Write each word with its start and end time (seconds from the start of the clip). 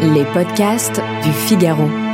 Les 0.00 0.24
podcasts 0.26 1.00
du 1.24 1.32
Figaro. 1.32 2.07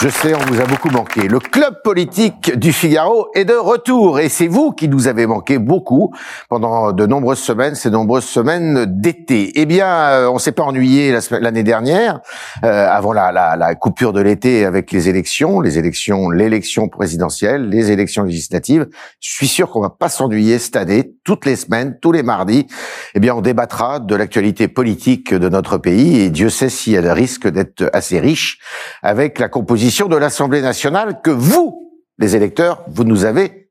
Je 0.00 0.08
sais, 0.08 0.32
on 0.32 0.38
vous 0.52 0.60
a 0.60 0.64
beaucoup 0.64 0.90
manqué. 0.90 1.26
Le 1.26 1.40
club 1.40 1.82
politique 1.82 2.56
du 2.56 2.72
Figaro 2.72 3.30
est 3.34 3.44
de 3.44 3.54
retour 3.54 4.20
et 4.20 4.28
c'est 4.28 4.46
vous 4.46 4.70
qui 4.70 4.86
nous 4.86 5.08
avez 5.08 5.26
manqué 5.26 5.58
beaucoup 5.58 6.14
pendant 6.48 6.92
de 6.92 7.04
nombreuses 7.04 7.40
semaines, 7.40 7.74
ces 7.74 7.90
nombreuses 7.90 8.26
semaines 8.26 8.84
d'été. 8.86 9.50
Eh 9.56 9.66
bien, 9.66 9.88
euh, 9.88 10.30
on 10.30 10.38
s'est 10.38 10.52
pas 10.52 10.62
ennuyé 10.62 11.18
l'année 11.40 11.64
dernière, 11.64 12.20
euh, 12.62 12.86
avant 12.88 13.12
la, 13.12 13.32
la, 13.32 13.56
la, 13.56 13.74
coupure 13.74 14.12
de 14.12 14.20
l'été 14.20 14.64
avec 14.64 14.92
les 14.92 15.08
élections, 15.08 15.60
les 15.60 15.78
élections, 15.78 16.30
l'élection 16.30 16.88
présidentielle, 16.88 17.68
les 17.68 17.90
élections 17.90 18.22
législatives. 18.22 18.86
Je 19.18 19.32
suis 19.32 19.48
sûr 19.48 19.68
qu'on 19.68 19.80
va 19.80 19.90
pas 19.90 20.08
s'ennuyer 20.08 20.60
cette 20.60 20.76
année, 20.76 21.10
toutes 21.24 21.44
les 21.44 21.56
semaines, 21.56 21.98
tous 22.00 22.12
les 22.12 22.22
mardis. 22.22 22.68
Eh 23.16 23.18
bien, 23.18 23.34
on 23.34 23.40
débattra 23.40 23.98
de 23.98 24.14
l'actualité 24.14 24.68
politique 24.68 25.34
de 25.34 25.48
notre 25.48 25.76
pays 25.76 26.20
et 26.20 26.30
Dieu 26.30 26.50
sait 26.50 26.68
si 26.68 26.94
elle 26.94 27.10
risque 27.10 27.48
d'être 27.48 27.90
assez 27.92 28.20
riche 28.20 28.60
avec 29.02 29.40
la 29.40 29.48
composition 29.48 29.87
de 29.88 30.16
l'Assemblée 30.16 30.60
nationale 30.60 31.22
que 31.22 31.30
vous, 31.30 32.02
les 32.18 32.36
électeurs, 32.36 32.84
vous 32.88 33.04
nous 33.04 33.24
avez 33.24 33.67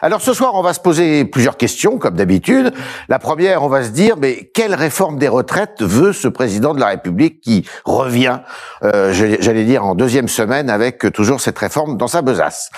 Alors 0.00 0.20
ce 0.20 0.32
soir, 0.32 0.52
on 0.54 0.62
va 0.62 0.72
se 0.72 0.78
poser 0.78 1.24
plusieurs 1.24 1.56
questions, 1.56 1.98
comme 1.98 2.14
d'habitude. 2.14 2.72
La 3.08 3.18
première, 3.18 3.64
on 3.64 3.68
va 3.68 3.82
se 3.82 3.88
dire, 3.88 4.16
mais 4.16 4.48
quelle 4.54 4.76
réforme 4.76 5.18
des 5.18 5.26
retraites 5.26 5.82
veut 5.82 6.12
ce 6.12 6.28
président 6.28 6.72
de 6.72 6.78
la 6.78 6.86
République 6.86 7.40
qui 7.40 7.68
revient, 7.84 8.38
euh, 8.84 9.12
j'allais 9.12 9.64
dire, 9.64 9.84
en 9.84 9.96
deuxième 9.96 10.28
semaine 10.28 10.70
avec 10.70 11.12
toujours 11.12 11.40
cette 11.40 11.58
réforme 11.58 11.96
dans 11.96 12.06
sa 12.06 12.22
besace? 12.22 12.70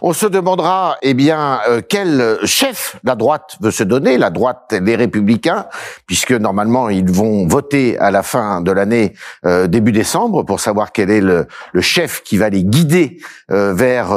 On 0.00 0.12
se 0.12 0.26
demandera, 0.26 0.98
eh 1.02 1.14
bien, 1.14 1.58
euh, 1.68 1.80
quel 1.86 2.38
chef 2.44 2.96
la 3.02 3.16
droite 3.16 3.56
veut 3.60 3.72
se 3.72 3.82
donner, 3.82 4.18
la 4.18 4.30
droite, 4.30 4.72
les 4.80 4.94
républicains, 4.94 5.66
puisque 6.06 6.32
normalement, 6.32 6.90
ils 6.90 7.10
vont 7.10 7.48
voter 7.48 7.98
à 7.98 8.12
la 8.12 8.22
fin 8.22 8.60
de 8.60 8.70
l'année, 8.70 9.14
euh, 9.46 9.66
début 9.66 9.92
décembre, 9.92 10.44
pour 10.44 10.60
savoir 10.60 10.92
quel 10.92 11.10
est 11.10 11.20
le, 11.20 11.48
le 11.72 11.80
chef 11.80 12.22
qui 12.22 12.36
va 12.36 12.50
les 12.50 12.62
guider 12.62 13.18
vers 13.48 14.10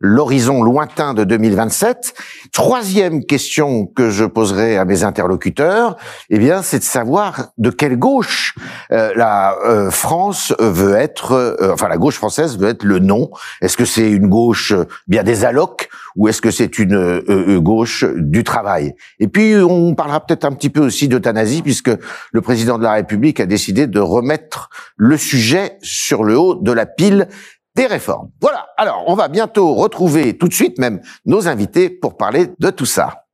l'horizon 0.00 0.62
lointain 0.62 1.11
de 1.14 1.24
2027. 1.24 2.14
Troisième 2.52 3.24
question 3.24 3.86
que 3.86 4.10
je 4.10 4.24
poserai 4.24 4.76
à 4.76 4.84
mes 4.84 5.04
interlocuteurs, 5.04 5.96
eh 6.30 6.38
bien, 6.38 6.62
c'est 6.62 6.78
de 6.78 6.84
savoir 6.84 7.48
de 7.58 7.70
quelle 7.70 7.98
gauche 7.98 8.54
euh, 8.90 9.12
la 9.16 9.56
euh, 9.66 9.90
France 9.90 10.52
veut 10.58 10.94
être, 10.94 11.32
euh, 11.32 11.72
enfin 11.72 11.88
la 11.88 11.96
gauche 11.96 12.16
française 12.16 12.58
veut 12.58 12.68
être 12.68 12.84
le 12.84 12.98
nom. 12.98 13.30
Est-ce 13.60 13.76
que 13.76 13.84
c'est 13.84 14.10
une 14.10 14.28
gauche 14.28 14.74
bien 15.06 15.22
des 15.22 15.44
allocs 15.44 15.88
ou 16.16 16.28
est-ce 16.28 16.42
que 16.42 16.50
c'est 16.50 16.78
une 16.78 17.58
gauche 17.58 18.04
du 18.16 18.44
travail? 18.44 18.94
Et 19.18 19.28
puis 19.28 19.54
on 19.56 19.94
parlera 19.94 20.20
peut-être 20.20 20.44
un 20.44 20.52
petit 20.52 20.68
peu 20.68 20.80
aussi 20.80 21.08
d'euthanasie 21.08 21.62
puisque 21.62 21.90
le 22.32 22.40
président 22.40 22.78
de 22.78 22.82
la 22.82 22.92
République 22.92 23.40
a 23.40 23.46
décidé 23.46 23.86
de 23.86 24.00
remettre 24.00 24.68
le 24.96 25.16
sujet 25.16 25.78
sur 25.80 26.24
le 26.24 26.38
haut 26.38 26.54
de 26.54 26.72
la 26.72 26.84
pile 26.84 27.28
des 27.74 27.86
réformes. 27.86 28.30
Voilà, 28.40 28.68
alors 28.76 29.04
on 29.06 29.14
va 29.14 29.28
bientôt 29.28 29.74
retrouver 29.74 30.36
tout 30.36 30.48
de 30.48 30.54
suite 30.54 30.78
même 30.78 31.00
nos 31.24 31.48
invités 31.48 31.90
pour 31.90 32.16
parler 32.16 32.48
de 32.58 32.70
tout 32.70 32.86
ça. 32.86 33.24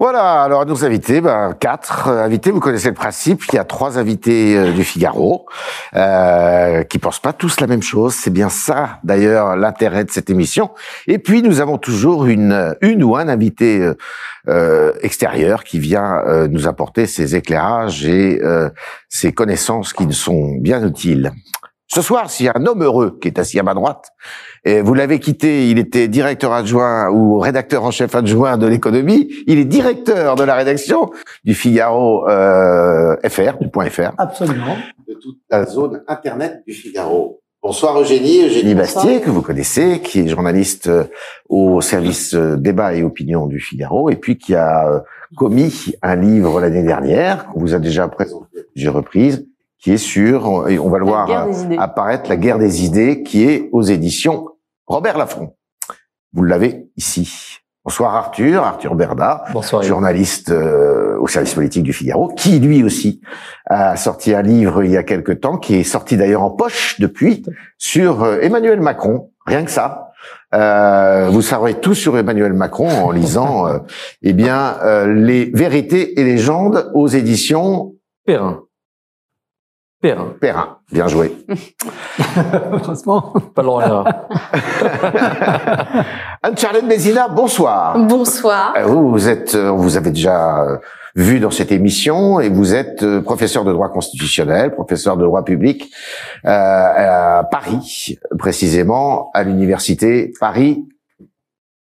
Voilà, 0.00 0.44
alors 0.44 0.64
nos 0.64 0.82
invités, 0.86 1.20
ben, 1.20 1.54
quatre 1.60 2.08
euh, 2.08 2.24
invités, 2.24 2.50
vous 2.50 2.58
connaissez 2.58 2.88
le 2.88 2.94
principe, 2.94 3.42
il 3.52 3.56
y 3.56 3.58
a 3.58 3.64
trois 3.64 3.98
invités 3.98 4.56
euh, 4.56 4.72
du 4.72 4.82
Figaro, 4.82 5.44
euh, 5.94 6.84
qui 6.84 6.98
pensent 6.98 7.20
pas 7.20 7.34
tous 7.34 7.60
la 7.60 7.66
même 7.66 7.82
chose, 7.82 8.14
c'est 8.14 8.32
bien 8.32 8.48
ça 8.48 8.98
d'ailleurs 9.04 9.56
l'intérêt 9.56 10.04
de 10.04 10.10
cette 10.10 10.30
émission. 10.30 10.70
Et 11.06 11.18
puis 11.18 11.42
nous 11.42 11.60
avons 11.60 11.76
toujours 11.76 12.24
une, 12.24 12.74
une 12.80 13.04
ou 13.04 13.14
un 13.14 13.28
invité 13.28 13.92
euh, 14.48 14.92
extérieur 15.02 15.64
qui 15.64 15.78
vient 15.78 16.22
nous 16.48 16.66
apporter 16.66 17.04
ses 17.04 17.36
éclairages 17.36 18.06
et 18.06 18.40
ses 19.10 19.32
connaissances 19.32 19.92
qui 19.92 20.06
nous 20.06 20.12
sont 20.12 20.54
bien 20.54 20.82
utiles. 20.82 21.30
Ce 21.92 22.02
soir, 22.02 22.30
s'il 22.30 22.46
y 22.46 22.48
a 22.48 22.52
un 22.54 22.66
homme 22.66 22.84
heureux 22.84 23.18
qui 23.20 23.26
est 23.26 23.38
assis 23.40 23.58
à 23.58 23.64
ma 23.64 23.74
droite, 23.74 24.12
et 24.64 24.80
vous 24.80 24.94
l'avez 24.94 25.18
quitté, 25.18 25.68
il 25.70 25.78
était 25.80 26.06
directeur 26.06 26.52
adjoint 26.52 27.10
ou 27.10 27.40
rédacteur 27.40 27.82
en 27.82 27.90
chef 27.90 28.14
adjoint 28.14 28.58
de 28.58 28.66
l'économie, 28.68 29.28
il 29.48 29.58
est 29.58 29.64
directeur 29.64 30.36
de 30.36 30.44
la 30.44 30.54
rédaction 30.54 31.10
du 31.42 31.52
Figaro 31.52 32.28
euh, 32.28 33.16
FR, 33.28 33.58
du 33.60 33.68
point 33.68 33.90
FR. 33.90 34.12
Absolument. 34.18 34.76
De 35.08 35.14
toute 35.14 35.38
la 35.50 35.66
zone 35.66 36.04
Internet 36.06 36.62
du 36.64 36.74
Figaro. 36.74 37.40
Bonsoir 37.60 38.00
Eugénie, 38.00 38.46
Eugénie 38.46 38.74
Bastier, 38.74 39.20
que 39.20 39.28
vous 39.28 39.42
connaissez, 39.42 40.00
qui 40.00 40.20
est 40.20 40.28
journaliste 40.28 40.86
euh, 40.86 41.04
au 41.48 41.80
service 41.80 42.34
euh, 42.34 42.56
débat 42.56 42.94
et 42.94 43.02
opinion 43.02 43.46
du 43.46 43.58
Figaro, 43.58 44.08
et 44.08 44.16
puis 44.16 44.38
qui 44.38 44.54
a 44.54 44.88
euh, 44.88 45.00
commis 45.36 45.92
un 46.00 46.16
livre 46.16 46.60
l'année 46.60 46.84
dernière, 46.84 47.48
qu'on 47.48 47.60
vous 47.60 47.74
a 47.74 47.78
déjà 47.78 48.08
présenté 48.08 48.60
à 48.60 48.62
plusieurs 48.72 48.94
reprises, 48.94 49.46
qui 49.80 49.92
est 49.92 49.98
sur, 49.98 50.46
on 50.46 50.90
va 50.90 50.98
le 50.98 51.04
voir 51.04 51.30
euh, 51.30 51.76
apparaître, 51.78 52.28
La 52.28 52.36
guerre 52.36 52.58
des 52.58 52.84
idées, 52.84 53.22
qui 53.22 53.44
est 53.44 53.68
aux 53.72 53.82
éditions 53.82 54.48
Robert 54.86 55.16
Laffont. 55.16 55.54
Vous 56.32 56.44
l'avez 56.44 56.88
ici. 56.96 57.60
Bonsoir 57.82 58.14
Arthur, 58.14 58.62
Arthur 58.62 58.94
Berda, 58.94 59.44
Bonsoir, 59.54 59.82
journaliste 59.82 60.50
euh, 60.50 61.18
au 61.18 61.26
service 61.26 61.54
politique 61.54 61.82
du 61.82 61.94
Figaro, 61.94 62.28
qui 62.28 62.60
lui 62.60 62.84
aussi 62.84 63.22
a 63.66 63.96
sorti 63.96 64.34
un 64.34 64.42
livre 64.42 64.84
il 64.84 64.90
y 64.90 64.98
a 64.98 65.02
quelque 65.02 65.32
temps, 65.32 65.56
qui 65.56 65.76
est 65.76 65.82
sorti 65.82 66.18
d'ailleurs 66.18 66.42
en 66.42 66.50
poche 66.50 67.00
depuis, 67.00 67.42
sur 67.78 68.22
euh, 68.22 68.38
Emmanuel 68.42 68.80
Macron, 68.80 69.30
rien 69.46 69.64
que 69.64 69.70
ça. 69.70 70.12
Euh, 70.54 71.30
vous 71.30 71.40
saurez 71.40 71.80
tout 71.80 71.94
sur 71.94 72.18
Emmanuel 72.18 72.52
Macron 72.52 72.90
en 72.90 73.12
lisant, 73.12 73.66
eh 74.22 74.34
bien, 74.34 74.76
les 75.06 75.50
vérités 75.54 76.20
et 76.20 76.24
légendes 76.24 76.90
aux 76.92 77.08
éditions 77.08 77.94
Perrin. 78.26 78.64
Perrin. 80.00 80.34
Perrin. 80.40 80.78
Bien 80.90 81.08
joué. 81.08 81.36
Franchement, 82.82 83.34
pas 83.54 83.62
loin 83.62 83.86
là. 83.86 84.26
Anne-Charlotte 86.42 86.84
Mézina, 86.84 87.28
bonsoir. 87.28 87.98
Bonsoir. 87.98 88.72
Euh, 88.78 88.84
vous, 88.84 89.10
vous 89.10 89.28
êtes, 89.28 89.54
euh, 89.54 89.70
vous 89.70 89.98
avez 89.98 90.10
déjà 90.10 90.62
euh, 90.62 90.78
vu 91.16 91.38
dans 91.38 91.50
cette 91.50 91.70
émission 91.70 92.40
et 92.40 92.48
vous 92.48 92.74
êtes 92.74 93.04
professeur 93.20 93.64
de 93.64 93.72
droit 93.74 93.90
constitutionnel, 93.90 94.72
professeur 94.72 95.18
de 95.18 95.24
droit 95.24 95.44
public 95.44 95.92
euh, 96.46 96.48
à 96.48 97.44
Paris, 97.50 98.18
précisément 98.38 99.30
à 99.34 99.42
l'université 99.42 100.32
Paris 100.40 100.86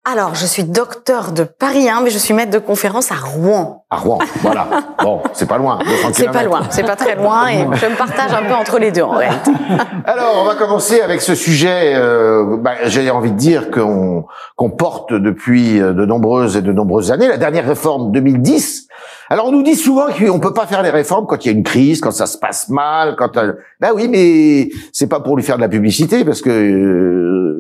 alors, 0.08 0.36
je 0.36 0.46
suis 0.46 0.64
docteur 0.64 1.32
de 1.32 1.44
Paris 1.44 1.90
1, 1.90 2.02
mais 2.02 2.12
je 2.12 2.20
suis 2.20 2.36
maître 2.36 2.52
de 2.52 2.60
conférence 2.60 3.12
à 3.12 3.16
Rouen. 3.16 3.86
À 3.90 3.98
Rouen, 3.98 4.20
voilà. 4.42 4.68
Bon, 5.04 5.22
c'est 5.34 5.48
pas 5.48 5.58
loin. 5.58 5.80
C'est 6.14 6.32
pas 6.32 6.44
loin, 6.44 6.62
c'est 6.70 6.84
pas 6.84 6.96
très 6.96 7.16
loin, 7.16 7.48
et 7.48 7.66
je 7.74 7.86
me 7.88 7.96
partage 7.96 8.32
un 8.34 8.44
peu 8.44 8.54
entre 8.54 8.78
les 8.80 8.92
deux 8.92 9.02
en 9.02 9.12
réalité. 9.12 9.52
Alors, 10.06 10.42
on 10.42 10.46
va 10.46 10.56
commencer 10.56 11.02
avec 11.02 11.22
ce 11.22 11.34
sujet. 11.34 11.94
Euh, 11.96 12.58
bah, 12.58 12.74
J'ai 12.86 13.10
envie 13.10 13.32
de 13.32 13.38
dire 13.38 13.72
qu'on 13.72 14.26
qu'on 14.56 14.70
porte 14.70 15.12
depuis 15.14 15.80
de 15.80 16.06
nombreuses 16.06 16.56
et 16.56 16.62
de 16.62 16.72
nombreuses 16.72 17.12
années. 17.12 17.28
La 17.28 17.38
dernière 17.38 17.66
réforme 17.66 18.12
2010. 18.12 18.88
Alors, 19.30 19.48
on 19.48 19.52
nous 19.52 19.64
dit 19.64 19.76
souvent 19.76 20.06
qu'on 20.08 20.40
peut 20.40 20.54
pas 20.54 20.68
faire 20.68 20.84
les 20.84 20.92
réformes 20.92 21.26
quand 21.26 21.44
il 21.46 21.52
y 21.52 21.54
a 21.54 21.58
une 21.58 21.64
crise, 21.64 22.00
quand 22.00 22.12
ça 22.12 22.28
se 22.28 22.38
passe 22.38 22.70
mal, 22.70 23.16
quand. 23.16 23.38
Euh... 23.38 23.54
Ben 23.80 23.90
oui, 23.96 24.08
mais 24.08 24.70
c'est 24.92 25.08
pas 25.08 25.20
pour 25.20 25.36
lui 25.36 25.44
faire 25.44 25.58
de 25.58 25.62
la 25.62 25.70
publicité, 25.70 26.24
parce 26.24 26.42
que. 26.42 26.50
Euh, 26.50 27.55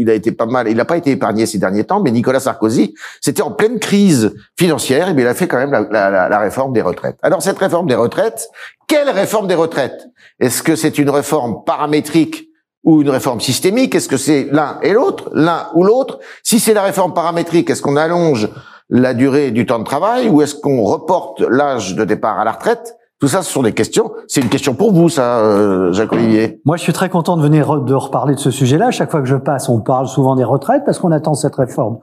il 0.00 0.10
a 0.10 0.14
été 0.14 0.32
pas 0.32 0.46
mal, 0.46 0.68
il 0.68 0.76
n'a 0.76 0.84
pas 0.84 0.96
été 0.96 1.10
épargné 1.10 1.46
ces 1.46 1.58
derniers 1.58 1.84
temps, 1.84 2.00
mais 2.00 2.10
Nicolas 2.10 2.40
Sarkozy, 2.40 2.94
c'était 3.20 3.42
en 3.42 3.50
pleine 3.50 3.78
crise 3.78 4.34
financière, 4.58 5.08
et 5.08 5.14
bien 5.14 5.26
il 5.26 5.28
a 5.28 5.34
fait 5.34 5.46
quand 5.46 5.58
même 5.58 5.70
la, 5.70 5.82
la, 5.90 6.28
la, 6.28 6.38
réforme 6.38 6.72
des 6.72 6.82
retraites. 6.82 7.16
Alors 7.22 7.42
cette 7.42 7.58
réforme 7.58 7.86
des 7.86 7.94
retraites, 7.94 8.48
quelle 8.88 9.10
réforme 9.10 9.46
des 9.46 9.54
retraites? 9.54 10.08
Est-ce 10.40 10.62
que 10.62 10.74
c'est 10.74 10.98
une 10.98 11.10
réforme 11.10 11.64
paramétrique 11.64 12.48
ou 12.82 13.02
une 13.02 13.10
réforme 13.10 13.40
systémique? 13.40 13.94
Est-ce 13.94 14.08
que 14.08 14.16
c'est 14.16 14.48
l'un 14.50 14.78
et 14.82 14.92
l'autre, 14.92 15.30
l'un 15.34 15.68
ou 15.74 15.84
l'autre? 15.84 16.18
Si 16.42 16.58
c'est 16.58 16.74
la 16.74 16.82
réforme 16.82 17.14
paramétrique, 17.14 17.68
est-ce 17.70 17.82
qu'on 17.82 17.96
allonge 17.96 18.48
la 18.88 19.14
durée 19.14 19.50
du 19.50 19.66
temps 19.66 19.78
de 19.78 19.84
travail 19.84 20.28
ou 20.28 20.42
est-ce 20.42 20.54
qu'on 20.54 20.82
reporte 20.82 21.40
l'âge 21.42 21.94
de 21.94 22.04
départ 22.04 22.40
à 22.40 22.44
la 22.44 22.52
retraite? 22.52 22.96
Tout 23.20 23.28
ça, 23.28 23.42
ce 23.42 23.52
sont 23.52 23.62
des 23.62 23.74
questions. 23.74 24.12
C'est 24.28 24.40
une 24.40 24.48
question 24.48 24.74
pour 24.74 24.92
vous, 24.92 25.10
ça, 25.10 25.40
euh, 25.40 25.92
Jacques 25.92 26.12
Olivier. 26.14 26.62
Moi, 26.64 26.78
je 26.78 26.82
suis 26.82 26.94
très 26.94 27.10
content 27.10 27.36
de 27.36 27.42
venir 27.42 27.82
de 27.82 27.94
reparler 27.94 28.34
de 28.34 28.40
ce 28.40 28.50
sujet-là. 28.50 28.90
Chaque 28.90 29.10
fois 29.10 29.20
que 29.20 29.26
je 29.26 29.36
passe, 29.36 29.68
on 29.68 29.80
parle 29.82 30.08
souvent 30.08 30.36
des 30.36 30.44
retraites 30.44 30.84
parce 30.86 30.98
qu'on 30.98 31.12
attend 31.12 31.34
cette 31.34 31.54
réforme 31.54 31.98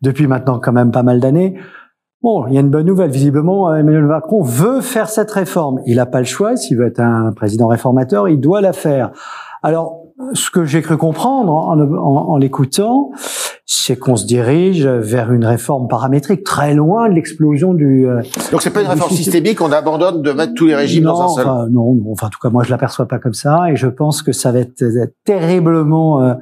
depuis 0.00 0.28
maintenant 0.28 0.60
quand 0.60 0.72
même 0.72 0.92
pas 0.92 1.02
mal 1.02 1.18
d'années. 1.18 1.58
Bon, 2.22 2.46
il 2.46 2.54
y 2.54 2.56
a 2.56 2.60
une 2.60 2.70
bonne 2.70 2.86
nouvelle. 2.86 3.10
Visiblement, 3.10 3.74
Emmanuel 3.74 4.04
Macron 4.04 4.42
veut 4.42 4.80
faire 4.80 5.08
cette 5.08 5.30
réforme. 5.32 5.80
Il 5.86 5.96
n'a 5.96 6.06
pas 6.06 6.20
le 6.20 6.26
choix. 6.26 6.56
S'il 6.56 6.76
veut 6.76 6.86
être 6.86 7.00
un 7.00 7.32
président 7.32 7.66
réformateur, 7.66 8.28
il 8.28 8.38
doit 8.38 8.60
la 8.60 8.72
faire. 8.72 9.10
Alors, 9.64 10.02
ce 10.34 10.50
que 10.50 10.64
j'ai 10.64 10.82
cru 10.82 10.96
comprendre 10.96 11.52
en, 11.52 11.80
en, 11.80 12.30
en 12.30 12.36
l'écoutant, 12.36 13.10
c'est 13.72 13.96
qu'on 13.96 14.16
se 14.16 14.26
dirige 14.26 14.84
vers 14.84 15.32
une 15.32 15.44
réforme 15.44 15.86
paramétrique 15.86 16.42
très 16.42 16.74
loin 16.74 17.08
de 17.08 17.14
l'explosion 17.14 17.72
du. 17.72 18.04
Euh, 18.04 18.20
Donc 18.50 18.62
c'est 18.62 18.72
pas 18.72 18.80
une 18.80 18.88
réforme 18.88 19.12
systémique, 19.12 19.60
on 19.60 19.70
abandonne 19.70 20.22
de 20.22 20.32
mettre 20.32 20.54
tous 20.54 20.66
les 20.66 20.74
régimes 20.74 21.04
non, 21.04 21.12
dans 21.12 21.22
un 21.22 21.28
seul. 21.36 21.46
Enfin, 21.46 21.68
non, 21.70 21.96
enfin 22.10 22.26
en 22.26 22.30
tout 22.30 22.40
cas 22.42 22.50
moi 22.50 22.64
je 22.64 22.70
l'aperçois 22.70 23.06
pas 23.06 23.20
comme 23.20 23.32
ça 23.32 23.70
et 23.70 23.76
je 23.76 23.86
pense 23.86 24.22
que 24.22 24.32
ça 24.32 24.50
va 24.50 24.58
être 24.58 24.84
terriblement 25.24 26.20
euh, 26.20 26.34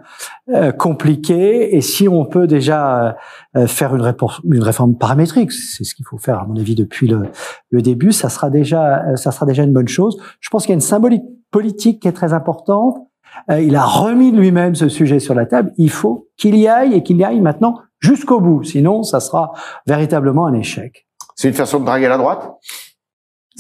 euh, 0.55 0.73
compliqué 0.73 1.77
et 1.77 1.83
si 1.83 2.09
on 2.09 2.25
peut 2.25 2.47
déjà 2.47 3.19
euh, 3.57 3.67
faire 3.67 3.95
une, 3.95 4.11
une 4.51 4.63
réforme 4.63 4.97
paramétrique, 4.97 5.53
c'est 5.53 5.85
ce 5.85 5.95
qu'il 5.95 6.07
faut 6.07 6.17
faire 6.17 6.39
à 6.39 6.47
mon 6.47 6.57
avis 6.57 6.75
depuis 6.75 7.09
le, 7.09 7.25
le 7.69 7.83
début, 7.83 8.13
ça 8.13 8.31
sera 8.31 8.49
déjà 8.49 9.03
ça 9.17 9.33
sera 9.33 9.45
déjà 9.45 9.65
une 9.65 9.75
bonne 9.75 9.89
chose. 9.89 10.17
Je 10.41 10.49
pense 10.49 10.63
qu'il 10.63 10.71
y 10.71 10.73
a 10.73 10.77
une 10.77 10.81
symbolique 10.81 11.25
politique 11.51 12.01
qui 12.01 12.09
est 12.09 12.13
très 12.13 12.33
importante 12.33 12.97
euh, 12.97 13.03
il 13.51 13.77
a 13.77 13.85
remis 13.85 14.33
lui-même 14.33 14.75
ce 14.75 14.89
sujet 14.89 15.19
sur 15.19 15.35
la 15.35 15.47
table. 15.47 15.73
Il 15.77 15.91
faut 15.91 16.29
qu'il 16.37 16.57
y 16.57 16.69
aille 16.69 16.95
et 16.95 17.03
qu'il 17.03 17.17
y 17.17 17.25
aille 17.25 17.41
maintenant 17.41 17.77
jusqu'au 18.01 18.41
bout. 18.41 18.63
Sinon, 18.65 19.03
ça 19.03 19.21
sera 19.21 19.53
véritablement 19.87 20.47
un 20.47 20.55
échec. 20.55 21.07
C'est 21.35 21.49
une 21.49 21.55
façon 21.55 21.81
de 21.81 21.85
draguer 21.85 22.09
la 22.09 22.19
droite? 22.19 22.51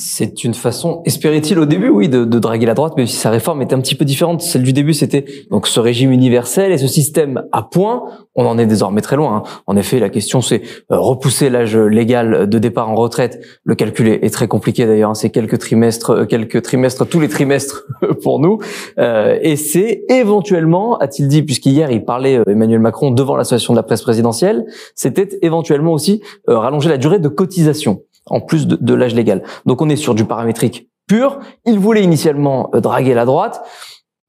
C'est 0.01 0.45
une 0.45 0.55
façon, 0.55 1.03
espérait-il 1.07 1.59
au 1.59 1.65
début, 1.65 1.89
oui, 1.89 2.09
de, 2.09 2.25
de, 2.25 2.39
draguer 2.39 2.67
la 2.67 2.75
droite, 2.75 2.93
mais 2.97 3.09
si 3.09 3.17
sa 3.17 3.31
réforme 3.31 3.63
était 3.63 3.75
un 3.75 3.81
petit 3.81 3.97
peu 3.97 4.05
différente. 4.05 4.43
Celle 4.43 4.63
du 4.63 4.73
début, 4.73 4.95
c'était 4.95 5.25
donc 5.51 5.67
ce 5.67 5.81
régime 5.81 6.13
universel 6.13 6.71
et 6.71 6.79
ce 6.79 6.87
système 6.87 7.43
à 7.51 7.65
point. 7.65 8.05
On 8.37 8.47
en 8.47 8.59
est 8.59 8.67
désormais 8.67 9.01
très 9.01 9.17
loin. 9.17 9.43
Hein. 9.45 9.61
En 9.67 9.77
effet, 9.77 9.99
la 9.99 10.09
question, 10.09 10.41
c'est 10.41 10.63
euh, 10.93 11.01
repousser 11.01 11.51
l'âge 11.51 11.77
légal 11.77 12.49
de 12.49 12.59
départ 12.61 12.89
en 12.89 12.95
retraite. 12.95 13.45
Le 13.65 13.75
calcul 13.75 14.07
est, 14.07 14.33
très 14.33 14.47
compliqué 14.47 14.87
d'ailleurs. 14.87 15.11
Hein. 15.11 15.15
C'est 15.15 15.31
quelques 15.31 15.59
trimestres, 15.59 16.11
euh, 16.11 16.25
quelques 16.27 16.63
trimestres, 16.63 17.05
tous 17.05 17.19
les 17.19 17.29
trimestres 17.29 17.85
pour 18.23 18.39
nous. 18.39 18.61
Euh, 19.01 19.37
et 19.43 19.57
c'est 19.57 20.05
éventuellement, 20.09 20.97
a-t-il 20.99 21.27
dit, 21.27 21.43
puisqu'hier 21.43 21.91
il 21.91 22.05
parlait 22.05 22.41
Emmanuel 22.47 22.79
Macron 22.79 23.11
devant 23.11 23.37
l'association 23.37 23.73
de 23.73 23.79
la 23.79 23.83
presse 23.83 24.03
présidentielle, 24.03 24.65
c'était 24.95 25.29
éventuellement 25.43 25.93
aussi 25.93 26.23
rallonger 26.47 26.89
la 26.89 26.99
durée 26.99 27.19
de 27.19 27.29
cotisation 27.29 28.03
en 28.31 28.41
plus 28.41 28.67
de, 28.67 28.95
l'âge 28.95 29.15
légal. 29.15 29.43
Donc 29.67 29.83
on 29.83 29.89
est 29.89 29.97
sur 29.97 30.15
du 30.15 30.25
paramétrique 30.25 30.89
pur. 31.07 31.39
Il 31.65 31.79
voulait 31.79 32.03
initialement 32.03 32.71
euh, 32.75 32.81
draguer 32.81 33.15
la 33.15 33.25
droite. 33.25 33.63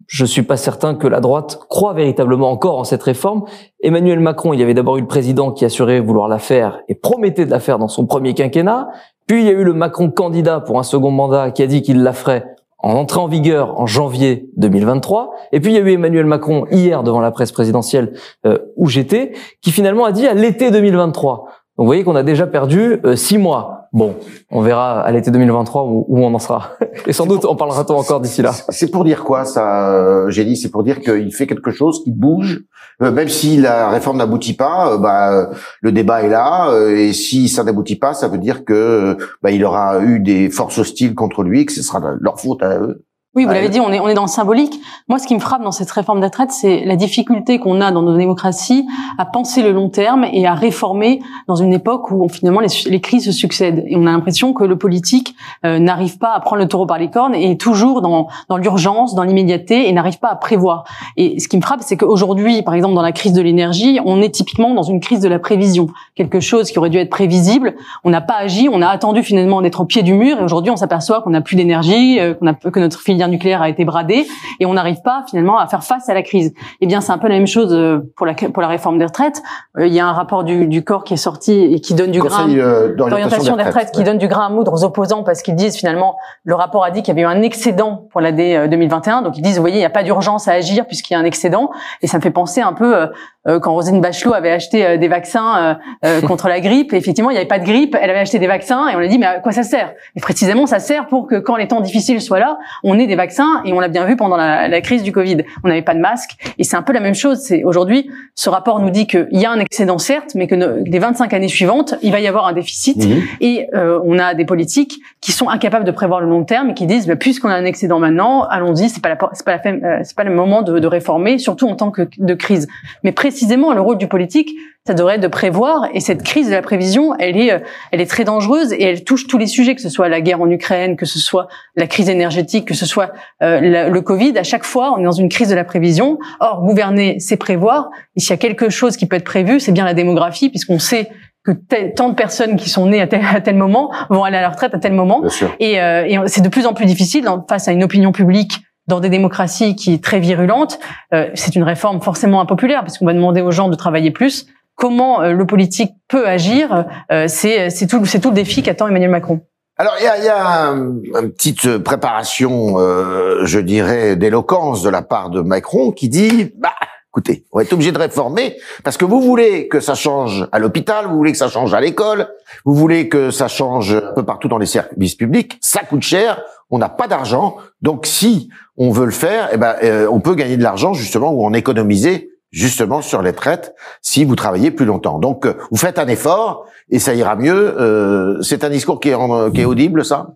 Je 0.07 0.25
suis 0.25 0.42
pas 0.42 0.57
certain 0.57 0.96
que 0.96 1.07
la 1.07 1.19
droite 1.19 1.60
croit 1.69 1.94
véritablement 1.94 2.50
encore 2.50 2.80
en 2.80 2.84
cette 2.84 3.04
réforme. 3.04 3.46
Emmanuel 3.84 4.19
Macron, 4.19 4.54
il 4.54 4.60
y 4.60 4.63
avait 4.63 4.74
d'abord 4.74 4.98
eu 4.98 5.01
le 5.01 5.07
président 5.07 5.51
qui 5.51 5.66
assurait 5.66 6.00
vouloir 6.00 6.28
la 6.28 6.40
faire 6.40 6.80
et 6.88 6.96
promettait 6.96 7.46
de 7.46 7.51
la 7.51 7.60
faire 7.60 7.78
dans 7.78 7.88
son 7.88 8.07
premier 8.07 8.34
quinquennat. 8.34 8.90
Puis 9.28 9.42
il 9.42 9.46
y 9.46 9.50
a 9.50 9.54
eu 9.54 9.63
le 9.63 9.74
Macron 9.74 10.10
candidat 10.10 10.62
pour 10.62 10.80
un 10.80 10.84
second 10.84 11.12
mandat 11.12 11.51
qui 11.51 11.62
a 11.62 11.68
dit 11.68 11.84
qu'il 11.84 12.01
la 12.01 12.13
ferait 12.13 12.56
en 12.80 12.94
entrée 12.94 13.19
en 13.19 13.28
vigueur 13.28 13.80
en 13.80 13.86
janvier 13.86 14.50
2023. 14.57 15.36
Et 15.51 15.60
puis 15.60 15.72
il 15.72 15.75
y 15.75 15.78
a 15.78 15.81
eu 15.81 15.92
Emmanuel 15.92 16.25
Macron 16.25 16.66
hier 16.72 17.04
devant 17.04 17.19
la 17.19 17.31
presse 17.31 17.51
présidentielle 17.51 18.13
euh, 18.46 18.57
où 18.78 18.88
j'étais, 18.88 19.34
qui 19.62 19.72
finalement 19.72 20.06
a 20.06 20.12
dit 20.12 20.28
à 20.28 20.34
l'été 20.34 20.72
2023. 20.72 21.36
Donc 21.36 21.46
vous 21.78 21.86
voyez 21.86 22.04
qu'on 22.04 22.16
a 22.16 22.24
déjà 22.24 22.48
perdu 22.48 23.00
euh, 23.06 23.16
six 23.16 23.38
mois. 23.38 23.79
Bon, 23.91 24.15
on 24.51 24.62
verra 24.62 25.01
à 25.01 25.12
l'été 25.12 25.31
2023 25.31 25.83
où, 25.83 26.06
où, 26.07 26.24
on 26.24 26.33
en 26.33 26.39
sera. 26.39 26.71
Et 27.07 27.13
sans 27.13 27.25
doute, 27.25 27.45
on 27.45 27.56
parlera-t-on 27.56 27.95
encore 27.95 28.21
d'ici 28.21 28.41
là. 28.41 28.51
C'est 28.69 28.91
pour 28.91 29.03
dire 29.03 29.24
quoi 29.24 29.45
ça, 29.45 29.91
euh, 29.91 30.30
J'ai 30.30 30.45
dit, 30.45 30.56
c'est 30.56 30.69
pour 30.69 30.83
dire 30.83 31.00
qu'il 31.00 31.33
fait 31.33 31.47
quelque 31.47 31.71
chose 31.71 32.03
qui 32.03 32.12
bouge, 32.12 32.62
euh, 33.01 33.12
même 33.12 33.30
si 33.30 33.57
la 33.57 33.89
réforme 33.89 34.18
n'aboutit 34.18 34.53
pas. 34.53 34.97
bah, 34.97 35.50
le 35.81 35.91
débat 35.91 36.21
est 36.21 36.30
là, 36.30 36.71
et 36.89 37.13
si 37.13 37.50
ça 37.50 37.63
n'aboutit 37.63 37.95
pas, 37.95 38.13
ça 38.13 38.27
veut 38.27 38.38
dire 38.38 38.63
que 38.63 39.18
bah, 39.41 39.51
il 39.51 39.65
aura 39.65 40.00
eu 40.01 40.19
des 40.19 40.50
forces 40.50 40.77
hostiles 40.77 41.15
contre 41.15 41.44
lui, 41.44 41.65
que 41.65 41.74
ce 41.74 41.81
sera 41.81 42.00
leur 42.19 42.39
faute 42.39 42.62
à 42.62 42.77
eux. 42.80 43.06
Oui, 43.36 43.46
vous 43.46 43.52
l'avez 43.52 43.70
dit, 43.70 43.80
on 43.80 43.92
est, 43.92 44.00
on 44.00 44.08
est 44.08 44.16
dans 44.16 44.24
le 44.24 44.28
symbolique. 44.28 44.81
Moi, 45.08 45.20
ce 45.20 45.28
qui 45.28 45.36
me 45.36 45.40
frappe 45.40 45.62
dans 45.62 45.72
cette 45.72 45.92
réforme 45.92 46.20
retraites, 46.20 46.50
c'est 46.52 46.84
la 46.84 46.96
difficulté 46.96 47.60
qu'on 47.60 47.80
a 47.80 47.92
dans 47.92 48.02
nos 48.02 48.18
démocraties 48.18 48.88
à 49.20 49.26
penser 49.26 49.62
le 49.62 49.72
long 49.72 49.88
terme 49.88 50.26
et 50.34 50.48
à 50.48 50.56
réformer 50.56 51.20
dans 51.48 51.56
une 51.56 51.72
époque 51.72 52.10
où 52.10 52.28
finalement 52.28 52.60
les, 52.60 52.70
les 52.88 53.00
crises 53.00 53.26
se 53.26 53.31
succèdent. 53.31 53.84
Et 53.86 53.96
on 53.96 54.08
a 54.08 54.12
l'impression 54.12 54.52
que 54.54 54.64
le 54.64 54.80
politique 54.80 55.36
euh, 55.64 55.78
n'arrive 55.78 56.18
pas 56.18 56.34
à 56.34 56.40
prendre 56.40 56.64
le 56.64 56.68
taureau 56.68 56.88
par 56.88 56.98
les 56.98 57.12
cornes 57.12 57.36
et 57.36 57.52
est 57.52 57.62
toujours 57.62 58.02
dans, 58.02 58.30
dans 58.50 58.58
l'urgence, 58.58 59.14
dans 59.14 59.22
l'immédiateté 59.22 59.88
et 59.88 59.92
n'arrive 59.92 60.18
pas 60.18 60.30
à 60.30 60.36
prévoir. 60.36 60.86
Et 61.16 61.40
ce 61.40 61.48
qui 61.48 61.58
me 61.58 61.62
frappe, 61.62 61.82
c'est 61.84 61.98
qu'aujourd'hui, 61.98 62.64
par 62.64 62.74
exemple, 62.74 62.96
dans 62.96 63.04
la 63.04 63.12
crise 63.12 63.34
de 63.34 63.44
l'énergie, 63.44 64.00
on 64.06 64.24
est 64.24 64.34
typiquement 64.34 64.74
dans 64.74 64.82
une 64.82 65.02
crise 65.02 65.20
de 65.20 65.30
la 65.30 65.38
prévision. 65.38 65.86
Quelque 66.16 66.40
chose 66.40 66.72
qui 66.72 66.80
aurait 66.80 66.90
dû 66.90 66.98
être 66.98 67.12
prévisible, 67.12 67.75
on 68.04 68.10
n'a 68.10 68.22
pas 68.22 68.38
agi, 68.38 68.70
on 68.72 68.82
a 68.82 68.88
attendu 68.88 69.22
finalement 69.22 69.62
d'être 69.62 69.82
au 69.82 69.86
pied 69.86 70.02
du 70.02 70.16
mur 70.16 70.40
et 70.40 70.44
aujourd'hui, 70.44 70.72
on 70.72 70.78
s'aperçoit 70.78 71.22
qu'on 71.22 71.30
n'a 71.30 71.42
plus 71.42 71.56
d'énergie, 71.56 72.20
euh, 72.20 72.34
qu'on 72.34 72.48
a 72.48 72.56
que 72.56 72.80
notre 72.80 73.00
nucléaire 73.27 73.62
a 73.62 73.69
été 73.69 73.86
bradée 73.86 74.25
et 74.60 74.66
on 74.66 74.74
n'arrive 74.74 75.01
pas 75.04 75.24
finalement 75.30 75.57
à 75.57 75.68
faire 75.68 75.83
face 75.83 76.10
à 76.10 76.13
la 76.13 76.21
crise. 76.21 76.54
Eh 76.81 76.88
bien, 76.88 77.01
c'est 77.01 77.12
un 77.12 77.18
peu 77.18 77.27
la 77.27 77.36
même 77.36 77.48
chose 77.48 77.74
euh, 77.74 78.00
pour 78.16 78.25
la 78.25 78.33
pour 78.33 78.62
la 78.62 78.68
réforme 78.68 78.98
des 78.98 79.06
retraites. 79.06 79.42
Euh, 79.77 79.88
il 79.88 79.94
y 79.94 80.00
a 80.00 80.07
un 80.07 80.13
rapport 80.13 80.44
du, 80.44 80.68
du 80.68 80.83
corps 80.83 81.04
qui 81.04 81.13
est 81.13 81.18
sorti 81.18 81.54
et 81.54 81.80
qui 81.80 81.94
donne 81.94 82.12
du 82.12 82.19
grain 82.19 82.50
euh, 82.50 82.95
d'orientation 82.95 83.56
des 83.56 83.63
retraites, 83.63 83.92
qui 83.92 84.04
donne 84.04 84.18
du 84.18 84.27
grain 84.27 84.48
à 84.48 84.50
moudre 84.50 84.74
aux 84.74 84.83
opposants 84.83 85.24
parce 85.24 85.42
qu'ils 85.42 85.56
disent 85.56 85.75
finalement 85.75 86.18
le 86.44 86.56
rapport 86.56 86.83
a 86.83 86.92
dit 86.92 87.01
qu'il 87.01 87.10
y 87.10 87.19
avait 87.19 87.21
eu 87.21 87.38
un 87.38 87.42
excédent 87.42 88.07
pour 88.12 88.21
l'année 88.21 88.68
2021. 88.68 89.22
Donc 89.22 89.38
ils 89.38 89.42
disent 89.42 89.56
vous 89.56 89.62
voyez 89.62 89.77
il 89.77 89.80
n'y 89.80 89.86
a 89.86 89.89
pas 89.89 90.04
d'urgence 90.04 90.48
à 90.48 90.54
agir 90.54 90.86
puisqu'il 90.86 91.13
y 91.13 91.15
a 91.15 91.19
un 91.19 91.25
excédent 91.25 91.69
et 92.01 92.07
ça 92.07 92.18
me 92.18 92.22
fait 92.22 92.31
penser 92.31 92.62
un 92.62 92.74
peu 92.74 93.07
quand 93.45 93.74
Rosine 93.74 94.01
Bachelot 94.01 94.33
avait 94.33 94.51
acheté 94.51 94.98
des 94.98 95.07
vaccins 95.07 95.77
contre 96.27 96.48
la 96.48 96.60
grippe. 96.60 96.94
Et 96.94 96.98
effectivement 96.98 97.30
il 97.30 97.33
n'y 97.33 97.39
avait 97.39 97.48
pas 97.48 97.60
de 97.60 97.65
grippe, 97.65 97.95
elle 98.00 98.10
avait 98.10 98.19
acheté 98.19 98.39
des 98.39 98.48
vaccins 98.48 98.88
et 98.88 98.95
on 98.95 99.00
a 99.00 99.07
dit 99.07 99.18
mais 99.18 99.25
à 99.25 99.39
quoi 99.39 99.51
ça 99.51 99.63
sert? 99.63 99.94
Et 100.15 100.19
précisément 100.19 100.65
ça 100.65 100.80
sert 100.80 101.07
pour 101.07 101.27
que 101.27 101.36
quand 101.36 101.56
les 101.56 101.68
temps 101.68 101.81
difficiles 101.81 102.22
soient 102.22 102.39
là, 102.39 102.57
on 102.83 102.98
ait 103.00 103.07
des 103.10 103.16
vaccins 103.16 103.62
et 103.66 103.74
on 103.74 103.80
l'a 103.80 103.90
bien 103.90 104.06
vu 104.06 104.16
pendant 104.16 104.38
la, 104.38 104.68
la, 104.68 104.82
crise 104.82 105.04
du 105.04 105.12
Covid. 105.12 105.38
On 105.64 105.68
n'avait 105.68 105.82
pas 105.82 105.94
de 105.94 106.00
masque 106.00 106.32
et 106.58 106.64
c'est 106.64 106.78
un 106.78 106.82
peu 106.82 106.94
la 106.94 107.02
même 107.02 107.16
chose. 107.16 107.40
C'est 107.40 107.64
aujourd'hui, 107.64 108.10
ce 108.36 108.50
rapport 108.50 108.80
nous 108.80 108.90
dit 108.90 109.08
qu'il 109.08 109.28
y 109.32 109.46
a 109.46 109.52
un 109.52 109.60
excédent 109.60 109.98
certes, 109.98 110.36
mais 110.36 110.48
que 110.48 110.56
les 110.56 111.00
25 111.00 111.34
années 111.34 111.48
suivantes, 111.48 111.96
il 112.02 112.12
va 112.12 112.20
y 112.20 112.28
avoir 112.28 112.48
un 112.48 112.54
déficit 112.54 113.06
mhm. 113.06 113.22
et 113.42 113.68
euh, 113.76 114.00
on 114.06 114.18
a 114.18 114.34
des 114.34 114.46
politiques 114.46 115.00
qui 115.22 115.32
sont 115.32 115.50
incapables 115.50 115.86
de 115.86 115.92
prévoir 115.92 116.22
le 116.22 116.30
long 116.30 116.44
terme 116.44 116.70
et 116.70 116.74
qui 116.74 116.86
disent 116.86 117.08
bah, 117.08 117.16
puisqu'on 117.16 117.50
a 117.50 117.56
un 117.56 117.66
excédent 117.66 118.00
maintenant, 118.00 118.44
allons-y, 118.44 118.90
c'est 118.90 119.02
pas 119.02 119.10
la, 119.10 119.18
c'est 119.34 119.46
pas 119.46 119.60
la, 119.64 119.72
euh, 119.72 120.00
c'est 120.04 120.16
pas 120.16 120.24
le 120.24 120.34
moment 120.34 120.62
de, 120.62 120.80
de 120.80 120.88
réformer, 120.88 121.38
surtout 121.38 121.68
en 121.68 121.76
tant 121.76 121.92
que 121.92 122.08
de 122.18 122.34
crise. 122.34 122.68
Mais 123.04 123.12
précisément, 123.12 123.74
le 123.74 123.82
rôle 123.82 123.98
du 123.98 124.08
politique, 124.08 124.52
ça 124.88 124.94
devrait 124.94 125.16
être 125.16 125.22
de 125.22 125.28
prévoir. 125.28 125.88
Et 125.94 126.00
cette 126.00 126.24
crise 126.24 126.48
de 126.48 126.54
la 126.54 126.62
prévision, 126.62 127.14
elle 127.20 127.38
est, 127.38 127.54
euh, 127.54 127.60
elle 127.92 128.02
est 128.02 128.10
très 128.10 128.24
dangereuse 128.24 128.74
et 128.74 128.84
elle 128.84 129.04
touche 129.04 129.28
tous 129.28 129.38
les 129.38 129.48
sujets, 129.48 129.76
que 129.76 129.81
ce 129.81 129.90
soit 129.90 130.10
la 130.10 130.22
guerre 130.22 130.42
en 130.42 130.50
Ukraine, 130.50 130.96
que 130.96 131.06
ce 131.06 131.20
soit 131.20 131.48
la 131.76 131.86
crise 131.88 132.10
énergétique, 132.10 132.68
que 132.68 132.74
ce 132.74 132.86
soit 132.86 133.12
euh, 133.44 133.90
le 133.90 134.02
Covid. 134.02 134.38
À 134.38 134.44
chaque 134.44 134.64
fois, 134.64 134.94
on 134.96 135.02
est 135.02 135.04
dans 135.04 135.12
une 135.12 135.30
crise 135.30 135.50
de 135.50 135.56
la 135.56 135.64
prévision. 135.64 136.18
Or, 136.40 136.64
gouverner, 136.64 137.18
c'est 137.20 137.38
prévoir. 137.38 137.89
Et 138.15 138.20
s'il 138.20 138.32
y 138.32 138.34
a 138.34 138.38
quelque 138.38 138.70
chose 138.70 138.98
qui 138.98 139.06
peut 139.06 139.18
être 139.18 139.25
prévu, 139.25 139.60
c'est 139.60 139.72
bien 139.72 139.86
la 139.86 139.94
démographie, 139.94 140.50
puisqu'on 140.50 140.80
sait 140.80 141.10
que 141.44 141.51
tant 141.96 142.10
de 142.10 142.15
personnes 142.15 142.56
qui 142.56 142.70
sont 142.70 142.88
nées 142.88 143.01
à 143.01 143.08
tel, 143.08 143.22
à 143.24 143.42
tel, 143.42 143.56
moment 143.56 143.92
vont 144.10 144.24
aller 144.24 144.38
à 144.38 144.42
la 144.42 144.50
retraite 144.50 144.74
à 144.74 144.80
tel 144.80 144.94
moment. 144.94 145.24
Et, 145.60 145.82
euh, 145.82 146.06
et 146.06 146.18
c'est 146.27 146.42
de 146.42 146.50
plus 146.50 146.65
en 146.65 146.74
plus 146.74 146.86
difficile 146.86 147.25
face 147.48 147.68
à 147.68 147.72
une 147.72 147.84
opinion 147.84 148.12
publique 148.12 148.62
dans 148.88 149.00
des 149.00 149.10
démocraties 149.10 149.75
qui 149.75 149.94
est 149.94 150.03
très 150.03 150.20
virulente. 150.20 150.80
Euh, 151.13 151.30
c'est 151.36 151.56
une 151.56 151.63
réforme 151.63 152.01
forcément 152.01 152.42
impopulaire 152.42 152.82
parce 152.82 152.98
qu'on 152.98 153.06
va 153.06 153.13
demander 153.13 153.42
aux 153.42 153.51
gens 153.51 153.70
de 153.70 153.75
travailler 153.75 154.12
plus 154.12 154.48
comment 154.79 155.21
euh, 155.21 155.33
le 155.33 155.45
politique 155.45 155.91
peut 156.07 156.27
agir, 156.27 156.86
euh, 157.12 157.27
c'est 157.27 157.69
tout, 157.88 158.00
tout 158.00 158.29
le 158.29 158.36
défi 158.36 158.63
qu'attend 158.63 158.88
Emmanuel 158.88 159.12
Macron. 159.12 159.41
Alors 159.77 159.93
il 160.00 160.05
y 160.05 160.07
a, 160.07 160.17
y 160.17 160.27
a 160.27 160.71
une 160.71 161.31
petite 161.31 161.77
préparation, 161.77 162.79
euh, 162.79 163.45
je 163.45 163.59
dirais, 163.59 164.15
d'éloquence 164.15 164.81
de 164.81 164.89
la 164.89 165.01
part 165.01 165.29
de 165.29 165.41
Macron 165.41 165.91
qui 165.91 166.09
dit, 166.09 166.51
bah, 166.57 166.74
écoutez, 167.12 167.45
on 167.51 167.59
être 167.59 167.71
obligé 167.71 167.91
de 167.91 168.00
réformer 168.00 168.57
parce 168.83 168.98
que 168.98 169.05
vous 169.05 169.21
voulez 169.21 169.67
que 169.67 169.79
ça 169.79 169.95
change 169.95 170.48
à 170.51 170.59
l'hôpital, 170.59 171.05
vous 171.07 171.15
voulez 171.15 171.31
que 171.31 171.38
ça 171.38 171.48
change 171.50 171.74
à 171.74 171.79
l'école, 171.79 172.27
vous 172.65 172.74
voulez 172.74 173.07
que 173.07 173.31
ça 173.31 173.48
change 173.48 173.93
un 173.93 174.13
peu 174.13 174.24
partout 174.24 174.48
dans 174.48 174.57
les 174.57 174.65
services 174.65 175.15
publics, 175.15 175.57
ça 175.62 175.81
coûte 175.81 176.01
cher, 176.01 176.41
on 176.69 176.77
n'a 176.77 176.89
pas 176.89 177.07
d'argent, 177.07 177.55
donc 177.81 178.05
si 178.05 178.50
on 178.75 178.91
veut 178.91 179.05
le 179.05 179.12
faire, 179.12 179.50
eh 179.53 179.57
ben, 179.57 179.75
on 180.12 180.19
peut 180.19 180.36
gagner 180.36 180.57
de 180.57 180.63
l'argent 180.63 180.93
justement 180.93 181.31
ou 181.31 181.45
en 181.45 181.53
économiser 181.53 182.29
justement 182.51 183.01
sur 183.01 183.22
les 183.22 183.34
traites 183.34 183.75
si 184.01 184.25
vous 184.25 184.36
travaillez 184.36 184.72
plus 184.72 184.86
longtemps. 184.86 185.20
Donc, 185.20 185.46
euh, 185.46 185.53
vous 185.72 185.77
faites 185.77 186.00
un 186.00 186.08
effort 186.08 186.65
et 186.89 187.00
ça 187.00 187.13
ira 187.13 187.36
mieux. 187.36 187.79
Euh, 187.79 188.41
c'est 188.41 188.63
un 188.63 188.70
discours 188.70 189.00
qui 189.00 189.10
est, 189.10 189.51
qui 189.53 189.62
est 189.62 189.65
audible, 189.65 190.03
ça? 190.03 190.36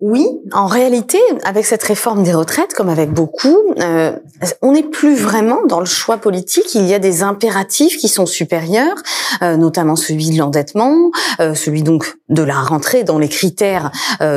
Oui, 0.00 0.26
en 0.52 0.66
réalité, 0.66 1.18
avec 1.44 1.64
cette 1.64 1.82
réforme 1.82 2.22
des 2.22 2.34
retraites, 2.34 2.74
comme 2.74 2.90
avec 2.90 3.12
beaucoup, 3.12 3.56
euh, 3.80 4.12
on 4.60 4.72
n'est 4.72 4.82
plus 4.82 5.16
vraiment 5.16 5.64
dans 5.66 5.80
le 5.80 5.86
choix 5.86 6.18
politique. 6.18 6.74
Il 6.74 6.84
y 6.84 6.92
a 6.92 6.98
des 6.98 7.22
impératifs 7.22 7.96
qui 7.96 8.08
sont 8.08 8.26
supérieurs, 8.26 8.96
euh, 9.40 9.56
notamment 9.56 9.96
celui 9.96 10.28
de 10.28 10.38
l'endettement, 10.38 11.10
euh, 11.40 11.54
celui 11.54 11.82
donc 11.82 12.18
de 12.28 12.42
la 12.42 12.60
rentrée 12.60 13.04
dans 13.04 13.18
les 13.18 13.28
critères 13.28 13.90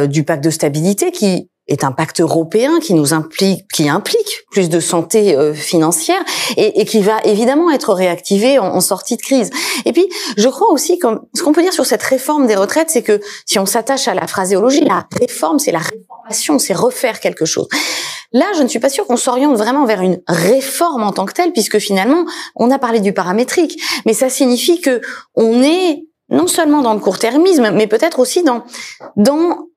du 0.08 0.24
pacte 0.24 0.44
de 0.44 0.50
stabilité, 0.50 1.12
qui 1.12 1.50
est 1.70 1.84
un 1.84 1.92
pacte 1.92 2.20
européen 2.20 2.80
qui 2.80 2.94
nous 2.94 3.14
implique, 3.14 3.68
qui 3.72 3.88
implique 3.88 4.46
plus 4.52 4.70
de 4.70 4.80
santé 4.80 5.36
euh, 5.36 5.54
financière 5.54 6.22
et, 6.58 6.82
et, 6.82 6.86
qui 6.86 7.02
va 7.02 7.22
évidemment 7.24 7.72
être 7.72 7.94
réactivé 7.94 8.60
en, 8.60 8.66
en, 8.66 8.82
sortie 8.82 9.16
de 9.16 9.22
crise. 9.22 9.50
Et 9.86 9.94
puis, 9.94 10.08
je 10.38 10.50
crois 10.50 10.72
aussi, 10.72 11.00
comme 11.00 11.22
ce 11.34 11.44
qu'on 11.44 11.52
peut 11.52 11.62
dire 11.62 11.74
sur 11.74 11.86
cette 11.86 12.04
réforme 12.04 12.48
des 12.48 12.56
retraites, 12.56 12.90
c'est 12.90 13.04
que 13.04 13.22
si 13.46 13.60
on 13.60 13.66
s'attache 13.66 14.08
à 14.08 14.14
la 14.14 14.28
phraséologie, 14.28 14.82
la 14.82 15.08
réforme, 15.20 15.60
c'est 15.60 15.72
la 15.72 15.80
réformation, 15.80 16.60
c'est 16.60 16.74
refaire 16.74 17.20
quelque 17.20 17.46
chose. 17.46 17.68
Là, 18.32 18.46
je 18.56 18.64
ne 18.64 18.68
suis 18.68 18.80
pas 18.80 18.90
sûre 18.90 19.08
qu'on 19.08 19.18
s'oriente 19.18 19.58
vraiment 19.58 19.86
vers 19.86 20.02
une 20.02 20.22
réforme 20.28 21.04
en 21.04 21.12
tant 21.12 21.26
que 21.26 21.34
telle, 21.34 21.52
puisque 21.52 21.80
finalement, 21.80 22.26
on 22.56 22.70
a 22.70 22.78
parlé 22.78 23.00
du 23.00 23.14
paramétrique, 23.14 23.82
mais 24.06 24.14
ça 24.14 24.30
signifie 24.30 24.82
que 24.82 25.02
on 25.36 25.64
est 25.64 26.06
non 26.30 26.46
seulement 26.46 26.82
dans 26.82 26.94
le 26.94 27.00
court-termisme, 27.00 27.72
mais 27.72 27.88
peut-être 27.88 28.20
aussi 28.20 28.44
dans 28.44 28.64
dans 29.16 29.70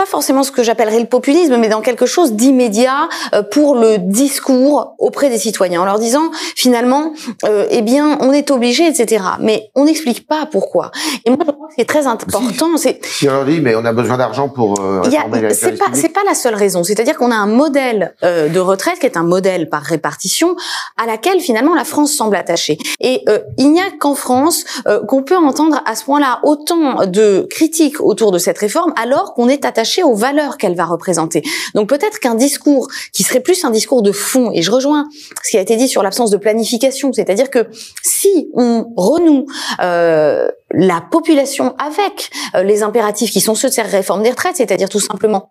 pas 0.00 0.06
forcément 0.06 0.42
ce 0.42 0.50
que 0.50 0.62
j'appellerais 0.62 1.00
le 1.00 1.04
populisme, 1.04 1.58
mais 1.58 1.68
dans 1.68 1.82
quelque 1.82 2.06
chose 2.06 2.32
d'immédiat 2.32 3.10
euh, 3.34 3.42
pour 3.42 3.74
le 3.74 3.98
discours 3.98 4.94
auprès 4.98 5.28
des 5.28 5.36
citoyens, 5.36 5.82
en 5.82 5.84
leur 5.84 5.98
disant 5.98 6.30
finalement, 6.56 7.12
euh, 7.44 7.66
eh 7.68 7.82
bien, 7.82 8.16
on 8.22 8.32
est 8.32 8.50
obligé, 8.50 8.86
etc. 8.86 9.22
Mais 9.40 9.70
on 9.74 9.84
n'explique 9.84 10.26
pas 10.26 10.46
pourquoi. 10.50 10.90
Et 11.26 11.30
moi, 11.30 11.40
je 11.46 11.52
crois 11.52 11.68
que 11.68 11.74
c'est 11.76 11.84
très 11.84 12.06
important. 12.06 12.40
C'est 12.76 13.04
si 13.04 13.28
on 13.28 13.32
leur 13.32 13.44
dit, 13.44 13.60
mais 13.60 13.74
on 13.74 13.84
a 13.84 13.92
besoin 13.92 14.16
d'argent 14.16 14.48
pour 14.48 14.80
euh, 14.80 15.02
c'est 15.50 15.78
pas 15.78 15.90
c'est 15.92 16.08
pas 16.08 16.24
la 16.26 16.34
seule 16.34 16.54
raison. 16.54 16.82
C'est-à-dire 16.82 17.18
qu'on 17.18 17.30
a 17.30 17.36
un 17.36 17.46
modèle 17.46 18.14
euh, 18.22 18.48
de 18.48 18.58
retraite 18.58 19.00
qui 19.00 19.06
est 19.06 19.18
un 19.18 19.22
modèle 19.22 19.68
par 19.68 19.82
répartition 19.82 20.56
à 20.96 21.04
laquelle 21.04 21.40
finalement 21.40 21.74
la 21.74 21.84
France 21.84 22.12
semble 22.12 22.36
attachée. 22.36 22.78
Et 23.00 23.22
euh, 23.28 23.40
il 23.58 23.70
n'y 23.72 23.80
a 23.80 23.90
qu'en 23.98 24.14
France 24.14 24.64
qu'on 25.08 25.22
peut 25.22 25.36
entendre 25.36 25.82
à 25.84 25.94
ce 25.94 26.04
point-là 26.04 26.40
autant 26.42 27.06
de 27.06 27.46
critiques 27.50 28.00
autour 28.00 28.32
de 28.32 28.38
cette 28.38 28.58
réforme, 28.58 28.94
alors 28.96 29.34
qu'on 29.34 29.48
est 29.48 29.64
attaché 29.64 29.89
aux 30.02 30.14
valeurs 30.14 30.56
qu'elle 30.56 30.74
va 30.74 30.84
représenter. 30.84 31.42
Donc 31.74 31.88
peut-être 31.88 32.18
qu'un 32.18 32.34
discours 32.34 32.88
qui 33.12 33.22
serait 33.22 33.40
plus 33.40 33.64
un 33.64 33.70
discours 33.70 34.02
de 34.02 34.12
fond, 34.12 34.50
et 34.52 34.62
je 34.62 34.70
rejoins 34.70 35.08
ce 35.42 35.50
qui 35.50 35.58
a 35.58 35.60
été 35.60 35.76
dit 35.76 35.88
sur 35.88 36.02
l'absence 36.02 36.30
de 36.30 36.36
planification, 36.36 37.12
c'est-à-dire 37.12 37.50
que 37.50 37.66
si 38.02 38.48
on 38.54 38.86
renoue 38.96 39.46
euh, 39.80 40.48
la 40.72 41.00
population 41.00 41.74
avec 41.78 42.30
euh, 42.54 42.62
les 42.62 42.82
impératifs 42.82 43.30
qui 43.30 43.40
sont 43.40 43.54
ceux 43.54 43.68
de 43.68 43.74
cette 43.74 43.86
réforme 43.86 44.22
des 44.22 44.30
retraites, 44.30 44.56
c'est-à-dire 44.56 44.88
tout 44.88 45.00
simplement 45.00 45.50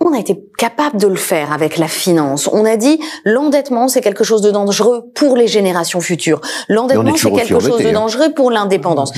on 0.00 0.12
a 0.12 0.18
été 0.18 0.40
capable 0.56 0.98
de 0.98 1.06
le 1.06 1.16
faire 1.16 1.52
avec 1.52 1.76
la 1.76 1.88
finance. 1.88 2.48
On 2.52 2.64
a 2.64 2.76
dit 2.76 3.00
l'endettement 3.24 3.88
c'est 3.88 4.00
quelque 4.00 4.24
chose 4.24 4.42
de 4.42 4.50
dangereux 4.50 5.10
pour 5.14 5.36
les 5.36 5.48
générations 5.48 6.00
futures. 6.00 6.40
L'endettement 6.68 7.16
c'est 7.16 7.30
quelque 7.30 7.60
chose 7.60 7.82
de 7.82 7.88
hein. 7.88 7.92
dangereux 7.92 8.32
pour 8.34 8.50
l'indépendance. 8.50 9.12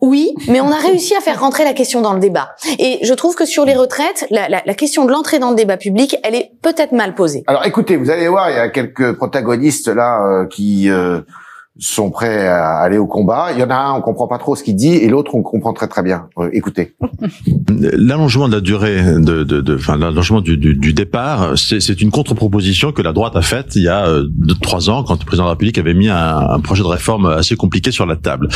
Oui, 0.00 0.34
mais 0.48 0.60
on 0.60 0.70
a 0.70 0.78
réussi 0.78 1.14
à 1.14 1.20
faire 1.20 1.40
rentrer 1.40 1.64
la 1.64 1.72
question 1.72 2.00
dans 2.00 2.12
le 2.12 2.20
débat. 2.20 2.54
Et 2.78 2.98
je 3.02 3.14
trouve 3.14 3.34
que 3.34 3.44
sur 3.44 3.64
les 3.64 3.74
retraites, 3.74 4.26
la, 4.30 4.48
la, 4.48 4.62
la 4.64 4.74
question 4.74 5.04
de 5.04 5.10
l'entrée 5.10 5.38
dans 5.38 5.50
le 5.50 5.56
débat 5.56 5.76
public, 5.76 6.16
elle 6.22 6.34
est 6.34 6.52
peut-être 6.62 6.92
mal 6.92 7.14
posée. 7.14 7.44
Alors 7.46 7.66
écoutez, 7.66 7.96
vous 7.96 8.10
allez 8.10 8.28
voir, 8.28 8.50
il 8.50 8.56
y 8.56 8.58
a 8.60 8.68
quelques 8.68 9.12
protagonistes 9.12 9.88
là 9.88 10.22
euh, 10.22 10.46
qui 10.46 10.88
euh, 10.90 11.20
sont 11.80 12.10
prêts 12.10 12.46
à 12.46 12.78
aller 12.78 12.98
au 12.98 13.06
combat. 13.06 13.48
Il 13.52 13.58
y 13.58 13.62
en 13.62 13.70
a 13.70 13.74
un, 13.74 13.94
on 13.94 14.02
comprend 14.02 14.28
pas 14.28 14.38
trop 14.38 14.54
ce 14.54 14.62
qu'il 14.62 14.76
dit, 14.76 14.92
et 14.92 15.08
l'autre, 15.08 15.34
on 15.34 15.42
comprend 15.42 15.72
très 15.72 15.88
très 15.88 16.02
bien. 16.02 16.26
Euh, 16.38 16.50
écoutez. 16.52 16.94
L'allongement 17.68 18.48
de 18.48 18.54
la 18.54 18.60
durée, 18.60 19.02
de, 19.02 19.44
de, 19.44 19.60
de 19.60 19.74
enfin 19.74 19.96
l'allongement 19.96 20.40
du, 20.40 20.56
du, 20.58 20.74
du, 20.74 20.92
départ, 20.92 21.56
c'est 21.56 22.00
une 22.00 22.10
contre-proposition 22.10 22.92
que 22.92 23.02
la 23.02 23.12
droite 23.12 23.34
a 23.36 23.42
faite 23.42 23.76
il 23.76 23.84
y 23.84 23.88
a 23.88 24.06
euh, 24.06 24.26
deux, 24.28 24.54
trois 24.54 24.90
ans, 24.90 25.02
quand 25.04 25.18
le 25.18 25.24
président 25.24 25.44
de 25.44 25.48
la 25.48 25.52
République 25.52 25.78
avait 25.78 25.94
mis 25.94 26.08
un, 26.08 26.38
un 26.50 26.60
projet 26.60 26.82
de 26.82 26.88
réforme 26.88 27.26
assez 27.26 27.56
compliqué 27.56 27.90
sur 27.90 28.04
la 28.06 28.16
table. 28.16 28.48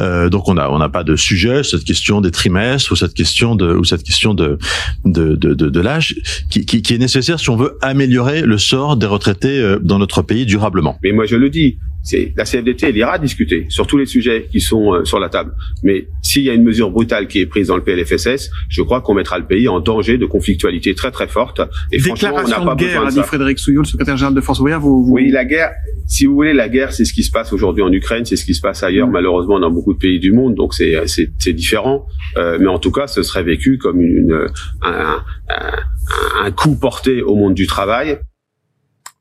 Euh, 0.00 0.30
donc 0.30 0.48
on 0.48 0.56
a 0.56 0.68
on 0.70 0.78
n'a 0.78 0.88
pas 0.88 1.04
de 1.04 1.16
sujet 1.16 1.62
cette 1.62 1.84
question 1.84 2.20
des 2.20 2.30
trimestres 2.30 2.92
ou 2.92 2.96
cette 2.96 3.14
question 3.14 3.54
de 3.54 3.74
ou 3.74 3.84
cette 3.84 4.02
question 4.02 4.32
de 4.32 4.58
de 5.04 5.34
de, 5.36 5.54
de, 5.54 5.68
de 5.68 5.80
l'âge 5.80 6.16
qui, 6.50 6.64
qui, 6.64 6.82
qui 6.82 6.94
est 6.94 6.98
nécessaire 6.98 7.38
si 7.38 7.50
on 7.50 7.56
veut 7.56 7.76
améliorer 7.82 8.42
le 8.42 8.58
sort 8.58 8.96
des 8.96 9.06
retraités 9.06 9.60
euh, 9.60 9.78
dans 9.82 9.98
notre 9.98 10.22
pays 10.22 10.46
durablement. 10.46 10.98
Mais 11.02 11.12
moi 11.12 11.26
je 11.26 11.36
le 11.36 11.50
dis, 11.50 11.78
c'est 12.02 12.32
la 12.36 12.44
CFDT, 12.44 12.88
elle 12.88 12.96
ira 12.96 13.18
discuter 13.18 13.66
sur 13.68 13.86
tous 13.86 13.96
les 13.96 14.06
sujets 14.06 14.48
qui 14.50 14.60
sont 14.60 14.92
euh, 14.92 15.04
sur 15.04 15.20
la 15.20 15.28
table. 15.28 15.52
Mais 15.82 16.08
s'il 16.22 16.42
y 16.42 16.50
a 16.50 16.54
une 16.54 16.64
mesure 16.64 16.90
brutale 16.90 17.28
qui 17.28 17.40
est 17.40 17.46
prise 17.46 17.68
dans 17.68 17.76
le 17.76 17.82
PLFSS, 17.82 18.50
je 18.68 18.82
crois 18.82 19.00
qu'on 19.00 19.14
mettra 19.14 19.38
le 19.38 19.46
pays 19.46 19.68
en 19.68 19.80
danger 19.80 20.18
de 20.18 20.26
conflictualité 20.26 20.94
très 20.94 21.10
très 21.10 21.28
forte. 21.28 21.60
Et 21.92 21.98
Déclaration 21.98 22.56
on 22.56 22.60
n'a 22.60 22.66
pas 22.66 22.74
de 22.74 22.80
guerre, 22.80 23.06
a 23.06 23.10
dit 23.10 23.22
Frédéric 23.22 23.58
Souillot, 23.58 23.82
le 23.82 23.86
secrétaire 23.86 24.16
général 24.16 24.34
de 24.34 24.40
Force 24.40 24.58
ouvrière. 24.58 24.80
Vous, 24.80 25.06
Oui, 25.08 25.30
la 25.30 25.44
guerre. 25.44 25.70
Si 26.06 26.26
vous 26.26 26.34
voulez, 26.34 26.52
la 26.52 26.68
guerre, 26.68 26.92
c'est 26.92 27.04
ce 27.04 27.12
qui 27.12 27.22
se 27.22 27.30
passe 27.30 27.52
aujourd'hui 27.52 27.82
en 27.82 27.92
Ukraine, 27.92 28.24
c'est 28.24 28.36
ce 28.36 28.44
qui 28.44 28.54
se 28.54 28.60
passe 28.60 28.82
ailleurs, 28.82 29.08
mm. 29.08 29.12
malheureusement, 29.12 29.60
dans 29.60 29.70
beaucoup 29.70 29.94
de 29.94 29.98
pays 29.98 30.18
du 30.18 30.32
monde. 30.32 30.54
Donc 30.54 30.74
c'est 30.74 30.96
c'est 31.06 31.52
différent. 31.52 32.06
Euh, 32.36 32.58
mais 32.60 32.66
en 32.68 32.78
tout 32.78 32.90
cas, 32.90 33.06
ce 33.06 33.22
serait 33.22 33.44
vécu 33.44 33.78
comme 33.78 34.00
une, 34.00 34.48
un, 34.82 35.22
un, 35.48 36.44
un 36.44 36.50
coup 36.50 36.76
porté 36.76 37.22
au 37.22 37.36
monde 37.36 37.54
du 37.54 37.66
travail. 37.66 38.18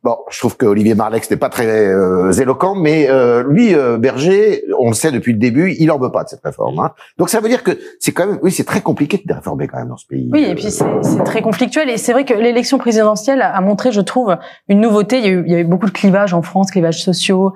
Bon, 0.04 0.18
je 0.32 0.40
trouve 0.40 0.58
que 0.58 0.66
Olivier 0.66 0.96
Marlex 0.96 1.30
n'est 1.30 1.38
pas 1.38 1.50
très 1.50 1.68
euh, 1.68 2.32
éloquent, 2.32 2.74
mais 2.74 3.08
euh, 3.08 3.44
lui, 3.48 3.76
euh, 3.76 4.00
Berger, 4.00 4.64
on 4.80 4.88
le 4.88 4.96
sait 4.96 5.12
depuis 5.12 5.32
le 5.32 5.38
début, 5.38 5.76
il 5.78 5.92
en 5.92 6.00
veut 6.00 6.12
pas 6.12 6.24
de 6.24 6.30
cette 6.30 6.44
réforme. 6.44 6.80
Hein. 6.80 6.92
Donc 7.20 7.30
ça 7.30 7.40
veut 7.40 7.50
dire 7.50 7.62
que 7.62 7.78
c'est 8.00 8.12
quand 8.12 8.26
même, 8.26 8.40
oui, 8.42 8.52
c'est 8.52 8.64
très 8.64 8.82
compliqué 8.82 9.22
de 9.24 9.32
réformer 9.32 9.68
quand 9.68 9.78
même 9.78 9.90
dans 9.90 9.98
ce 9.98 10.08
pays. 10.08 10.28
Oui, 10.34 10.44
et 10.44 10.56
puis 10.56 10.72
c'est 10.72 11.24
très 11.24 11.44
conflictuel. 11.44 11.88
Et 11.88 11.98
c'est 11.98 12.14
vrai 12.14 12.26
que 12.26 12.34
l'élection 12.34 12.80
présidentielle 12.80 13.44
a 13.44 13.62
montré, 13.62 13.92
je 13.92 14.02
trouve, 14.02 14.36
une 14.70 14.82
nouveauté. 14.82 15.20
Il 15.20 15.24
y 15.24 15.28
a 15.28 15.30
eu, 15.30 15.44
il 15.46 15.52
y 15.52 15.56
a 15.56 15.60
eu 15.60 15.66
beaucoup 15.66 15.86
de 15.86 15.92
clivages 15.92 16.34
en 16.34 16.42
France, 16.42 16.72
clivages 16.72 17.04
sociaux, 17.04 17.54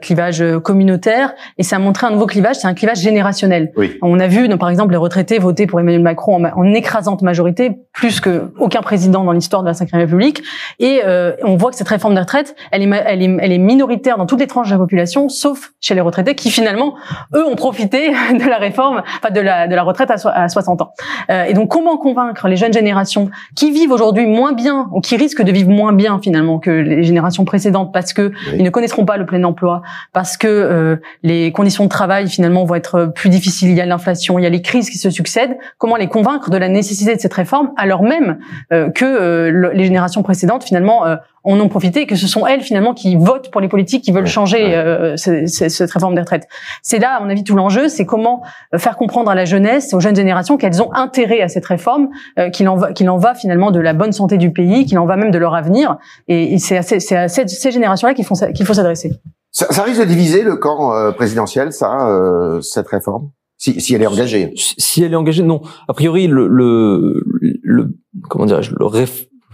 clivages 0.00 0.44
communautaires, 0.62 1.34
et 1.56 1.64
ça 1.64 1.76
a 1.76 1.78
montré 1.80 2.06
un 2.06 2.10
nouveau 2.10 2.26
clivage. 2.26 2.56
C'est 2.56 2.68
un 2.68 2.74
clivage 2.74 3.00
générationnel. 3.00 3.72
Oui. 3.76 3.98
On 4.02 4.20
a 4.20 4.28
vu, 4.28 4.48
par 4.56 4.68
exemple, 4.68 4.92
les 4.92 4.98
retraités 4.98 5.40
voter 5.40 5.66
pour 5.66 5.80
Emmanuel 5.80 6.02
Macron 6.02 6.36
en, 6.36 6.44
en 6.44 6.74
écrasante 6.74 7.22
majorité, 7.22 7.72
plus 7.92 8.20
que 8.20 8.52
aucun 8.60 8.82
président 8.82 9.24
dans 9.24 9.32
l'histoire 9.32 9.64
de 9.64 9.68
la 9.68 9.72
Ve 9.72 9.92
République, 9.92 10.44
et 10.78 11.00
on 11.42 11.56
voit 11.56 11.72
que 11.72 11.76
cette 11.76 11.87
réforme 11.88 12.14
des 12.14 12.20
retraites, 12.20 12.54
elle 12.70 12.82
est, 12.82 13.02
elle, 13.06 13.22
est, 13.22 13.36
elle 13.40 13.52
est 13.52 13.58
minoritaire 13.58 14.18
dans 14.18 14.26
toutes 14.26 14.40
les 14.40 14.46
tranches 14.46 14.68
de 14.68 14.72
la 14.72 14.78
population, 14.78 15.28
sauf 15.28 15.72
chez 15.80 15.94
les 15.94 16.00
retraités 16.00 16.34
qui 16.34 16.50
finalement, 16.50 16.94
eux, 17.34 17.46
ont 17.46 17.56
profité 17.56 18.10
de 18.32 18.48
la 18.48 18.58
réforme, 18.58 19.02
enfin 19.18 19.32
de 19.32 19.40
la, 19.40 19.66
de 19.68 19.74
la 19.74 19.82
retraite 19.82 20.10
à, 20.10 20.16
à 20.30 20.48
60 20.48 20.82
ans. 20.82 20.92
Euh, 21.30 21.44
et 21.44 21.54
donc, 21.54 21.70
comment 21.70 21.96
convaincre 21.96 22.48
les 22.48 22.56
jeunes 22.56 22.72
générations 22.72 23.30
qui 23.56 23.70
vivent 23.70 23.92
aujourd'hui 23.92 24.26
moins 24.26 24.52
bien 24.52 24.88
ou 24.92 25.00
qui 25.00 25.16
risquent 25.16 25.42
de 25.42 25.52
vivre 25.52 25.70
moins 25.70 25.92
bien 25.92 26.20
finalement 26.22 26.58
que 26.58 26.70
les 26.70 27.02
générations 27.02 27.44
précédentes 27.44 27.92
parce 27.92 28.12
que 28.12 28.32
ils 28.54 28.62
ne 28.62 28.70
connaîtront 28.70 29.04
pas 29.04 29.16
le 29.16 29.26
plein 29.26 29.42
emploi, 29.44 29.82
parce 30.12 30.36
que 30.36 30.48
euh, 30.48 30.96
les 31.22 31.52
conditions 31.52 31.84
de 31.84 31.88
travail 31.88 32.28
finalement 32.28 32.64
vont 32.64 32.74
être 32.74 33.12
plus 33.14 33.30
difficiles. 33.30 33.70
Il 33.70 33.76
y 33.76 33.80
a 33.80 33.86
l'inflation, 33.86 34.38
il 34.38 34.42
y 34.42 34.46
a 34.46 34.50
les 34.50 34.62
crises 34.62 34.90
qui 34.90 34.98
se 34.98 35.10
succèdent. 35.10 35.56
Comment 35.78 35.96
les 35.96 36.08
convaincre 36.08 36.50
de 36.50 36.56
la 36.56 36.68
nécessité 36.68 37.14
de 37.14 37.20
cette 37.20 37.34
réforme 37.34 37.72
alors 37.76 38.02
même 38.02 38.38
euh, 38.72 38.90
que 38.90 39.04
euh, 39.04 39.72
les 39.72 39.84
générations 39.84 40.22
précédentes 40.22 40.64
finalement 40.64 41.06
euh, 41.06 41.16
en 41.52 41.60
ont 41.60 41.68
profité 41.68 42.02
et 42.02 42.06
que 42.06 42.16
ce 42.16 42.26
sont 42.26 42.46
elles 42.46 42.60
finalement 42.60 42.94
qui 42.94 43.16
votent 43.16 43.50
pour 43.50 43.60
les 43.60 43.68
politiques 43.68 44.04
qui 44.04 44.12
veulent 44.12 44.26
changer 44.26 44.76
euh, 44.76 45.16
cette 45.16 45.90
réforme 45.90 46.14
des 46.14 46.20
retraites. 46.20 46.46
C'est 46.82 46.98
là, 46.98 47.16
à 47.16 47.20
mon 47.20 47.30
avis, 47.30 47.44
tout 47.44 47.56
l'enjeu, 47.56 47.88
c'est 47.88 48.06
comment 48.06 48.42
euh, 48.74 48.78
faire 48.78 48.96
comprendre 48.96 49.30
à 49.30 49.34
la 49.34 49.44
jeunesse, 49.44 49.94
aux 49.94 50.00
jeunes 50.00 50.16
générations 50.16 50.56
qu'elles 50.56 50.82
ont 50.82 50.92
intérêt 50.92 51.40
à 51.40 51.48
cette 51.48 51.66
réforme, 51.66 52.08
euh, 52.38 52.50
qu'il 52.50 52.68
en 52.68 52.76
va, 52.76 52.92
qu'il 52.92 53.08
en 53.08 53.18
va 53.18 53.34
finalement 53.34 53.70
de 53.70 53.80
la 53.80 53.94
bonne 53.94 54.12
santé 54.12 54.36
du 54.36 54.52
pays, 54.52 54.84
qu'il 54.84 54.98
en 54.98 55.06
va 55.06 55.16
même 55.16 55.30
de 55.30 55.38
leur 55.38 55.54
avenir. 55.54 55.96
Et, 56.28 56.58
c'est 56.58 56.78
à, 56.78 56.82
ces, 56.82 57.14
à 57.14 57.28
ces 57.28 57.70
générations-là 57.70 58.14
qu'il 58.14 58.24
faut, 58.24 58.34
qu'il 58.54 58.66
faut 58.66 58.74
s'adresser. 58.74 59.12
Ça, 59.50 59.66
ça, 59.70 59.82
risque 59.82 60.00
de 60.00 60.06
diviser 60.06 60.42
le 60.42 60.56
camp 60.56 60.92
euh, 60.92 61.10
présidentiel, 61.12 61.72
ça, 61.72 62.08
euh, 62.08 62.60
cette 62.60 62.88
réforme? 62.88 63.30
Si, 63.56 63.80
si 63.80 63.94
elle 63.94 64.02
est 64.02 64.06
engagée. 64.06 64.52
Si 64.56 65.02
elle 65.02 65.12
est 65.12 65.16
engagée, 65.16 65.42
non. 65.42 65.62
A 65.88 65.94
priori, 65.94 66.28
le, 66.28 66.46
le, 66.46 67.24
le 67.62 67.96
comment 68.28 68.46
dirais-je, 68.46 68.70
le, 68.70 68.86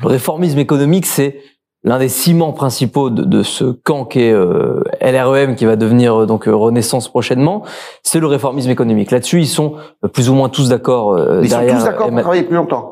le 0.03 0.09
réformisme 0.09 0.59
économique, 0.59 1.07
c'est 1.07 1.39
l'un 1.85 1.99
des 1.99 2.09
ciments 2.09 2.53
principaux 2.53 3.11
de, 3.11 3.23
de 3.23 3.43
ce 3.43 3.65
camp 3.65 4.07
qui 4.07 4.23
est 4.23 4.33
euh, 4.33 4.83
LREM, 5.01 5.55
qui 5.55 5.67
va 5.67 5.77
devenir 5.77 6.23
euh, 6.23 6.27
donc 6.27 6.49
euh, 6.49 6.57
Renaissance 6.57 7.09
prochainement, 7.09 7.63
c'est 8.03 8.21
le 8.21 8.27
réformisme 8.27 8.71
économique. 8.71 9.11
Là-dessus, 9.11 9.41
ils 9.41 9.47
sont 9.47 9.75
plus 10.13 10.31
ou 10.31 10.35
moins 10.35 10.49
tous 10.49 10.71
d'accord. 10.71 11.19
ils 11.43 11.51
sont 11.51 11.61
tous 11.61 11.85
d'accord 11.85 12.09
pour 12.09 12.21
travailler 12.21 12.43
plus 12.43 12.57
longtemps. 12.57 12.91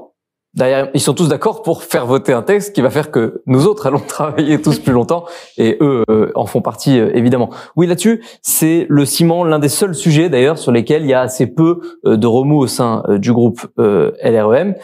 Derrière, 0.54 0.90
ils 0.92 1.00
sont 1.00 1.14
tous 1.14 1.28
d'accord 1.28 1.62
pour 1.62 1.82
faire 1.82 2.04
voter 2.04 2.34
un 2.34 2.42
texte 2.42 2.74
qui 2.74 2.82
va 2.82 2.90
faire 2.90 3.10
que 3.10 3.40
nous 3.46 3.66
autres 3.66 3.86
allons 3.86 4.00
travailler 4.06 4.60
tous 4.60 4.78
plus 4.78 4.92
longtemps, 4.92 5.24
et 5.56 5.78
eux 5.80 6.04
en 6.34 6.44
font 6.44 6.60
partie 6.60 6.98
évidemment. 6.98 7.48
Oui, 7.74 7.86
là-dessus, 7.86 8.22
c'est 8.42 8.84
le 8.90 9.06
ciment, 9.06 9.44
l'un 9.44 9.58
des 9.58 9.70
seuls 9.70 9.94
sujets 9.94 10.28
d'ailleurs 10.28 10.58
sur 10.58 10.70
lesquels 10.70 11.04
il 11.04 11.08
y 11.08 11.14
a 11.14 11.22
assez 11.22 11.46
peu 11.46 11.80
de 12.04 12.26
remous 12.26 12.58
au 12.58 12.66
sein 12.66 13.02
du 13.08 13.32
groupe 13.32 13.66
LREM 13.78 14.74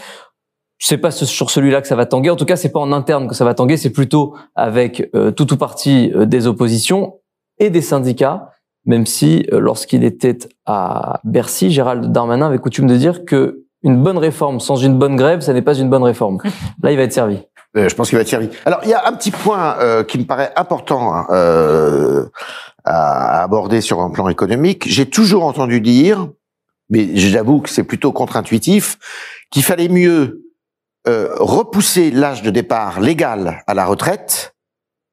c'est 0.79 0.99
pas 0.99 1.11
sur 1.11 1.51
celui-là 1.51 1.81
que 1.83 1.89
ça 1.89 1.97
va 1.97 2.07
tanguer. 2.07 2.31
En 2.31 2.37
tout 2.37 2.45
cas, 2.45 2.57
c'est 2.57 2.71
pas 2.71 2.81
en 2.81 2.93
interne 2.93 3.29
que 3.29 3.35
ça 3.35 3.45
va 3.45 3.55
tanguer. 3.55 3.77
C'est 3.77 3.91
plutôt 3.91 4.37
avec 4.55 5.11
euh, 5.15 5.31
tout 5.33 5.53
ou 5.53 5.57
partie 5.57 6.13
euh, 6.15 6.25
des 6.25 6.47
oppositions 6.47 7.17
et 7.59 7.71
des 7.71 7.83
syndicats. 7.83 8.51
Même 8.87 9.05
si, 9.05 9.47
euh, 9.53 9.59
lorsqu'il 9.59 10.05
était 10.05 10.39
à 10.67 11.21
Bercy, 11.25 11.71
Gérald 11.71 12.13
Darmanin 12.13 12.47
avait 12.47 12.59
coutume 12.59 12.87
de 12.87 12.97
dire 12.97 13.25
que 13.25 13.65
une 13.83 14.03
bonne 14.03 14.19
réforme 14.19 14.61
sans 14.61 14.77
une 14.77 14.99
bonne 14.99 15.17
grève, 15.17 15.41
ça 15.41 15.53
n'est 15.53 15.63
pas 15.63 15.75
une 15.75 15.91
bonne 15.91 16.03
réforme. 16.03 16.39
Là, 16.83 16.93
il 16.93 16.97
va 16.97 17.03
être 17.03 17.13
servi. 17.13 17.39
je 17.75 17.95
pense 17.95 18.09
qu'il 18.09 18.17
va 18.17 18.23
être 18.23 18.29
servi. 18.29 18.49
Alors, 18.65 18.81
il 18.85 18.89
y 18.89 18.95
a 18.95 19.07
un 19.07 19.13
petit 19.13 19.31
point 19.31 19.77
qui 20.09 20.19
me 20.19 20.25
paraît 20.25 20.53
important 20.57 21.15
hein, 21.15 21.27
à 22.85 23.43
aborder 23.43 23.81
sur 23.81 24.01
un 24.01 24.11
plan 24.11 24.29
économique. 24.29 24.85
J'ai 24.89 25.07
toujours 25.07 25.45
entendu 25.45 25.81
dire, 25.81 26.29
mais 26.91 27.17
j'avoue 27.17 27.61
que 27.61 27.69
c'est 27.69 27.85
plutôt 27.85 28.11
contre-intuitif, 28.11 28.99
qu'il 29.53 29.63
fallait 29.63 29.89
mieux 29.89 30.48
euh, 31.09 31.35
repousser 31.39 32.11
l'âge 32.11 32.43
de 32.43 32.51
départ 32.51 33.01
légal 33.01 33.63
à 33.67 33.75
la 33.75 33.87
retraite 33.87 34.55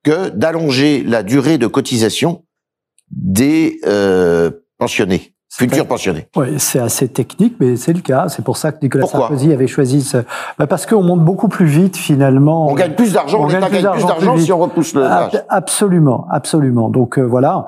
que 0.04 0.30
d'allonger 0.30 1.04
la 1.04 1.24
durée 1.24 1.58
de 1.58 1.68
cotisation 1.68 2.46
des 3.10 3.80
euh, 3.86 4.52
pensionnés 4.78 5.35
futurs 5.58 5.88
pensionnés. 5.88 6.28
Oui, 6.36 6.56
c'est 6.58 6.80
assez 6.80 7.08
technique, 7.08 7.56
mais 7.60 7.76
c'est 7.76 7.94
le 7.94 8.02
cas. 8.02 8.28
C'est 8.30 8.44
pour 8.44 8.58
ça 8.58 8.72
que 8.72 8.80
Nicolas 8.82 9.08
Sarkozy 9.08 9.54
avait 9.54 9.68
choisi 9.68 10.02
ce. 10.02 10.18
Bah 10.58 10.68
parce 10.68 10.86
qu'on 10.86 11.04
monte 11.04 11.22
beaucoup 11.22 11.48
plus 11.48 11.66
vite 11.66 11.98
finalement. 11.98 12.68
On 12.68 12.74
gagne 12.74 12.94
plus 12.94 13.14
d'argent, 13.14 13.44
on, 13.44 13.48
gagne 13.48 13.66
plus 13.70 13.82
d'argent 13.82 14.38
si 14.38 14.52
on 14.52 14.60
repousse 14.60 14.94
le 14.94 15.06
Absolument, 15.50 16.28
absolument. 16.30 16.90
Donc 16.90 17.18
euh, 17.18 17.24
voilà, 17.24 17.68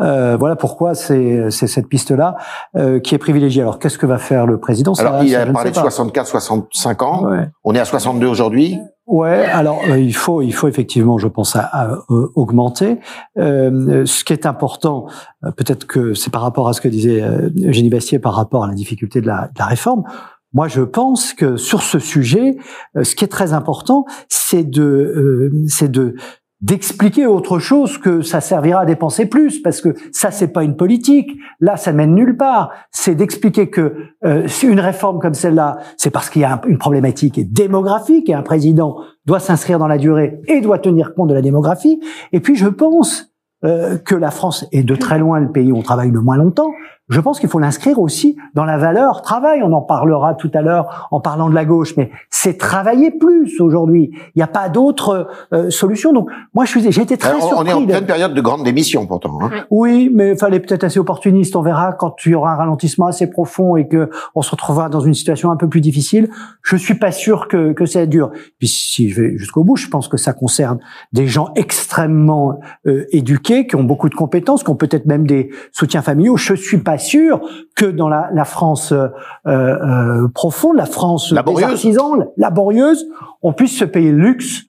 euh, 0.00 0.36
voilà 0.38 0.56
pourquoi 0.56 0.94
c'est 0.94 1.50
c'est 1.50 1.66
cette 1.66 1.88
piste-là 1.88 2.36
euh, 2.76 3.00
qui 3.00 3.14
est 3.14 3.18
privilégiée. 3.18 3.62
Alors 3.62 3.78
qu'est-ce 3.78 3.98
que 3.98 4.06
va 4.06 4.18
faire 4.18 4.46
le 4.46 4.58
président? 4.58 4.92
Alors 4.94 5.22
il 5.22 5.34
a 5.34 5.46
parlé 5.46 5.70
de 5.70 5.76
64, 5.76 6.26
65 6.26 7.02
ans. 7.02 7.30
On 7.64 7.74
est 7.74 7.80
à 7.80 7.84
62 7.84 8.26
aujourd'hui. 8.26 8.78
Ouais, 9.08 9.46
alors 9.46 9.80
euh, 9.88 9.98
il 9.98 10.14
faut 10.14 10.42
il 10.42 10.52
faut 10.52 10.68
effectivement, 10.68 11.16
je 11.16 11.28
pense, 11.28 11.56
à, 11.56 12.02
euh, 12.10 12.28
augmenter. 12.34 13.00
Euh, 13.38 14.04
ce 14.04 14.22
qui 14.22 14.34
est 14.34 14.44
important, 14.44 15.06
euh, 15.44 15.50
peut-être 15.50 15.86
que 15.86 16.12
c'est 16.12 16.30
par 16.30 16.42
rapport 16.42 16.68
à 16.68 16.74
ce 16.74 16.82
que 16.82 16.88
disait 16.88 17.22
Eugénie 17.64 17.88
Bastier 17.88 18.18
par 18.18 18.34
rapport 18.34 18.64
à 18.64 18.66
la 18.66 18.74
difficulté 18.74 19.22
de 19.22 19.26
la, 19.26 19.48
de 19.48 19.58
la 19.58 19.64
réforme. 19.64 20.04
Moi, 20.52 20.68
je 20.68 20.82
pense 20.82 21.32
que 21.32 21.56
sur 21.56 21.82
ce 21.82 21.98
sujet, 21.98 22.58
ce 23.02 23.14
qui 23.14 23.24
est 23.24 23.28
très 23.28 23.54
important, 23.54 24.04
c'est 24.28 24.64
de 24.64 25.50
c'est 25.68 25.90
de 25.90 26.14
d'expliquer 26.60 27.26
autre 27.26 27.58
chose 27.58 27.98
que 27.98 28.22
ça 28.22 28.40
servira 28.40 28.80
à 28.80 28.84
dépenser 28.84 29.26
plus 29.26 29.60
parce 29.60 29.80
que 29.80 29.94
ça 30.12 30.30
c'est 30.30 30.48
pas 30.48 30.64
une 30.64 30.76
politique. 30.76 31.30
Là 31.60 31.76
ça 31.76 31.92
mène 31.92 32.14
nulle 32.14 32.36
part. 32.36 32.70
C'est 32.90 33.14
d'expliquer 33.14 33.70
que 33.70 33.94
euh, 34.24 34.48
une 34.62 34.80
réforme 34.80 35.20
comme 35.20 35.34
celle-là 35.34 35.78
c'est 35.96 36.10
parce 36.10 36.30
qu'il 36.30 36.42
y 36.42 36.44
a 36.44 36.60
une 36.66 36.78
problématique 36.78 37.52
démographique 37.52 38.28
et 38.28 38.34
un 38.34 38.42
président 38.42 38.96
doit 39.24 39.40
s'inscrire 39.40 39.78
dans 39.78 39.88
la 39.88 39.98
durée 39.98 40.40
et 40.48 40.60
doit 40.60 40.78
tenir 40.78 41.14
compte 41.14 41.28
de 41.28 41.34
la 41.34 41.42
démographie. 41.42 42.00
Et 42.32 42.40
puis 42.40 42.56
je 42.56 42.66
pense 42.66 43.32
euh, 43.64 43.98
que 43.98 44.14
la 44.14 44.30
France 44.30 44.66
est 44.72 44.82
de 44.82 44.94
très 44.96 45.18
loin 45.18 45.40
le 45.40 45.50
pays 45.50 45.70
où 45.70 45.76
on 45.76 45.82
travaille 45.82 46.10
le 46.10 46.20
moins 46.20 46.36
longtemps 46.36 46.72
je 47.08 47.20
pense 47.20 47.40
qu'il 47.40 47.48
faut 47.48 47.58
l'inscrire 47.58 47.98
aussi 47.98 48.36
dans 48.54 48.64
la 48.64 48.76
valeur 48.76 49.22
travail. 49.22 49.62
On 49.62 49.72
en 49.72 49.80
parlera 49.80 50.34
tout 50.34 50.50
à 50.54 50.60
l'heure 50.60 51.08
en 51.10 51.20
parlant 51.20 51.48
de 51.48 51.54
la 51.54 51.64
gauche, 51.64 51.94
mais 51.96 52.10
c'est 52.30 52.58
travailler 52.58 53.10
plus 53.10 53.60
aujourd'hui. 53.60 54.10
Il 54.12 54.38
n'y 54.38 54.42
a 54.42 54.48
pas 54.48 54.68
d'autre 54.68 55.28
euh, 55.52 55.70
solution. 55.70 56.12
Donc 56.12 56.28
moi, 56.54 56.64
je 56.64 56.70
suis, 56.70 56.92
j'ai 56.92 57.02
été 57.02 57.16
très 57.16 57.40
surpris. 57.40 57.56
On 57.56 57.64
est 57.64 57.72
en 57.72 57.84
pleine 57.86 58.06
période 58.06 58.34
de 58.34 58.40
grande 58.40 58.62
démission 58.62 59.06
pourtant. 59.06 59.38
Hein. 59.42 59.64
Oui, 59.70 60.10
mais 60.12 60.36
fallait 60.36 60.60
peut-être 60.60 60.84
assez 60.84 60.98
opportuniste. 60.98 61.56
On 61.56 61.62
verra 61.62 61.92
quand 61.94 62.14
il 62.26 62.32
y 62.32 62.34
aura 62.34 62.52
un 62.52 62.56
ralentissement 62.56 63.06
assez 63.06 63.30
profond 63.30 63.76
et 63.76 63.88
que 63.88 64.10
on 64.34 64.42
se 64.42 64.50
retrouvera 64.50 64.88
dans 64.88 65.00
une 65.00 65.14
situation 65.14 65.50
un 65.50 65.56
peu 65.56 65.68
plus 65.68 65.80
difficile. 65.80 66.28
Je 66.62 66.76
suis 66.76 66.94
pas 66.94 67.12
sûr 67.12 67.48
que 67.48 67.72
que 67.72 67.86
ça 67.86 68.04
dure. 68.06 68.30
Puis 68.58 68.68
si 68.68 69.08
je 69.08 69.20
vais 69.20 69.38
jusqu'au 69.38 69.64
bout, 69.64 69.76
je 69.76 69.88
pense 69.88 70.08
que 70.08 70.16
ça 70.16 70.32
concerne 70.32 70.78
des 71.12 71.26
gens 71.26 71.50
extrêmement 71.56 72.60
euh, 72.86 73.06
éduqués, 73.12 73.66
qui 73.66 73.76
ont 73.76 73.84
beaucoup 73.84 74.08
de 74.08 74.14
compétences, 74.14 74.62
qui 74.62 74.70
ont 74.70 74.76
peut-être 74.76 75.06
même 75.06 75.26
des 75.26 75.50
soutiens 75.72 76.02
familiaux. 76.02 76.36
Je 76.36 76.54
suis 76.54 76.78
pas 76.78 76.97
sûr 76.98 77.40
que 77.76 77.86
dans 77.86 78.08
la, 78.08 78.28
la 78.32 78.44
France 78.44 78.92
euh, 78.92 79.08
euh, 79.46 80.28
profonde, 80.34 80.76
la 80.76 80.86
France 80.86 81.32
laborieuse. 81.32 81.66
des 81.66 81.72
artisans, 81.72 82.26
laborieuse, 82.36 83.06
on 83.42 83.52
puisse 83.52 83.78
se 83.78 83.84
payer 83.84 84.10
le 84.10 84.18
luxe 84.18 84.62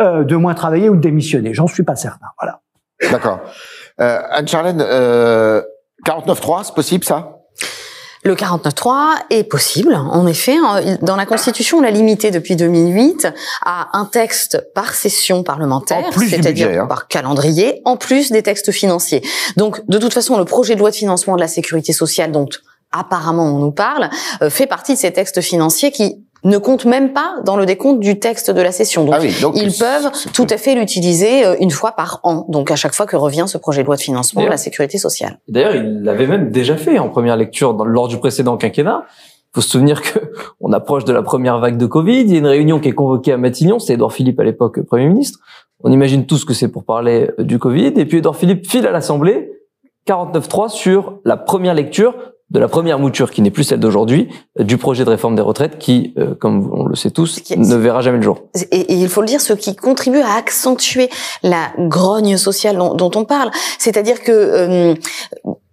euh, 0.00 0.24
de 0.24 0.34
moins 0.36 0.54
travailler 0.54 0.88
ou 0.88 0.96
de 0.96 1.00
démissionner. 1.00 1.54
J'en 1.54 1.66
suis 1.66 1.84
pas 1.84 1.96
certain. 1.96 2.26
Voilà. 2.40 2.60
D'accord. 3.12 3.40
Euh, 4.00 4.18
Anne-Charlène, 4.30 4.80
euh, 4.80 5.62
49.3, 6.04 6.64
c'est 6.64 6.74
possible 6.74 7.04
ça? 7.04 7.33
Le 8.24 8.34
49.3 8.34 9.16
est 9.28 9.44
possible, 9.44 9.94
en 9.94 10.26
effet. 10.26 10.56
Hein. 10.56 10.96
Dans 11.02 11.16
la 11.16 11.26
Constitution, 11.26 11.78
on 11.78 11.80
l'a 11.82 11.90
limité 11.90 12.30
depuis 12.30 12.56
2008 12.56 13.28
à 13.62 13.96
un 13.96 14.06
texte 14.06 14.66
par 14.74 14.94
session 14.94 15.42
parlementaire, 15.42 16.04
c'est-à-dire 16.18 16.82
hein. 16.82 16.86
par 16.86 17.06
calendrier, 17.06 17.82
en 17.84 17.96
plus 17.98 18.32
des 18.32 18.42
textes 18.42 18.72
financiers. 18.72 19.22
Donc, 19.56 19.86
de 19.88 19.98
toute 19.98 20.14
façon, 20.14 20.38
le 20.38 20.46
projet 20.46 20.74
de 20.74 20.80
loi 20.80 20.90
de 20.90 20.96
financement 20.96 21.34
de 21.36 21.40
la 21.40 21.48
sécurité 21.48 21.92
sociale, 21.92 22.32
dont 22.32 22.48
apparemment 22.92 23.44
on 23.44 23.58
nous 23.58 23.72
parle, 23.72 24.08
euh, 24.40 24.48
fait 24.48 24.66
partie 24.66 24.94
de 24.94 24.98
ces 24.98 25.12
textes 25.12 25.42
financiers 25.42 25.90
qui 25.90 26.23
ne 26.44 26.58
compte 26.58 26.84
même 26.84 27.12
pas 27.12 27.36
dans 27.44 27.56
le 27.56 27.66
décompte 27.66 28.00
du 28.00 28.18
texte 28.18 28.50
de 28.50 28.60
la 28.60 28.70
session. 28.70 29.04
Donc, 29.04 29.14
ah 29.18 29.24
ils 29.54 29.72
peuvent 29.72 30.10
tout 30.32 30.46
à 30.50 30.56
fait 30.58 30.74
l'utiliser 30.74 31.46
euh, 31.46 31.56
une 31.58 31.70
fois 31.70 31.92
par 31.92 32.20
an. 32.22 32.44
Donc, 32.48 32.70
à 32.70 32.76
chaque 32.76 32.94
fois 32.94 33.06
que 33.06 33.16
revient 33.16 33.44
ce 33.46 33.58
projet 33.58 33.82
de 33.82 33.86
loi 33.86 33.96
de 33.96 34.00
financement 34.00 34.42
de 34.42 34.48
la 34.48 34.58
sécurité 34.58 34.98
sociale. 34.98 35.38
D'ailleurs, 35.48 35.74
il 35.74 36.02
l'avait 36.02 36.26
même 36.26 36.50
déjà 36.50 36.76
fait 36.76 36.98
en 36.98 37.08
première 37.08 37.36
lecture 37.36 37.74
dans, 37.74 37.84
lors 37.84 38.08
du 38.08 38.18
précédent 38.18 38.56
quinquennat. 38.56 39.04
Il 39.08 39.54
faut 39.54 39.60
se 39.60 39.70
souvenir 39.70 40.02
que 40.02 40.18
on 40.60 40.72
approche 40.72 41.04
de 41.04 41.12
la 41.12 41.22
première 41.22 41.58
vague 41.58 41.78
de 41.78 41.86
Covid. 41.86 42.20
Il 42.20 42.32
y 42.32 42.36
a 42.36 42.38
une 42.38 42.46
réunion 42.46 42.78
qui 42.78 42.88
est 42.88 42.94
convoquée 42.94 43.32
à 43.32 43.38
Matignon. 43.38 43.78
C'est 43.78 43.94
Edouard 43.94 44.12
Philippe 44.12 44.38
à 44.38 44.44
l'époque 44.44 44.80
Premier 44.82 45.06
ministre. 45.06 45.38
On 45.82 45.90
imagine 45.90 46.26
tous 46.26 46.44
que 46.44 46.52
c'est 46.52 46.68
pour 46.68 46.84
parler 46.84 47.30
euh, 47.38 47.44
du 47.44 47.58
Covid. 47.58 47.94
Et 47.96 48.04
puis 48.04 48.18
Edouard 48.18 48.36
Philippe 48.36 48.66
file 48.68 48.86
à 48.86 48.90
l'Assemblée 48.90 49.50
49.3 50.06 50.68
sur 50.68 51.20
la 51.24 51.36
première 51.38 51.72
lecture 51.74 52.14
de 52.50 52.60
la 52.60 52.68
première 52.68 52.98
mouture 52.98 53.30
qui 53.30 53.42
n'est 53.42 53.50
plus 53.50 53.64
celle 53.64 53.80
d'aujourd'hui, 53.80 54.28
euh, 54.60 54.64
du 54.64 54.76
projet 54.76 55.04
de 55.04 55.10
réforme 55.10 55.34
des 55.34 55.42
retraites 55.42 55.78
qui, 55.78 56.14
euh, 56.18 56.34
comme 56.34 56.70
on 56.72 56.86
le 56.86 56.94
sait 56.94 57.10
tous, 57.10 57.40
ne 57.56 57.76
verra 57.76 58.00
jamais 58.02 58.18
le 58.18 58.22
jour. 58.22 58.38
Et, 58.70 58.94
il 58.94 59.08
faut 59.08 59.22
le 59.22 59.26
dire, 59.26 59.40
ce 59.40 59.54
qui 59.54 59.74
contribue 59.74 60.20
à 60.20 60.34
accentuer 60.34 61.08
la 61.42 61.72
grogne 61.78 62.36
sociale 62.36 62.76
dont, 62.76 63.10
on 63.14 63.24
parle, 63.24 63.50
c'est-à-dire 63.78 64.22
que 64.22 64.32
euh, 64.32 64.94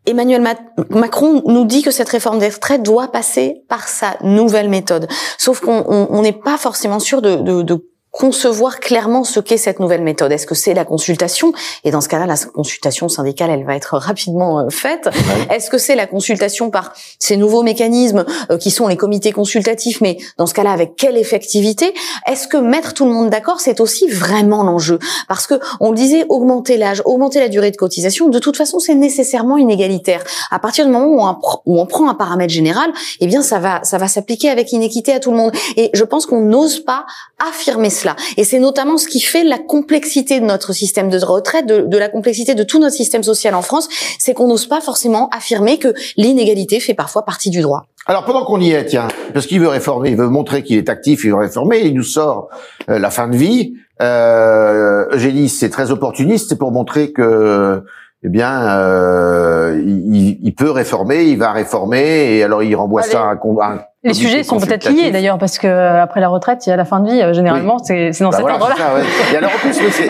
Emmanuel 0.06 0.42
Macron 0.90 1.44
nous 1.46 1.66
dit 1.66 1.84
que 1.84 1.92
cette 1.92 2.10
réforme 2.10 2.40
des 2.40 2.50
retraites 2.50 2.84
doit 2.84 3.10
passer 3.10 3.64
par 3.68 3.88
sa 3.88 4.16
nouvelle 4.24 4.70
méthode. 4.70 5.08
Sauf 5.38 5.60
qu'on 5.60 6.22
n'est 6.22 6.32
pas 6.32 6.58
forcément 6.58 7.00
sûr 7.00 7.22
de, 7.22 7.36
de, 7.36 7.62
de 7.62 7.86
concevoir 8.12 8.80
clairement 8.80 9.24
ce 9.24 9.40
qu'est 9.40 9.58
cette 9.58 9.80
nouvelle 9.80 10.04
méthode. 10.04 10.32
Est-ce 10.32 10.46
que 10.46 10.56
c'est 10.56 10.74
la 10.74 10.84
consultation? 10.84 11.54
Et 11.86 11.92
dans 11.92 12.02
ce 12.02 12.10
cas-là, 12.10 12.26
la 12.26 12.36
consultation 12.36 13.08
syndicale, 13.08 13.50
elle 13.50 13.66
va 13.66 13.76
être 13.76 13.98
rapidement 13.98 14.60
euh, 14.60 14.70
faite. 14.70 15.10
Est-ce 15.50 15.70
que 15.70 15.78
c'est 15.78 15.96
la 15.96 16.08
consultation 16.08 16.70
par 16.70 16.92
ces 17.20 17.38
nouveaux 17.38 17.64
mécanismes 17.64 18.26
euh, 18.52 18.58
qui 18.58 18.70
sont 18.70 18.88
les 18.88 18.98
comités 18.98 19.32
consultatifs, 19.32 20.02
mais 20.02 20.18
dans 20.38 20.46
ce 20.46 20.54
cas-là, 20.54 20.72
avec 20.72 20.96
quelle 20.98 21.18
effectivité? 21.18 21.94
Est-ce 22.28 22.48
que 22.48 22.58
mettre 22.58 22.94
tout 22.94 23.06
le 23.06 23.12
monde 23.12 23.30
d'accord, 23.30 23.62
c'est 23.62 23.80
aussi 23.80 24.08
vraiment 24.08 24.64
l'enjeu? 24.64 25.00
Parce 25.30 25.48
que 25.48 25.60
on 25.80 25.92
le 25.92 25.96
disait, 25.96 26.26
augmenter 26.28 26.78
l'âge, 26.78 27.02
augmenter 27.06 27.40
la 27.40 27.48
durée 27.48 27.72
de 27.72 27.78
cotisation, 27.78 28.28
de 28.28 28.40
toute 28.40 28.58
façon, 28.58 28.80
c'est 28.80 28.96
nécessairement 28.96 29.58
inégalitaire. 29.58 30.22
À 30.52 30.60
partir 30.60 30.86
du 30.86 30.92
moment 30.92 31.08
où 31.08 31.22
on, 31.22 31.38
où 31.66 31.80
on 31.80 31.86
prend 31.86 32.10
un 32.10 32.16
paramètre 32.16 32.54
général, 32.54 32.92
eh 33.22 33.28
bien, 33.28 33.42
ça 33.42 33.60
va, 33.60 33.80
ça 33.84 33.98
va 33.98 34.10
s'appliquer 34.10 34.50
avec 34.50 34.74
inéquité 34.74 35.14
à 35.14 35.22
tout 35.22 35.32
le 35.32 35.38
monde. 35.38 35.52
Et 35.78 35.90
je 35.94 36.04
pense 36.04 36.26
qu'on 36.26 36.42
n'ose 36.42 36.82
pas 36.82 37.06
affirmer 37.40 37.90
et 38.38 38.44
c'est 38.44 38.60
notamment 38.60 38.98
ce 38.98 39.08
qui 39.08 39.22
fait 39.22 39.44
la 39.44 39.58
complexité 39.58 40.40
de 40.40 40.46
notre 40.46 40.74
système 40.74 41.10
de 41.10 41.18
retraite, 41.24 41.66
de, 41.66 41.98
la 41.98 42.10
complexité 42.10 42.56
de 42.56 42.64
tout 42.64 42.80
notre 42.80 42.96
système 42.96 43.24
social 43.24 43.56
en 43.56 43.62
France, 43.62 43.88
c'est 44.20 44.34
qu'on 44.34 44.48
n'ose 44.48 44.68
pas 44.68 44.82
forcément 44.82 45.30
affirmer 45.30 45.78
que 45.78 45.94
l'inégalité 46.18 46.80
fait 46.80 46.94
parfois 46.94 47.24
partie 47.24 47.50
du 47.50 47.62
droit. 47.62 47.86
Alors 48.08 48.26
pendant 48.26 48.46
qu'on 48.46 48.60
y 48.60 48.72
est, 48.72 48.86
tiens, 48.86 49.08
parce 49.34 49.46
qu'il 49.46 49.60
veut 49.60 49.68
réformer, 49.68 50.10
il 50.10 50.18
veut 50.18 50.28
montrer 50.28 50.64
qu'il 50.64 50.78
est 50.78 50.90
actif, 50.90 51.24
il 51.24 51.32
veut 51.32 51.38
réformer, 51.38 51.82
il 51.82 51.94
nous 51.94 52.04
sort 52.04 52.50
euh, 52.90 52.98
la 52.98 53.12
fin 53.12 53.28
de 53.28 53.36
vie. 53.36 53.76
Euh, 54.02 55.06
Eugénie, 55.12 55.50
c'est 55.50 55.70
très 55.70 55.92
opportuniste, 55.92 56.50
c'est 56.50 56.58
pour 56.58 56.72
montrer 56.72 57.12
que 57.12 57.84
eh 58.24 58.30
bien, 58.30 58.78
euh, 58.78 59.82
il, 59.84 60.54
peut 60.56 60.70
réformer, 60.70 61.26
il 61.26 61.40
va 61.40 61.52
réformer, 61.52 62.36
et 62.36 62.44
alors 62.44 62.62
il 62.62 62.76
renvoie 62.76 63.02
ça 63.02 63.24
à 63.24 63.34
un, 63.34 63.82
les 64.04 64.14
sujets 64.14 64.44
sont 64.44 64.58
peut-être 64.60 64.90
liés 64.90 65.12
d'ailleurs 65.12 65.38
parce 65.38 65.60
que 65.60 65.68
euh, 65.68 66.02
après 66.02 66.22
la 66.22 66.28
retraite, 66.28 66.66
il 66.66 66.70
y 66.70 66.74
a 66.74 66.76
la 66.76 66.86
fin 66.86 67.00
de 67.02 67.12
vie. 67.12 67.22
Euh, 67.22 67.34
généralement, 67.34 67.78
c'est 67.78 68.12
dans 68.20 68.30
bah 68.30 68.38
cet 68.38 68.46
ordre-là. 68.46 68.76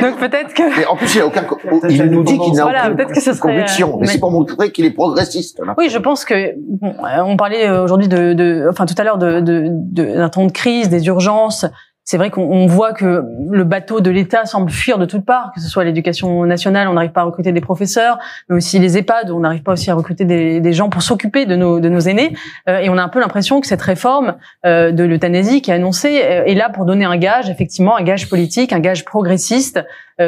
Donc 0.01 0.17
peut-être 0.17 0.54
que. 0.54 0.77
Mais 0.77 0.86
en 0.86 0.95
plus, 0.95 1.15
il 1.15 1.21
a 1.21 1.27
aucun. 1.27 1.45
Il 1.89 2.04
nous 2.06 2.23
dit 2.23 2.39
qu'il 2.39 2.54
n'a 2.54 2.63
voilà, 2.63 2.91
aucune 2.91 3.06
que 3.08 3.19
ce 3.19 3.34
serait... 3.34 3.54
conviction. 3.54 3.97
Mais, 3.99 4.08
c'est 4.08 4.19
pour 4.19 4.32
montrer 4.32 4.71
qu'il 4.71 4.86
est 4.86 4.91
progressiste. 4.91 5.60
Là. 5.65 5.73
Oui, 5.77 5.89
je 5.89 5.97
pense 5.97 6.23
que 6.23 6.54
bon, 6.58 6.93
on 7.25 7.36
parlait 7.36 7.69
aujourd'hui 7.69 8.08
de, 8.08 8.34
de, 8.34 8.67
enfin 8.69 8.86
tout 8.86 8.95
à 8.97 9.04
l'heure 9.04 9.17
de 9.17 9.39
d'un 9.39 9.41
de, 9.41 9.67
de, 9.69 10.27
temps 10.27 10.45
de 10.45 10.51
crise, 10.51 10.89
des 10.89 11.06
urgences 11.08 11.65
c'est 12.12 12.17
vrai 12.17 12.30
qu'on 12.30 12.65
voit 12.65 12.91
que 12.91 13.24
le 13.50 13.63
bateau 13.63 14.02
de 14.02 14.12
l'État 14.12 14.43
semble 14.43 14.69
fuir 14.69 14.97
de 14.97 15.06
toutes 15.06 15.26
parts, 15.26 15.54
que 15.56 15.62
ce 15.62 15.69
soit 15.69 15.86
l'éducation 15.86 16.45
nationale, 16.45 16.89
on 16.89 16.93
n'arrive 16.93 17.13
pas 17.13 17.21
à 17.21 17.24
recruter 17.24 17.54
des 17.54 17.62
professeurs, 17.62 18.19
mais 18.50 18.58
aussi 18.58 18.80
les 18.80 18.97
EHPAD, 18.97 19.32
on 19.32 19.39
n'arrive 19.39 19.63
pas 19.63 19.71
aussi 19.71 19.89
à 19.89 19.95
recruter 19.95 20.26
des, 20.26 20.60
des 20.60 20.74
gens 20.74 20.89
pour 20.89 21.04
s'occuper 21.04 21.45
de 21.45 21.56
nos, 21.56 21.80
de 21.80 21.88
nos 21.88 22.02
aînés. 22.02 22.36
Euh, 22.67 22.80
et 22.80 22.89
on 22.89 22.97
a 22.97 23.02
un 23.02 23.08
peu 23.08 23.21
l'impression 23.21 23.62
que 23.62 23.67
cette 23.67 23.82
réforme 23.82 24.36
euh, 24.65 24.91
de 24.91 25.06
l'euthanasie 25.06 25.62
qui 25.62 25.71
est 25.71 25.76
annoncée 25.76 26.21
euh, 26.21 26.43
est 26.43 26.54
là 26.54 26.67
pour 26.67 26.84
donner 26.84 27.06
un 27.06 27.15
gage, 27.15 27.50
effectivement, 27.50 27.95
un 27.95 28.04
gage 28.04 28.28
politique, 28.28 28.74
un 28.74 28.82
gage 28.82 29.06
progressiste, 29.06 29.80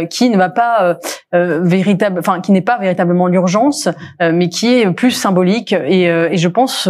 qui 0.09 0.31
ne 0.31 0.37
va 0.37 0.49
pas 0.49 0.97
véritable, 1.31 2.17
enfin 2.17 2.41
qui 2.41 2.51
n'est 2.51 2.61
pas 2.61 2.79
véritablement 2.79 3.27
l'urgence, 3.27 3.89
mais 4.19 4.49
qui 4.49 4.79
est 4.79 4.91
plus 4.91 5.11
symbolique. 5.11 5.71
Et, 5.71 6.05
et 6.05 6.37
je 6.37 6.47
pense 6.47 6.89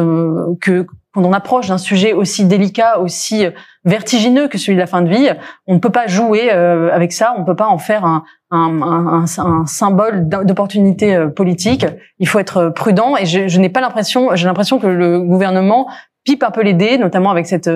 que 0.62 0.88
quand 1.14 1.24
on 1.24 1.34
approche 1.34 1.68
d'un 1.68 1.78
sujet 1.78 2.14
aussi 2.14 2.46
délicat, 2.46 3.00
aussi 3.00 3.46
vertigineux 3.86 4.48
que 4.48 4.58
celui 4.58 4.76
de 4.76 4.80
la 4.80 4.88
fin 4.88 5.02
de 5.02 5.10
vie, 5.10 5.30
on 5.68 5.76
ne 5.76 5.80
peut 5.80 5.92
pas 5.92 6.08
jouer 6.08 6.52
euh, 6.52 6.92
avec 6.92 7.14
ça, 7.14 7.34
on 7.38 7.42
ne 7.42 7.46
peut 7.46 7.56
pas 7.56 7.68
en 7.68 7.78
faire 7.78 8.06
un 8.52 9.26
symbole 9.68 10.28
d'opportunité 10.28 11.16
euh, 11.16 11.28
politique. 11.28 11.86
Il 12.20 12.28
faut 12.28 12.40
être 12.40 12.70
prudent 12.70 13.16
et 13.16 13.26
je, 13.26 13.48
je 13.48 13.60
n'ai 13.60 13.70
pas 13.70 13.82
l'impression, 13.82 14.36
j'ai 14.36 14.46
l'impression 14.46 14.80
que 14.80 14.88
le 14.88 15.22
gouvernement 15.22 15.88
pipe 16.24 16.44
un 16.44 16.52
peu 16.52 16.62
les 16.62 16.74
dés, 16.74 16.98
notamment 16.98 17.32
avec 17.32 17.46
cette 17.46 17.70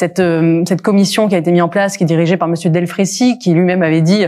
cette 0.00 0.22
cette 0.66 0.82
commission 0.82 1.28
qui 1.28 1.34
a 1.34 1.38
été 1.38 1.52
mise 1.52 1.62
en 1.62 1.68
place, 1.68 1.96
qui 1.96 2.04
est 2.04 2.06
dirigée 2.06 2.36
par 2.36 2.48
Monsieur 2.48 2.70
Delfrécy, 2.70 3.38
qui 3.38 3.52
lui-même 3.52 3.82
avait 3.82 4.00
dit, 4.00 4.26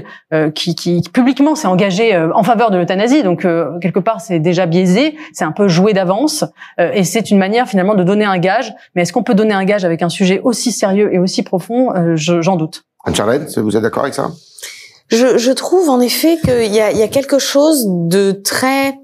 qui, 0.54 0.74
qui, 0.74 1.02
publiquement 1.12 1.54
s'est 1.54 1.66
engagé 1.66 2.16
en 2.16 2.42
faveur 2.42 2.70
de 2.70 2.78
l'euthanasie. 2.78 3.22
Donc 3.22 3.40
quelque 3.80 3.98
part, 3.98 4.20
c'est 4.20 4.38
déjà 4.38 4.66
biaisé, 4.66 5.16
c'est 5.32 5.44
un 5.44 5.52
peu 5.52 5.68
joué 5.68 5.92
d'avance, 5.92 6.44
et 6.78 7.04
c'est 7.04 7.30
une 7.30 7.38
manière 7.38 7.66
finalement 7.68 7.94
de 7.94 8.04
donner 8.04 8.24
un 8.24 8.38
gage. 8.38 8.72
Mais 8.94 9.02
est-ce 9.02 9.12
qu'on 9.12 9.22
peut 9.22 9.34
donner 9.34 9.54
un 9.54 9.64
gage 9.64 9.84
avec 9.84 10.02
un 10.02 10.08
sujet 10.08 10.40
aussi 10.44 10.72
sérieux 10.72 11.12
et 11.12 11.18
aussi 11.18 11.42
profond? 11.42 11.92
J'en 12.14 12.56
doute. 12.56 12.84
Anne-Charlène, 13.04 13.46
vous 13.56 13.76
êtes 13.76 13.82
d'accord 13.82 14.04
avec 14.04 14.14
ça? 14.14 14.30
Je, 15.08 15.36
je, 15.36 15.52
trouve 15.52 15.90
en 15.90 16.00
effet 16.00 16.38
qu'il 16.42 16.72
y 16.72 16.80
a, 16.80 16.92
y 16.92 17.02
a 17.02 17.08
quelque 17.08 17.38
chose 17.38 17.86
de 17.86 18.32
très 18.32 18.94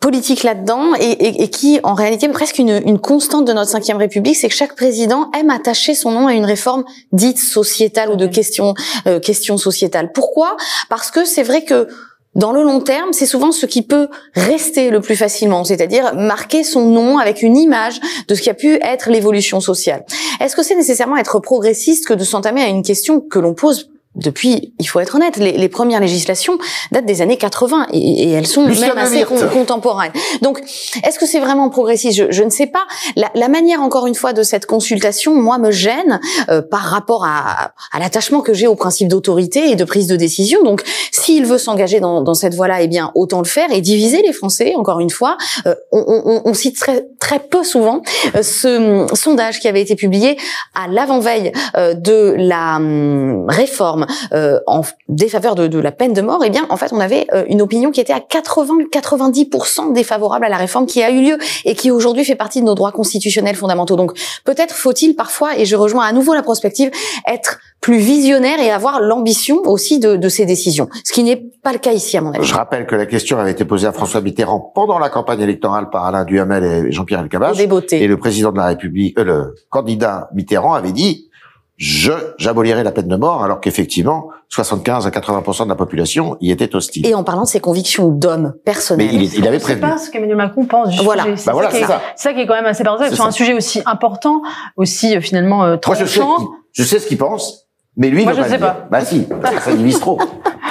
politique 0.00 0.42
là-dedans 0.42 0.94
et, 0.98 1.10
et, 1.10 1.42
et, 1.42 1.50
qui, 1.50 1.78
en 1.82 1.92
réalité, 1.92 2.26
est 2.26 2.30
presque 2.30 2.58
une, 2.58 2.80
une 2.86 2.98
constante 2.98 3.44
de 3.44 3.52
notre 3.52 3.70
cinquième 3.70 3.98
République, 3.98 4.34
c'est 4.34 4.48
que 4.48 4.54
chaque 4.54 4.74
président 4.74 5.30
aime 5.38 5.50
attacher 5.50 5.94
son 5.94 6.10
nom 6.10 6.26
à 6.26 6.32
une 6.32 6.46
réforme 6.46 6.84
dite 7.12 7.38
sociétale 7.38 8.10
ou 8.10 8.16
de 8.16 8.26
question 8.26 8.74
euh, 9.06 9.20
question 9.20 9.58
sociétale. 9.58 10.10
Pourquoi? 10.12 10.56
Parce 10.88 11.10
que 11.10 11.26
c'est 11.26 11.42
vrai 11.42 11.64
que 11.64 11.86
dans 12.34 12.52
le 12.52 12.62
long 12.62 12.80
terme, 12.80 13.12
c'est 13.12 13.26
souvent 13.26 13.50
ce 13.52 13.66
qui 13.66 13.82
peut 13.82 14.08
rester 14.34 14.90
le 14.90 15.00
plus 15.00 15.16
facilement, 15.16 15.64
c'est-à-dire 15.64 16.14
marquer 16.14 16.62
son 16.62 16.86
nom 16.86 17.18
avec 17.18 17.42
une 17.42 17.56
image 17.56 18.00
de 18.28 18.34
ce 18.34 18.40
qui 18.40 18.48
a 18.48 18.54
pu 18.54 18.78
être 18.82 19.10
l'évolution 19.10 19.60
sociale. 19.60 20.04
Est-ce 20.40 20.54
que 20.54 20.62
c'est 20.62 20.76
nécessairement 20.76 21.16
être 21.16 21.40
progressiste 21.40 22.06
que 22.06 22.14
de 22.14 22.24
s'entamer 22.24 22.62
à 22.62 22.68
une 22.68 22.82
question 22.82 23.20
que 23.20 23.38
l'on 23.38 23.52
pose 23.52 23.89
depuis, 24.16 24.74
il 24.80 24.88
faut 24.88 24.98
être 24.98 25.14
honnête, 25.14 25.36
les, 25.36 25.52
les, 25.52 25.68
premières 25.68 26.00
législations 26.00 26.58
datent 26.90 27.06
des 27.06 27.22
années 27.22 27.36
80 27.36 27.86
et, 27.92 28.24
et 28.24 28.30
elles 28.30 28.46
sont 28.46 28.66
même 28.66 28.98
assez 28.98 29.24
contemporaines. 29.24 30.10
Donc, 30.42 30.60
est-ce 31.04 31.16
que 31.16 31.26
c'est 31.26 31.38
vraiment 31.38 31.70
progressiste? 31.70 32.16
Je, 32.16 32.24
je, 32.28 32.42
ne 32.42 32.50
sais 32.50 32.66
pas. 32.66 32.82
La, 33.14 33.30
la, 33.36 33.48
manière, 33.48 33.80
encore 33.80 34.08
une 34.08 34.16
fois, 34.16 34.32
de 34.32 34.42
cette 34.42 34.66
consultation, 34.66 35.36
moi, 35.36 35.58
me 35.58 35.70
gêne 35.70 36.20
euh, 36.48 36.60
par 36.60 36.80
rapport 36.80 37.24
à, 37.24 37.72
à 37.92 38.00
l'attachement 38.00 38.40
que 38.40 38.52
j'ai 38.52 38.66
au 38.66 38.74
principe 38.74 39.06
d'autorité 39.06 39.70
et 39.70 39.76
de 39.76 39.84
prise 39.84 40.08
de 40.08 40.16
décision. 40.16 40.64
Donc, 40.64 40.82
s'il 41.12 41.46
veut 41.46 41.58
s'engager 41.58 42.00
dans, 42.00 42.20
dans, 42.20 42.34
cette 42.34 42.54
voie-là, 42.54 42.82
eh 42.82 42.88
bien, 42.88 43.12
autant 43.14 43.38
le 43.38 43.46
faire 43.46 43.70
et 43.72 43.80
diviser 43.80 44.22
les 44.22 44.32
Français. 44.32 44.74
Encore 44.76 44.98
une 44.98 45.10
fois, 45.10 45.36
euh, 45.66 45.74
on, 45.92 46.04
on, 46.24 46.42
on, 46.46 46.54
cite 46.54 46.80
très, 46.80 47.06
très 47.20 47.38
peu 47.38 47.62
souvent 47.62 48.02
euh, 48.34 48.42
ce 48.42 49.06
sondage 49.14 49.60
qui 49.60 49.68
avait 49.68 49.82
été 49.82 49.94
publié 49.94 50.36
à 50.74 50.88
l'avant-veille 50.88 51.52
de 51.76 52.34
la 52.36 52.76
hum, 52.76 53.46
réforme 53.48 53.99
euh, 54.32 54.58
en 54.66 54.82
défaveur 55.08 55.54
de, 55.54 55.66
de, 55.66 55.78
la 55.78 55.92
peine 55.92 56.12
de 56.12 56.20
mort, 56.20 56.42
eh 56.44 56.50
bien, 56.50 56.66
en 56.68 56.76
fait, 56.76 56.92
on 56.92 57.00
avait 57.00 57.26
euh, 57.34 57.44
une 57.48 57.62
opinion 57.62 57.90
qui 57.90 58.00
était 58.00 58.12
à 58.12 58.18
80-90% 58.18 59.92
défavorable 59.92 60.44
à 60.44 60.48
la 60.48 60.56
réforme 60.56 60.86
qui 60.86 61.02
a 61.02 61.10
eu 61.10 61.22
lieu 61.22 61.38
et 61.64 61.74
qui 61.74 61.90
aujourd'hui 61.90 62.24
fait 62.24 62.34
partie 62.34 62.60
de 62.60 62.66
nos 62.66 62.74
droits 62.74 62.92
constitutionnels 62.92 63.56
fondamentaux. 63.56 63.96
Donc, 63.96 64.12
peut-être 64.44 64.74
faut-il 64.74 65.14
parfois, 65.14 65.58
et 65.58 65.64
je 65.64 65.76
rejoins 65.76 66.04
à 66.04 66.12
nouveau 66.12 66.34
la 66.34 66.42
prospective, 66.42 66.90
être 67.26 67.58
plus 67.80 67.98
visionnaire 67.98 68.60
et 68.60 68.70
avoir 68.70 69.00
l'ambition 69.00 69.62
aussi 69.64 69.98
de, 69.98 70.16
de, 70.16 70.28
ces 70.28 70.44
décisions, 70.44 70.88
ce 71.04 71.12
qui 71.12 71.22
n'est 71.22 71.36
pas 71.36 71.72
le 71.72 71.78
cas 71.78 71.92
ici 71.92 72.16
à 72.16 72.20
mon 72.20 72.32
avis. 72.32 72.44
Je 72.44 72.54
rappelle 72.54 72.86
que 72.86 72.94
la 72.94 73.06
question 73.06 73.38
avait 73.38 73.52
été 73.52 73.64
posée 73.64 73.86
à 73.86 73.92
François 73.92 74.20
Mitterrand 74.20 74.60
pendant 74.74 74.98
la 74.98 75.08
campagne 75.08 75.40
électorale 75.40 75.88
par 75.90 76.04
Alain 76.04 76.24
Duhamel 76.24 76.64
et 76.64 76.92
Jean-Pierre 76.92 77.20
Elkabbach. 77.20 77.58
Et 77.58 78.06
le 78.06 78.16
président 78.18 78.52
de 78.52 78.58
la 78.58 78.66
République, 78.66 79.18
euh, 79.18 79.24
le 79.24 79.54
candidat 79.70 80.28
Mitterrand 80.34 80.74
avait 80.74 80.92
dit 80.92 81.29
je 81.80 82.12
j'abolirai 82.36 82.84
la 82.84 82.92
peine 82.92 83.08
de 83.08 83.16
mort, 83.16 83.42
alors 83.42 83.58
qu'effectivement 83.58 84.28
75 84.50 85.06
à 85.06 85.10
80% 85.10 85.64
de 85.64 85.68
la 85.70 85.74
population 85.74 86.36
y 86.42 86.50
était 86.50 86.76
hostile. 86.76 87.06
Et 87.06 87.14
en 87.14 87.24
parlant 87.24 87.44
de 87.44 87.48
ses 87.48 87.60
convictions 87.60 88.08
d'homme 88.08 88.52
personnel. 88.66 89.06
Mais 89.06 89.14
il, 89.14 89.34
il 89.34 89.48
avait 89.48 89.58
prévenu. 89.58 89.86
C'est 89.86 89.92
pas 89.92 89.98
ce 89.98 90.10
qu'Emmanuel 90.10 90.36
Macron 90.36 90.66
pense 90.66 90.90
du 90.90 91.02
voilà. 91.02 91.22
sujet. 91.22 91.36
Bah 91.46 91.52
voilà, 91.52 91.70
c'est 91.70 91.84
ça. 91.84 92.02
ça. 92.16 92.34
qui 92.34 92.40
est 92.40 92.46
quand 92.46 92.54
même 92.54 92.66
assez 92.66 92.84
paradoxal 92.84 93.14
sur 93.14 93.24
un 93.24 93.30
sujet 93.30 93.54
aussi 93.54 93.80
important, 93.86 94.42
aussi 94.76 95.16
euh, 95.16 95.22
finalement 95.22 95.64
euh, 95.64 95.78
tranchant. 95.78 96.00
Moi, 96.00 96.06
je 96.06 96.20
sais, 96.20 96.48
je 96.72 96.82
sais 96.82 96.98
ce 96.98 97.06
qu'il 97.06 97.16
pense, 97.16 97.66
mais 97.96 98.10
lui, 98.10 98.24
Moi, 98.24 98.34
il 98.36 98.44
je 98.44 98.48
sais 98.50 98.58
pas. 98.58 98.86
Bah 98.90 99.02
si, 99.02 99.26
ça 99.60 99.72
lui 99.72 99.94
trop. 99.94 100.20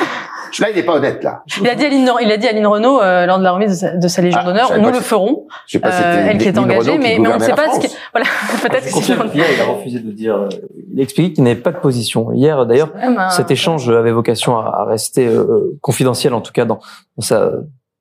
Là, 0.60 0.70
il 0.70 0.76
n'est 0.76 0.84
pas 0.84 0.94
honnête, 0.96 1.24
là. 1.24 1.44
Il 1.62 1.68
a 1.70 1.76
dit 1.76 1.84
à 1.84 1.88
Aline, 1.88 2.12
il 2.22 2.32
a 2.32 2.38
dit 2.38 2.48
à 2.48 2.70
Renault, 2.70 3.02
euh, 3.02 3.26
lors 3.26 3.38
de 3.40 3.44
la 3.44 3.52
remise 3.52 3.70
de 3.72 3.76
sa, 3.76 3.96
de 3.96 4.08
sa 4.08 4.22
Légion 4.22 4.40
Ah, 4.44 4.46
d'honneur, 4.46 4.72
nous 4.80 4.86
le 4.92 4.98
que- 4.98 5.04
ferons. 5.04 5.48
Je 5.68 5.74
sais 5.74 5.80
pas 5.80 5.92
si 5.92 6.04
Euh, 6.04 6.28
elle 6.30 6.38
qui 6.38 6.48
est 6.48 6.52
Lynn 6.52 6.66
engagée, 6.66 6.92
qui 6.94 6.98
mais, 7.00 7.18
mais 7.20 7.30
on 7.30 7.36
ne 7.36 7.40
sait 7.40 7.54
pas 7.54 7.74
ce 7.74 7.80
qui, 7.80 7.88
France. 7.88 7.98
voilà, 8.12 8.26
peut-être 8.62 8.84
que 8.86 9.02
c'est 9.04 9.14
Hier, 9.36 9.46
il 9.56 9.62
a 9.62 9.66
refusé 9.66 10.00
de 10.00 10.12
dire. 10.12 10.36
euh, 10.36 10.50
Il 10.94 11.00
a 11.00 11.04
expliqué 11.04 11.34
qu'il 11.34 11.44
n'avait 11.44 11.60
pas 11.60 11.72
de 11.72 11.78
position. 11.80 12.32
Hier, 12.32 12.66
d'ailleurs, 12.66 12.92
cet 13.32 13.52
échange 13.52 13.90
avait 13.90 14.12
vocation 14.12 14.58
à, 14.58 14.82
à 14.82 14.86
rester 14.86 15.28
euh, 15.28 15.78
confidentiel, 15.82 16.34
en 16.34 16.42
tout 16.42 16.52
cas 16.52 16.66
dans, 16.66 16.80
dans 17.18 17.24
sa. 17.24 17.52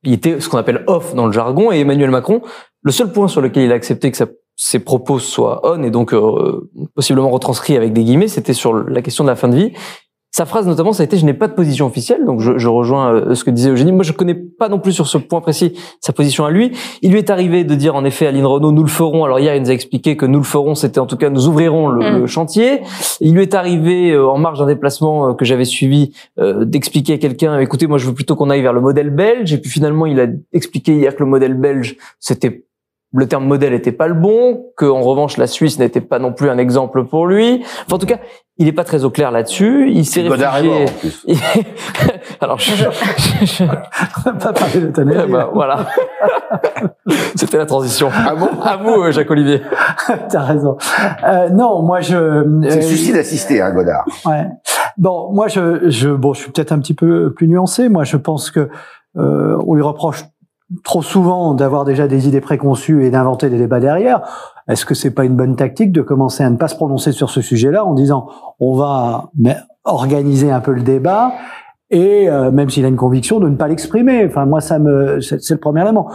Il 0.04 0.12
était 0.12 0.40
ce 0.40 0.48
qu'on 0.48 0.58
appelle 0.58 0.84
off 0.86 1.14
dans 1.14 1.26
le 1.26 1.32
jargon. 1.32 1.72
Et 1.72 1.80
Emmanuel 1.80 2.10
Macron, 2.10 2.40
le 2.82 2.92
seul 2.92 3.10
point 3.12 3.26
sur 3.28 3.40
lequel 3.40 3.64
il 3.64 3.72
a 3.72 3.74
accepté 3.74 4.10
que 4.12 4.18
ses 4.54 4.78
propos 4.78 5.18
soient 5.18 5.60
on 5.64 5.82
et 5.82 5.90
donc 5.90 6.12
euh, 6.14 6.68
possiblement 6.94 7.30
retranscrits 7.30 7.76
avec 7.76 7.92
des 7.92 8.04
guillemets, 8.04 8.28
c'était 8.28 8.52
sur 8.52 8.72
la 8.74 9.02
question 9.02 9.24
de 9.24 9.28
la 9.28 9.36
fin 9.36 9.48
de 9.48 9.56
vie. 9.56 9.72
Sa 10.30 10.44
phrase 10.44 10.66
notamment, 10.68 10.92
ça 10.92 11.02
a 11.02 11.06
été 11.06 11.16
"Je 11.16 11.24
n'ai 11.24 11.34
pas 11.34 11.48
de 11.48 11.54
position 11.54 11.86
officielle", 11.86 12.24
donc 12.26 12.40
je, 12.40 12.58
je 12.58 12.68
rejoins 12.68 13.12
euh, 13.12 13.34
ce 13.34 13.44
que 13.44 13.50
disait 13.50 13.70
Eugénie. 13.70 13.92
Moi, 13.92 14.04
je 14.04 14.12
connais 14.12 14.34
pas 14.34 14.68
non 14.68 14.78
plus 14.78 14.92
sur 14.92 15.06
ce 15.08 15.16
point 15.18 15.40
précis 15.40 15.72
sa 16.00 16.12
position 16.12 16.44
à 16.44 16.50
lui. 16.50 16.72
Il 17.02 17.12
lui 17.12 17.18
est 17.18 17.30
arrivé 17.30 17.64
de 17.64 17.74
dire 17.74 17.96
en 17.96 18.04
effet 18.04 18.26
à 18.26 18.28
Aline 18.28 18.44
Renault, 18.46 18.70
nous 18.70 18.82
le 18.82 18.88
ferons. 18.88 19.24
Alors 19.24 19.40
hier, 19.40 19.56
il 19.56 19.62
nous 19.62 19.70
a 19.70 19.72
expliqué 19.72 20.16
que 20.16 20.26
nous 20.26 20.38
le 20.38 20.44
ferons, 20.44 20.74
c'était 20.74 21.00
en 21.00 21.06
tout 21.06 21.16
cas 21.16 21.30
nous 21.30 21.48
ouvrirons 21.48 21.88
le, 21.88 21.98
Mm. 22.10 22.18
le 22.20 22.26
chantier. 22.26 22.82
Il 23.20 23.34
lui 23.34 23.42
est 23.42 23.54
arrivé 23.54 24.12
euh, 24.12 24.28
en 24.28 24.38
marge 24.38 24.58
d'un 24.58 24.66
déplacement 24.66 25.30
euh, 25.30 25.32
que 25.34 25.44
j'avais 25.44 25.64
suivi 25.64 26.12
euh, 26.38 26.64
d'expliquer 26.64 27.14
à 27.14 27.18
quelqu'un, 27.18 27.58
écoutez, 27.58 27.86
moi 27.86 27.98
je 27.98 28.06
veux 28.06 28.14
plutôt 28.14 28.36
qu'on 28.36 28.50
aille 28.50 28.62
vers 28.62 28.74
le 28.74 28.80
modèle 28.80 29.10
belge. 29.10 29.52
Et 29.54 29.58
puis 29.58 29.70
finalement, 29.70 30.06
il 30.06 30.20
a 30.20 30.26
expliqué 30.52 30.92
hier 30.94 31.16
que 31.16 31.22
le 31.24 31.28
modèle 31.30 31.54
belge, 31.54 31.96
c'était 32.20 32.64
le 33.14 33.26
terme 33.26 33.46
modèle 33.46 33.72
était 33.72 33.92
pas 33.92 34.06
le 34.06 34.14
bon, 34.14 34.66
que 34.76 34.84
en 34.84 35.00
revanche 35.00 35.38
la 35.38 35.46
Suisse 35.46 35.78
n'était 35.78 36.00
pas 36.02 36.18
non 36.18 36.32
plus 36.32 36.50
un 36.50 36.58
exemple 36.58 37.04
pour 37.04 37.26
lui. 37.26 37.62
Enfin, 37.86 37.96
en 37.96 37.98
tout 37.98 38.06
cas, 38.06 38.18
il 38.58 38.68
est 38.68 38.72
pas 38.72 38.84
très 38.84 39.04
au 39.04 39.10
clair 39.10 39.30
là-dessus. 39.30 39.90
Il 39.90 40.04
s'est 40.04 40.24
Godard 40.24 40.58
est 40.58 40.60
réfugié. 40.60 40.80
mort, 40.80 40.90
en 40.90 40.98
plus. 40.98 41.24
Alors, 42.40 42.58
je, 42.58 42.72
je- 42.74 43.46
je- 43.46 43.64
On 44.26 44.32
pas 44.38 44.52
parlé 44.52 44.80
d'euthanasie. 44.80 45.18
Ouais, 45.20 45.26
bah, 45.26 45.50
voilà. 45.54 45.86
C'était 47.34 47.56
la 47.58 47.66
transition. 47.66 48.10
Ah 48.12 48.34
bon 48.34 48.48
À 48.62 48.76
vous, 48.76 49.02
euh, 49.02 49.12
Jacques 49.12 49.30
Olivier. 49.30 49.62
T'as 50.28 50.42
raison. 50.42 50.76
Euh, 51.26 51.48
non, 51.50 51.82
moi 51.82 52.00
je. 52.00 52.44
C'est 52.68 52.78
euh, 52.78 52.82
suicide 52.82 53.16
assisté, 53.16 53.62
hein, 53.62 53.72
Godard. 53.72 54.04
Ouais. 54.26 54.46
Bon, 54.98 55.32
moi 55.32 55.48
je, 55.48 55.88
je, 55.88 56.10
bon, 56.10 56.34
je 56.34 56.40
suis 56.42 56.50
peut-être 56.50 56.72
un 56.72 56.78
petit 56.80 56.94
peu 56.94 57.32
plus 57.32 57.48
nuancé. 57.48 57.88
Moi, 57.88 58.04
je 58.04 58.16
pense 58.16 58.50
que 58.50 58.68
euh, 59.16 59.56
on 59.66 59.74
lui 59.74 59.82
reproche 59.82 60.24
trop 60.84 61.02
souvent 61.02 61.54
d'avoir 61.54 61.84
déjà 61.84 62.08
des 62.08 62.28
idées 62.28 62.40
préconçues 62.40 63.04
et 63.04 63.10
d'inventer 63.10 63.48
des 63.48 63.58
débats 63.58 63.80
derrière. 63.80 64.22
Est-ce 64.68 64.84
que 64.84 64.94
c'est 64.94 65.12
pas 65.12 65.24
une 65.24 65.36
bonne 65.36 65.56
tactique 65.56 65.92
de 65.92 66.02
commencer 66.02 66.42
à 66.44 66.50
ne 66.50 66.56
pas 66.56 66.68
se 66.68 66.74
prononcer 66.74 67.12
sur 67.12 67.30
ce 67.30 67.40
sujet-là 67.40 67.84
en 67.84 67.94
disant 67.94 68.28
on 68.60 68.76
va 68.76 69.30
organiser 69.84 70.50
un 70.50 70.60
peu 70.60 70.72
le 70.72 70.82
débat 70.82 71.32
et 71.90 72.28
euh, 72.28 72.50
même 72.50 72.68
s'il 72.68 72.84
a 72.84 72.88
une 72.88 72.96
conviction 72.96 73.40
de 73.40 73.48
ne 73.48 73.56
pas 73.56 73.66
l'exprimer? 73.66 74.26
Enfin, 74.26 74.44
moi, 74.44 74.60
ça 74.60 74.78
me, 74.78 75.20
c'est 75.20 75.50
le 75.50 75.58
premier 75.58 75.82
élément. 75.82 76.10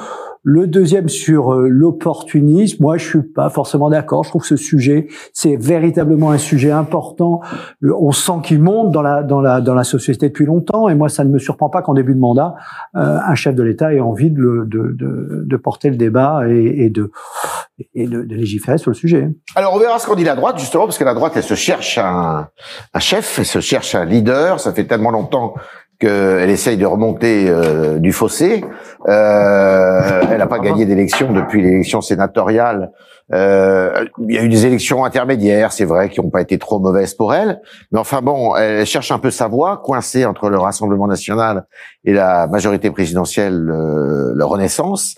Le 0.45 0.67
deuxième 0.67 1.07
sur 1.07 1.53
euh, 1.53 1.69
l'opportunisme, 1.69 2.83
moi, 2.83 2.97
je 2.97 3.07
suis 3.07 3.23
pas 3.23 3.49
forcément 3.49 3.89
d'accord. 3.89 4.25
Je 4.25 4.29
trouve 4.29 4.41
que 4.41 4.47
ce 4.47 4.57
sujet, 4.57 5.07
c'est 5.31 5.55
véritablement 5.55 6.31
un 6.31 6.37
sujet 6.37 6.71
important. 6.71 7.39
Euh, 7.83 7.93
On 7.97 8.11
sent 8.11 8.33
qu'il 8.43 8.61
monte 8.61 8.91
dans 8.91 9.01
la 9.01 9.23
dans 9.23 9.39
la 9.39 9.61
dans 9.61 9.73
la 9.73 9.85
société 9.85 10.27
depuis 10.27 10.45
longtemps, 10.45 10.89
et 10.89 10.95
moi, 10.95 11.07
ça 11.07 11.23
ne 11.23 11.29
me 11.29 11.39
surprend 11.39 11.69
pas 11.69 11.81
qu'en 11.81 11.93
début 11.93 12.13
de 12.13 12.19
mandat, 12.19 12.55
euh, 12.97 13.19
un 13.25 13.35
chef 13.35 13.55
de 13.55 13.63
l'État 13.63 13.93
ait 13.93 14.01
envie 14.01 14.31
de, 14.31 14.65
de, 14.67 14.93
de, 14.99 15.43
de 15.45 15.57
porter 15.57 15.89
le 15.89 15.95
débat 15.95 16.41
et, 16.49 16.85
et 16.85 16.89
de 16.89 17.09
et 17.95 18.07
de, 18.07 18.23
de 18.23 18.35
légiférer 18.35 18.77
sur 18.77 18.91
le 18.91 18.95
sujet. 18.95 19.29
Alors 19.55 19.73
on 19.73 19.79
verra 19.79 19.97
ce 19.97 20.05
qu'on 20.07 20.15
dit 20.15 20.23
la 20.23 20.35
droite 20.35 20.59
justement 20.59 20.83
parce 20.85 20.97
que 20.97 21.03
la 21.05 21.13
droite 21.13 21.33
elle 21.35 21.43
se 21.43 21.55
cherche 21.55 21.97
un, 21.97 22.47
un 22.93 22.99
chef, 22.99 23.39
elle 23.39 23.45
se 23.45 23.61
cherche 23.61 23.95
un 23.95 24.05
leader. 24.05 24.59
Ça 24.59 24.73
fait 24.73 24.85
tellement 24.85 25.11
longtemps 25.11 25.55
qu'elle 26.03 26.49
essaye 26.49 26.77
de 26.77 26.85
remonter 26.85 27.45
euh, 27.47 27.97
du 27.97 28.11
fossé. 28.11 28.63
Euh, 29.07 30.21
elle 30.31 30.37
n'a 30.37 30.47
pas 30.47 30.59
gagné 30.59 30.85
d'élection 30.85 31.31
depuis 31.31 31.61
l'élection 31.61 32.01
sénatoriale. 32.01 32.91
Euh, 33.31 34.05
il 34.27 34.35
y 34.35 34.37
a 34.37 34.43
eu 34.43 34.49
des 34.49 34.65
élections 34.65 35.05
intermédiaires, 35.05 35.71
c'est 35.71 35.85
vrai, 35.85 36.09
qui 36.09 36.19
n'ont 36.19 36.29
pas 36.29 36.41
été 36.41 36.57
trop 36.57 36.79
mauvaises 36.79 37.13
pour 37.13 37.33
elle. 37.33 37.61
Mais 37.91 37.99
enfin 37.99 38.21
bon, 38.21 38.55
elle 38.55 38.85
cherche 38.85 39.11
un 39.11 39.19
peu 39.19 39.31
sa 39.31 39.47
voie, 39.47 39.81
coincée 39.83 40.25
entre 40.25 40.49
le 40.49 40.57
Rassemblement 40.57 41.07
national 41.07 41.65
et 42.03 42.13
la 42.13 42.47
majorité 42.47 42.91
présidentielle, 42.91 43.69
euh, 43.69 44.33
la 44.35 44.45
Renaissance. 44.45 45.15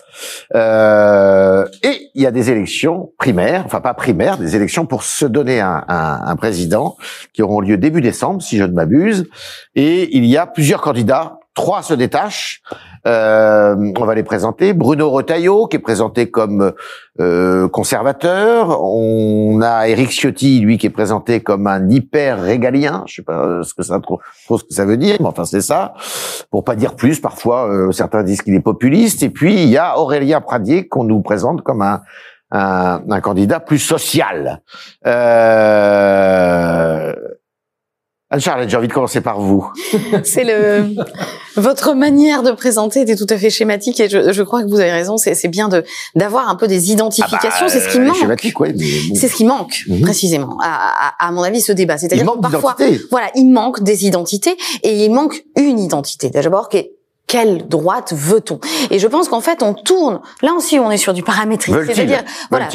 Euh, 0.54 1.66
et 1.82 2.10
il 2.14 2.22
y 2.22 2.26
a 2.26 2.30
des 2.30 2.50
élections 2.50 3.12
primaires, 3.18 3.62
enfin 3.66 3.80
pas 3.80 3.94
primaires, 3.94 4.38
des 4.38 4.54
élections 4.54 4.86
pour 4.86 5.02
se 5.02 5.26
donner 5.26 5.60
un, 5.60 5.84
un, 5.88 6.20
un 6.26 6.36
président 6.36 6.96
qui 7.32 7.42
auront 7.42 7.60
lieu 7.60 7.76
début 7.76 8.00
décembre, 8.00 8.40
si 8.40 8.56
je 8.56 8.64
ne 8.64 8.72
m'abuse. 8.72 9.28
Et 9.74 10.16
il 10.16 10.24
y 10.26 10.36
a 10.36 10.46
plusieurs 10.46 10.80
candidats. 10.80 11.40
Trois 11.54 11.82
se 11.82 11.94
détachent. 11.94 12.62
Euh, 13.06 13.92
on 13.96 14.04
va 14.04 14.14
les 14.14 14.24
présenter. 14.24 14.72
Bruno 14.72 15.10
Retailleau, 15.10 15.68
qui 15.68 15.76
est 15.76 15.80
présenté 15.80 16.30
comme 16.30 16.72
euh, 17.20 17.68
conservateur. 17.68 18.82
On 18.82 19.60
a 19.62 19.88
Éric 19.88 20.10
Ciotti, 20.10 20.60
lui, 20.60 20.76
qui 20.76 20.86
est 20.86 20.90
présenté 20.90 21.40
comme 21.40 21.66
un 21.66 21.88
hyper 21.88 22.42
régalien. 22.42 23.04
Je 23.06 23.16
sais 23.16 23.22
pas 23.22 23.62
ce 23.62 23.74
que 23.74 23.82
ça 23.82 24.00
trop 24.00 24.20
ce 24.58 24.64
que 24.64 24.74
ça 24.74 24.84
veut 24.84 24.96
dire, 24.96 25.16
mais 25.20 25.26
enfin 25.26 25.44
c'est 25.44 25.60
ça. 25.60 25.94
Pour 26.50 26.64
pas 26.64 26.74
dire 26.74 26.96
plus, 26.96 27.20
parfois 27.20 27.68
euh, 27.68 27.92
certains 27.92 28.24
disent 28.24 28.42
qu'il 28.42 28.54
est 28.54 28.60
populiste. 28.60 29.22
Et 29.22 29.30
puis 29.30 29.54
il 29.54 29.68
y 29.68 29.78
a 29.78 29.98
Aurélien 29.98 30.40
Pradier 30.40 30.88
qu'on 30.88 31.04
nous 31.04 31.20
présente 31.20 31.62
comme 31.62 31.82
un 31.82 32.02
un, 32.50 33.00
un 33.10 33.20
candidat 33.20 33.60
plus 33.60 33.78
social. 33.78 34.62
Euh... 35.06 37.14
Anne-Charlotte, 38.36 38.68
j'ai 38.68 38.76
envie 38.76 38.88
de 38.88 38.92
commencer 38.92 39.22
par 39.22 39.40
vous. 39.40 39.70
c'est 40.24 40.44
le 40.44 40.94
votre 41.56 41.94
manière 41.94 42.42
de 42.42 42.50
présenter 42.52 43.00
était 43.00 43.16
tout 43.16 43.26
à 43.30 43.38
fait 43.38 43.48
schématique 43.48 43.98
et 43.98 44.10
je, 44.10 44.30
je 44.30 44.42
crois 44.42 44.62
que 44.62 44.68
vous 44.68 44.78
avez 44.78 44.92
raison. 44.92 45.16
C'est 45.16 45.48
bien 45.48 45.68
de 45.68 45.84
d'avoir 46.14 46.50
un 46.50 46.54
peu 46.54 46.68
des 46.68 46.92
identifications. 46.92 47.50
Ah 47.50 47.64
bah, 47.64 47.68
c'est 47.70 47.80
ce 47.80 47.88
qui 47.88 47.98
manque. 48.00 48.16
Schématique, 48.16 48.60
ouais, 48.60 48.72
bon. 48.74 49.14
C'est 49.14 49.28
ce 49.28 49.34
qui 49.34 49.44
manque 49.46 49.84
Mhm. 49.88 50.02
précisément. 50.02 50.58
À, 50.62 51.14
à, 51.24 51.28
à 51.28 51.32
mon 51.32 51.42
avis, 51.42 51.60
ce 51.62 51.72
débat. 51.72 51.96
C'est-à-dire 51.96 52.30
parfois, 52.40 52.76
voilà, 53.10 53.28
il 53.34 53.46
manque 53.50 53.82
des 53.82 54.06
identités 54.06 54.56
et 54.82 55.04
il 55.04 55.10
manque 55.12 55.44
une 55.56 55.78
identité. 55.78 56.28
D'abord, 56.30 56.68
qui 56.68 56.76
est 56.78 56.92
quelle 57.26 57.66
droite 57.68 58.12
veut-on? 58.14 58.60
Et 58.90 58.98
je 58.98 59.06
pense 59.08 59.28
qu'en 59.28 59.40
fait, 59.40 59.62
on 59.62 59.74
tourne. 59.74 60.20
Là 60.42 60.52
aussi, 60.54 60.78
on 60.78 60.90
est 60.90 60.96
sur 60.96 61.12
du 61.12 61.22
paramétrique. 61.22 61.74
C'est-à-dire, 61.86 62.22
voilà. 62.50 62.66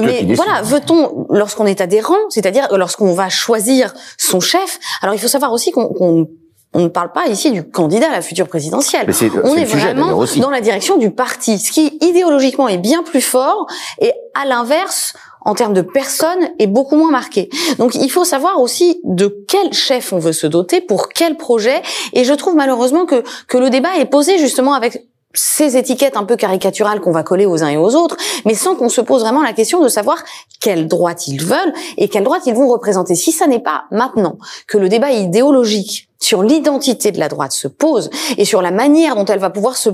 Mais 0.00 0.34
voilà, 0.34 0.62
veut-on, 0.62 1.26
lorsqu'on 1.30 1.66
est 1.66 1.80
adhérent, 1.80 2.16
c'est-à-dire 2.30 2.68
lorsqu'on 2.76 3.14
va 3.14 3.28
choisir 3.28 3.92
son 4.18 4.40
chef. 4.40 4.78
Alors, 5.02 5.14
il 5.14 5.18
faut 5.20 5.28
savoir 5.28 5.52
aussi 5.52 5.72
qu'on 5.72 5.88
qu'on- 5.88 6.28
on 6.74 6.80
ne 6.82 6.88
parle 6.88 7.10
pas 7.12 7.26
ici 7.28 7.52
du 7.52 7.62
candidat 7.66 8.08
à 8.08 8.12
la 8.12 8.20
future 8.20 8.48
présidentielle. 8.48 9.06
On 9.44 9.54
est 9.56 9.64
sujet, 9.64 9.94
vraiment 9.94 10.24
dans 10.42 10.50
la 10.50 10.60
direction 10.60 10.98
du 10.98 11.10
parti, 11.10 11.58
ce 11.58 11.72
qui 11.72 11.96
idéologiquement 12.02 12.68
est 12.68 12.76
bien 12.76 13.02
plus 13.02 13.22
fort 13.22 13.66
et 13.98 14.12
à 14.34 14.44
l'inverse, 14.44 15.14
en 15.46 15.54
termes 15.54 15.74
de 15.74 15.80
personnes, 15.80 16.50
est 16.58 16.66
beaucoup 16.66 16.96
moins 16.96 17.10
marqué. 17.10 17.48
Donc 17.78 17.94
il 17.94 18.10
faut 18.10 18.24
savoir 18.24 18.60
aussi 18.60 19.00
de 19.04 19.44
quel 19.48 19.72
chef 19.72 20.12
on 20.12 20.18
veut 20.18 20.32
se 20.32 20.46
doter, 20.46 20.80
pour 20.80 21.08
quel 21.08 21.36
projet. 21.36 21.82
Et 22.12 22.24
je 22.24 22.34
trouve 22.34 22.56
malheureusement 22.56 23.06
que, 23.06 23.22
que 23.46 23.56
le 23.56 23.70
débat 23.70 23.96
est 23.98 24.06
posé 24.06 24.38
justement 24.38 24.74
avec 24.74 25.06
ces 25.34 25.76
étiquettes 25.76 26.16
un 26.16 26.24
peu 26.24 26.36
caricaturales 26.36 27.00
qu'on 27.00 27.12
va 27.12 27.22
coller 27.22 27.46
aux 27.46 27.62
uns 27.62 27.68
et 27.68 27.76
aux 27.76 27.94
autres, 27.94 28.16
mais 28.44 28.54
sans 28.54 28.74
qu'on 28.74 28.88
se 28.88 29.00
pose 29.00 29.22
vraiment 29.22 29.42
la 29.42 29.52
question 29.52 29.80
de 29.82 29.88
savoir 29.88 30.18
quelle 30.60 30.88
droite 30.88 31.28
ils 31.28 31.40
veulent 31.40 31.72
et 31.96 32.08
quelle 32.08 32.24
droite 32.24 32.42
ils 32.46 32.54
vont 32.54 32.68
représenter. 32.68 33.14
Si 33.14 33.30
ça 33.30 33.46
n'est 33.46 33.62
pas 33.62 33.84
maintenant 33.92 34.38
que 34.66 34.78
le 34.78 34.88
débat 34.88 35.12
idéologique 35.12 36.08
sur 36.18 36.42
l'identité 36.42 37.12
de 37.12 37.20
la 37.20 37.28
droite 37.28 37.52
se 37.52 37.68
pose 37.68 38.10
et 38.36 38.44
sur 38.44 38.62
la 38.62 38.72
manière 38.72 39.14
dont 39.14 39.26
elle 39.26 39.38
va 39.38 39.50
pouvoir 39.50 39.76
se 39.76 39.90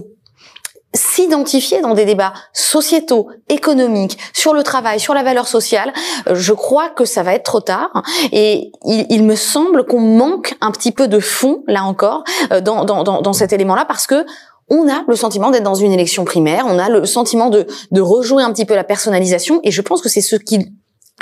s'identifier 1.14 1.80
dans 1.80 1.94
des 1.94 2.04
débats 2.04 2.32
sociétaux, 2.52 3.28
économiques, 3.48 4.18
sur 4.32 4.54
le 4.54 4.62
travail, 4.62 4.98
sur 4.98 5.14
la 5.14 5.22
valeur 5.22 5.46
sociale, 5.46 5.92
euh, 6.28 6.34
je 6.34 6.52
crois 6.52 6.88
que 6.88 7.04
ça 7.04 7.22
va 7.22 7.34
être 7.34 7.44
trop 7.44 7.60
tard. 7.60 8.02
Et 8.32 8.72
il, 8.84 9.22
me 9.24 9.34
semble 9.34 9.84
qu'on 9.84 10.00
manque 10.00 10.54
un 10.60 10.70
petit 10.70 10.92
peu 10.92 11.08
de 11.08 11.20
fond, 11.20 11.62
là 11.66 11.84
encore, 11.84 12.24
euh, 12.52 12.60
dans, 12.60 12.84
dans, 12.84 13.04
dans, 13.04 13.20
dans 13.20 13.32
cet 13.32 13.52
élément-là, 13.52 13.84
parce 13.84 14.06
que 14.06 14.24
on 14.70 14.88
a 14.88 15.02
le 15.06 15.16
sentiment 15.16 15.50
d'être 15.50 15.64
dans 15.64 15.74
une 15.74 15.92
élection 15.92 16.24
primaire, 16.24 16.64
on 16.66 16.78
a 16.78 16.88
le 16.88 17.04
sentiment 17.04 17.50
de, 17.50 17.66
de 17.90 18.00
rejouer 18.00 18.42
un 18.42 18.52
petit 18.52 18.64
peu 18.64 18.74
la 18.74 18.84
personnalisation, 18.84 19.60
et 19.64 19.70
je 19.70 19.82
pense 19.82 20.00
que 20.00 20.08
c'est 20.08 20.22
ce 20.22 20.36
qui 20.36 20.72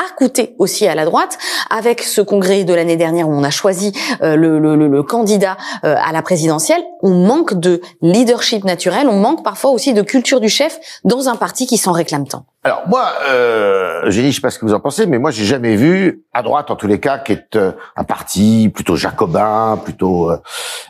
a 0.01 0.15
coûté 0.17 0.55
aussi 0.59 0.87
à 0.87 0.95
la 0.95 1.05
droite 1.05 1.39
avec 1.69 2.03
ce 2.03 2.21
congrès 2.21 2.65
de 2.65 2.73
l'année 2.73 2.97
dernière 2.97 3.29
où 3.29 3.33
on 3.33 3.45
a 3.45 3.51
choisi 3.51 3.93
euh, 4.23 4.35
le, 4.35 4.59
le, 4.59 4.77
le, 4.77 5.03
candidat 5.03 5.57
euh, 5.85 5.95
à 6.03 6.13
la 6.13 6.23
présidentielle. 6.23 6.83
On 7.03 7.27
manque 7.27 7.55
de 7.55 7.81
leadership 8.01 8.65
naturel, 8.65 9.09
on 9.09 9.19
manque 9.19 9.45
parfois 9.45 9.71
aussi 9.71 9.93
de 9.93 10.03
culture 10.03 10.41
du 10.41 10.49
chef 10.49 10.79
dans 11.05 11.29
un 11.29 11.37
parti 11.37 11.67
qui 11.67 11.77
s'en 11.77 11.93
réclame 11.93 12.27
tant. 12.27 12.45
Alors 12.65 12.83
moi, 12.87 13.13
euh, 13.29 14.09
dit, 14.11 14.31
je 14.31 14.37
sais 14.37 14.41
pas 14.41 14.51
ce 14.51 14.59
que 14.59 14.67
vous 14.67 14.75
en 14.75 14.81
pensez, 14.81 15.07
mais 15.07 15.19
moi 15.19 15.31
j'ai 15.31 15.45
jamais 15.45 15.77
vu 15.77 16.25
à 16.33 16.43
droite, 16.43 16.71
en 16.71 16.77
tous 16.77 16.87
les 16.87 17.01
cas, 17.01 17.19
qui 17.19 17.33
est 17.33 17.57
euh, 17.57 17.73
un 17.97 18.05
parti 18.05 18.71
plutôt 18.75 18.97
jacobin, 18.97 19.79
plutôt 19.83 20.31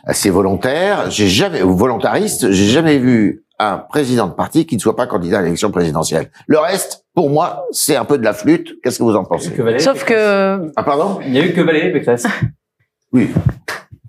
assez 0.05 0.29
volontaire. 0.29 1.09
J'ai 1.09 1.27
jamais 1.27 1.61
ou 1.61 1.75
volontariste. 1.75 2.51
J'ai 2.51 2.67
jamais 2.67 2.97
vu 2.97 3.45
un 3.61 3.77
président 3.77 4.27
de 4.27 4.33
parti 4.33 4.65
qui 4.65 4.75
ne 4.75 4.81
soit 4.81 4.95
pas 4.95 5.07
candidat 5.07 5.39
à 5.39 5.41
l'élection 5.41 5.71
présidentielle. 5.71 6.31
Le 6.47 6.57
reste, 6.57 7.00
pour 7.13 7.29
moi, 7.29 7.65
c'est 7.71 7.95
un 7.95 8.05
peu 8.05 8.17
de 8.17 8.23
la 8.23 8.33
flûte. 8.33 8.79
Qu'est-ce 8.81 8.99
que 8.99 9.03
vous 9.03 9.15
en 9.15 9.23
pensez? 9.23 9.51
Que 9.51 9.79
Sauf 9.79 10.03
que, 10.03 10.71
Ah 10.75 10.83
pardon? 10.83 11.19
Il 11.25 11.31
n'y 11.31 11.39
a 11.39 11.45
eu 11.45 11.53
que 11.53 11.61
Valérie 11.61 11.91
Pécresse. 11.91 12.25
Oui. 13.13 13.29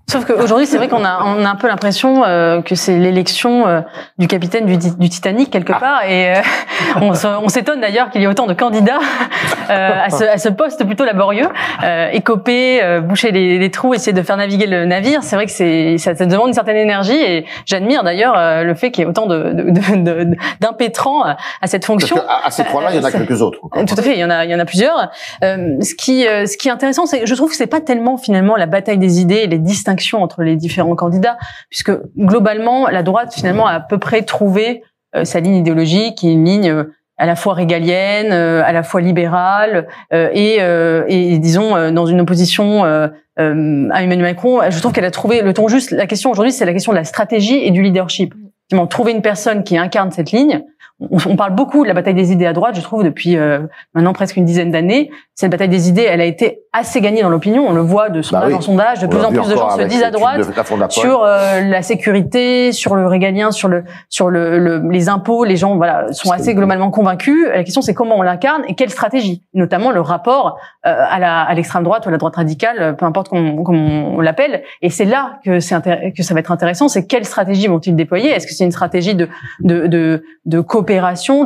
Sauf 0.07 0.25
qu'aujourd'hui, 0.25 0.67
c'est 0.67 0.77
vrai 0.77 0.87
qu'on 0.89 1.03
a, 1.05 1.19
on 1.25 1.43
a 1.45 1.49
un 1.49 1.55
peu 1.55 1.67
l'impression 1.67 2.23
euh, 2.25 2.61
que 2.61 2.75
c'est 2.75 2.97
l'élection 2.97 3.67
euh, 3.67 3.81
du 4.19 4.27
capitaine 4.27 4.65
du, 4.65 4.77
du 4.77 5.09
Titanic 5.09 5.49
quelque 5.49 5.73
Ah. 5.75 5.79
part, 5.79 6.03
et 6.05 6.33
euh, 6.35 6.41
on 7.01 7.49
s'étonne 7.49 7.81
d'ailleurs 7.81 8.09
qu'il 8.11 8.21
y 8.21 8.25
ait 8.25 8.27
autant 8.27 8.45
de 8.45 8.53
candidats 8.53 8.99
euh, 9.69 9.91
à, 10.05 10.09
ce, 10.09 10.23
à 10.23 10.37
ce 10.37 10.49
poste 10.49 10.83
plutôt 10.85 11.05
laborieux, 11.05 11.47
euh, 11.83 12.09
écoper, 12.11 12.83
euh, 12.83 13.01
boucher 13.01 13.31
les, 13.31 13.57
les 13.57 13.71
trous, 13.71 13.93
essayer 13.93 14.13
de 14.13 14.21
faire 14.21 14.37
naviguer 14.37 14.67
le 14.67 14.85
navire. 14.85 15.23
C'est 15.23 15.35
vrai 15.35 15.45
que 15.45 15.51
c'est 15.51 15.97
ça, 15.97 16.13
ça 16.15 16.25
demande 16.25 16.49
une 16.49 16.53
certaine 16.53 16.77
énergie, 16.77 17.15
et 17.19 17.45
j'admire 17.65 18.03
d'ailleurs 18.03 18.35
euh, 18.37 18.63
le 18.63 18.75
fait 18.75 18.91
qu'il 18.91 19.03
y 19.03 19.05
ait 19.05 19.09
autant 19.09 19.25
de, 19.25 19.51
de, 19.53 19.63
de- 19.63 20.23
de- 20.25 20.35
d'impétrants 20.59 21.23
à 21.23 21.37
cette 21.67 21.85
fonction. 21.85 22.17
à, 22.27 22.47
à 22.47 22.51
ces 22.51 22.63
trois-là, 22.65 22.89
il 22.91 22.97
y 22.97 22.99
en 22.99 23.03
a 23.03 23.11
quelques 23.11 23.41
autres. 23.41 23.59
Euh, 23.75 23.85
Tout 23.85 23.95
à 23.97 24.01
fait, 24.01 24.13
il 24.13 24.19
y 24.19 24.23
en 24.25 24.29
a, 24.29 24.45
il 24.45 24.51
y 24.51 24.55
en 24.55 24.59
a 24.59 24.65
plusieurs. 24.65 25.09
Euh, 25.43 25.77
ce 25.81 25.95
qui, 25.95 26.23
ce 26.23 26.57
qui 26.57 26.67
est 26.67 26.71
intéressant, 26.71 27.05
c'est, 27.05 27.21
que 27.21 27.25
je 27.25 27.35
trouve 27.35 27.49
que 27.49 27.55
c'est 27.55 27.67
pas 27.67 27.81
tellement 27.81 28.17
finalement 28.17 28.55
la 28.57 28.65
bataille 28.65 28.97
des 28.97 29.21
idées 29.21 29.37
et 29.43 29.47
les 29.47 29.57
distinctions 29.59 29.92
entre 30.21 30.43
les 30.43 30.55
différents 30.55 30.95
candidats, 30.95 31.37
puisque 31.69 31.91
globalement, 32.17 32.87
la 32.87 33.03
droite 33.03 33.33
finalement 33.33 33.67
a 33.67 33.73
à 33.73 33.79
peu 33.79 33.97
près 33.97 34.23
trouvé 34.23 34.83
euh, 35.15 35.25
sa 35.25 35.39
ligne 35.39 35.55
idéologique, 35.55 36.23
une 36.23 36.45
ligne 36.45 36.69
euh, 36.69 36.83
à 37.17 37.25
la 37.25 37.35
fois 37.35 37.53
régalienne, 37.53 38.31
euh, 38.31 38.63
à 38.65 38.71
la 38.71 38.83
fois 38.83 38.99
libérale, 38.99 39.87
euh, 40.13 40.29
et, 40.33 40.57
euh, 40.59 41.05
et 41.07 41.37
disons 41.37 41.75
euh, 41.75 41.91
dans 41.91 42.05
une 42.05 42.21
opposition 42.21 42.83
à 42.83 43.11
Emmanuel 43.37 44.21
Macron. 44.21 44.61
Je 44.69 44.79
trouve 44.79 44.91
qu'elle 44.91 45.05
a 45.05 45.11
trouvé 45.11 45.41
le 45.41 45.53
ton 45.53 45.67
juste. 45.67 45.91
La 45.91 46.05
question 46.05 46.31
aujourd'hui, 46.31 46.51
c'est 46.51 46.65
la 46.65 46.73
question 46.73 46.91
de 46.91 46.97
la 46.97 47.03
stratégie 47.03 47.57
et 47.65 47.71
du 47.71 47.81
leadership. 47.81 48.33
Trouver 48.89 49.11
une 49.11 49.21
personne 49.21 49.63
qui 49.63 49.77
incarne 49.77 50.11
cette 50.11 50.31
ligne. 50.31 50.63
On, 51.11 51.35
parle 51.35 51.55
beaucoup 51.55 51.83
de 51.83 51.87
la 51.87 51.93
bataille 51.93 52.13
des 52.13 52.31
idées 52.31 52.45
à 52.45 52.53
droite, 52.53 52.75
je 52.75 52.81
trouve, 52.81 53.03
depuis 53.03 53.37
euh, 53.37 53.59
maintenant 53.93 54.13
presque 54.13 54.37
une 54.37 54.45
dizaine 54.45 54.71
d'années. 54.71 55.09
Cette 55.35 55.51
bataille 55.51 55.69
des 55.69 55.89
idées, 55.89 56.05
elle 56.07 56.21
a 56.21 56.25
été 56.25 56.61
assez 56.73 57.01
gagnée 57.01 57.21
dans 57.21 57.29
l'opinion. 57.29 57.65
On 57.67 57.73
le 57.73 57.81
voit 57.81 58.09
de 58.09 58.21
sondage 58.21 58.49
oui. 58.49 58.53
en 58.55 58.61
sondage. 58.61 58.99
De 58.99 59.05
On 59.07 59.09
plus 59.09 59.19
en 59.19 59.29
plus 59.31 59.49
de 59.49 59.55
gens 59.55 59.69
se 59.71 59.81
disent 59.83 60.03
à 60.03 60.11
droite 60.11 60.39
la 60.77 60.89
sur 60.89 61.23
euh, 61.23 61.61
la 61.61 61.81
sécurité, 61.81 62.71
sur 62.71 62.95
le 62.95 63.07
régalien, 63.07 63.51
sur 63.51 63.67
le 63.67 63.83
sur 64.09 64.29
le, 64.29 64.59
le- 64.59 64.89
les 64.89 65.09
impôts. 65.09 65.43
Les 65.43 65.55
gens 65.55 65.75
voilà 65.75 66.11
sont 66.11 66.31
assez 66.31 66.53
globalement 66.53 66.91
convaincus. 66.91 67.47
La 67.47 67.63
question 67.63 67.81
c'est 67.81 67.93
comment 67.93 68.17
on 68.17 68.21
l'incarne 68.21 68.63
et 68.67 68.75
quelle 68.75 68.89
stratégie, 68.89 69.43
notamment 69.53 69.91
le 69.91 70.01
rapport 70.01 70.57
euh, 70.85 70.93
à 71.09 71.19
la 71.19 71.41
à 71.41 71.53
l'extrême 71.53 71.83
droite 71.83 72.05
ou 72.05 72.09
à 72.09 72.11
la 72.11 72.17
droite 72.17 72.35
radicale, 72.35 72.77
euh, 72.79 72.93
peu 72.93 73.05
importe 73.05 73.29
comment, 73.29 74.15
on 74.15 74.19
l'appelle. 74.19 74.63
Et 74.81 74.89
c'est 74.89 75.05
là 75.05 75.39
que 75.43 75.59
c'est 75.59 75.75
que 76.15 76.23
ça 76.23 76.33
va 76.33 76.39
être 76.39 76.51
intéressant. 76.51 76.87
C'est 76.87 77.07
quelle 77.07 77.25
stratégie 77.25 77.67
vont-ils 77.67 77.95
déployer? 77.95 78.29
Est-ce 78.29 78.47
que 78.47 78.53
c'est 78.53 78.65
une 78.65 78.71
stratégie 78.71 79.15
de 79.15 79.27
de 79.61 79.87
de, 79.87 80.23
de 80.45 80.59
coopération, 80.59 80.92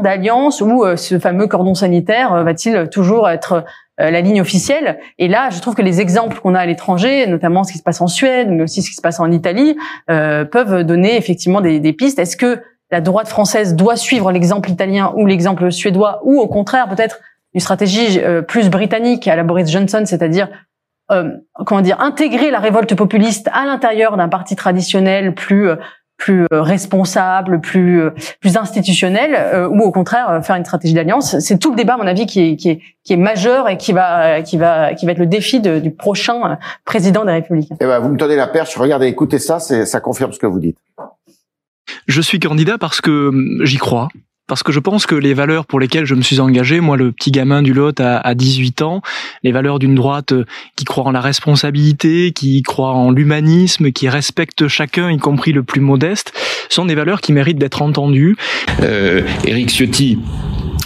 d'alliance 0.02 0.62
ou 0.62 0.84
euh, 0.84 0.96
ce 0.96 1.20
fameux 1.20 1.48
cordon 1.48 1.74
sanitaire 1.74 2.34
euh, 2.34 2.44
va-t-il 2.44 2.90
toujours 2.90 3.30
être 3.30 3.64
euh, 4.00 4.12
la 4.12 4.22
ligne 4.22 4.42
officielle. 4.42 5.00
Et 5.18 5.28
là, 5.28 5.50
je 5.50 5.60
trouve 5.60 5.74
que 5.74 5.82
les 5.82 6.02
exemples 6.02 6.40
qu'on 6.40 6.54
a 6.54 6.60
à 6.60 6.66
l'étranger, 6.68 7.26
notamment 7.26 7.64
ce 7.64 7.72
qui 7.72 7.80
se 7.80 7.84
passe 7.84 8.00
en 8.00 8.06
Suède, 8.06 8.48
mais 8.52 8.62
aussi 8.62 8.84
ce 8.84 8.90
qui 8.90 8.96
se 8.96 9.02
passe 9.02 9.20
en 9.20 9.32
Italie, 9.32 9.76
euh, 10.12 10.46
peuvent 10.46 10.84
donner 10.84 11.18
effectivement 11.18 11.62
des, 11.62 11.80
des 11.80 11.94
pistes. 11.94 12.20
Est-ce 12.20 12.38
que 12.38 12.62
la 12.92 13.02
droite 13.02 13.28
française 13.28 13.76
doit 13.76 13.96
suivre 13.96 14.32
l'exemple 14.32 14.70
italien 14.70 15.14
ou 15.16 15.26
l'exemple 15.26 15.72
suédois, 15.72 16.22
ou 16.24 16.40
au 16.40 16.48
contraire 16.48 16.88
peut-être 16.90 17.20
une 17.56 17.60
stratégie 17.60 18.20
euh, 18.20 18.44
plus 18.44 18.70
britannique 18.70 19.28
à 19.28 19.36
la 19.36 19.44
Boris 19.44 19.68
Johnson, 19.72 20.04
c'est-à-dire 20.06 20.48
euh, 21.10 21.32
comment 21.66 21.82
dire 21.82 22.00
intégrer 22.00 22.52
la 22.52 22.60
révolte 22.60 22.94
populiste 22.94 23.50
à 23.52 23.66
l'intérieur 23.66 24.16
d'un 24.16 24.30
parti 24.30 24.56
traditionnel 24.56 25.34
plus 25.34 25.72
plus 26.17 26.45
euh, 26.51 26.62
responsable, 26.62 27.62
plus 27.62 28.01
euh, 28.01 28.10
plus 28.41 28.58
institutionnel, 28.58 29.32
euh, 29.36 29.67
ou 29.67 29.82
au 29.82 29.91
contraire 29.91 30.30
euh, 30.30 30.41
faire 30.41 30.56
une 30.56 30.65
stratégie 30.65 30.93
d'alliance. 30.93 31.38
C'est 31.39 31.58
tout 31.60 31.69
le 31.69 31.75
débat, 31.75 31.93
à 31.93 31.97
mon 31.97 32.08
avis, 32.08 32.25
qui 32.25 32.41
est 32.41 32.56
qui 32.56 32.69
est 32.71 32.82
qui 33.03 33.13
est 33.13 33.17
majeur 33.17 33.69
et 33.69 33.77
qui 33.77 33.93
va 33.93 34.41
qui 34.41 34.58
va 34.58 34.93
qui 34.93 35.06
va 35.06 35.12
être 35.13 35.19
le 35.19 35.27
défi 35.27 35.60
de- 35.60 35.80
du 35.80 35.91
prochain 35.91 36.58
président 36.86 37.23
des 37.25 37.34
Républicains. 37.34 37.75
Eh 37.80 37.86
ben, 37.86 37.99
vous 37.99 38.10
me 38.10 38.17
tenez 38.17 38.36
la 38.36 38.47
perche. 38.47 38.75
Regardez, 38.77 39.08
écoutez 39.08 39.39
ça, 39.39 39.60
c'est, 39.60 39.86
ça 39.86 39.99
confirme 39.99 40.34
ce 40.34 40.39
que 40.39 40.47
vous 40.47 40.60
dites. 40.60 40.77
Je 42.08 42.21
suis 42.21 42.39
candidat 42.39 42.77
parce 42.77 42.99
que 43.01 43.30
hum, 43.30 43.62
j'y 43.63 43.77
crois. 43.77 44.10
Parce 44.48 44.64
que 44.64 44.72
je 44.72 44.80
pense 44.80 45.06
que 45.06 45.16
les 45.16 45.34
valeurs 45.34 45.66
pour 45.66 45.80
lesquelles 45.80 46.06
je 46.06 46.16
me 46.16 46.22
suis 46.22 46.40
engagé, 46.40 46.80
moi 46.80 46.98
le 46.98 47.12
petit 47.12 47.32
gamin 47.32 47.62
du 47.62 47.74
Lot 47.74 48.00
à, 48.00 48.18
à 48.18 48.34
18 48.34 48.82
ans, 48.82 49.02
les 49.44 49.52
valeurs 49.52 49.80
d'une 49.80 49.96
droite 49.96 50.32
euh, 50.32 50.46
qui 50.76 50.86
croit 50.86 51.04
en 51.04 51.12
la 51.12 51.22
responsabilité, 51.22 52.32
qui 52.32 52.62
croit 52.62 52.92
en 52.92 53.12
l'humanisme, 53.12 53.92
qui 53.92 54.08
respecte 54.10 54.68
chacun, 54.68 55.12
y 55.12 55.18
compris 55.18 55.52
le 55.52 55.64
plus 55.64 55.82
modeste, 55.82 56.34
sont 56.70 56.86
des 56.86 56.96
valeurs 56.96 57.22
qui 57.22 57.34
méritent 57.34 57.58
d'être 57.58 57.82
entendues. 57.82 58.38
Euh, 58.82 59.22
Éric 59.46 59.70
Ciotti 59.70 60.18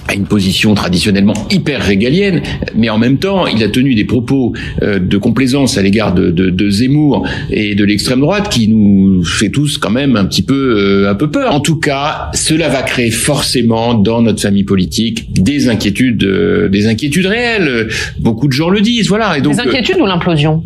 a 0.08 0.14
une 0.14 0.26
position 0.26 0.74
traditionnellement 0.74 1.34
hyper 1.50 1.82
régalienne, 1.82 2.42
mais 2.76 2.90
en 2.90 2.98
même 2.98 3.18
temps, 3.18 3.48
il 3.48 3.64
a 3.64 3.70
tenu 3.70 3.96
des 3.96 4.04
propos 4.06 4.54
euh, 4.82 5.00
de 5.00 5.18
complaisance 5.18 5.78
à 5.78 5.82
l'égard 5.82 6.14
de, 6.14 6.32
de, 6.32 6.50
de 6.50 6.70
Zemmour 6.70 7.28
et 7.50 7.76
de 7.76 7.84
l'extrême 7.84 8.20
droite 8.20 8.50
qui 8.50 8.68
nous 8.68 9.24
fait 9.24 9.50
tous 9.50 9.78
quand 9.78 9.92
même 9.92 10.16
un 10.16 10.26
petit 10.26 10.42
peu 10.44 10.76
euh, 11.06 11.10
un 11.12 11.16
peu 11.16 11.30
peur. 11.30 11.54
En 11.54 11.60
tout 11.60 11.80
cas, 11.80 12.30
cela 12.34 12.68
va 12.70 12.82
créer 12.82 13.12
forcément 13.12 13.94
dans 13.94 14.22
notre 14.22 14.42
famille 14.42 14.64
politique 14.64 15.32
des 15.34 15.70
inquiétudes, 15.70 16.24
euh, 16.24 16.68
des 16.70 16.88
inquiétudes 16.88 17.28
réelles. 17.28 17.88
Beaucoup 18.20 18.48
de 18.48 18.54
gens 18.54 18.70
le 18.70 18.82
disent, 18.82 19.08
voilà. 19.08 19.38
Et 19.38 19.42
donc, 19.42 19.54
Les 19.54 19.60
inquiétudes 19.62 20.00
ou 20.02 20.06
l'implosion? 20.06 20.64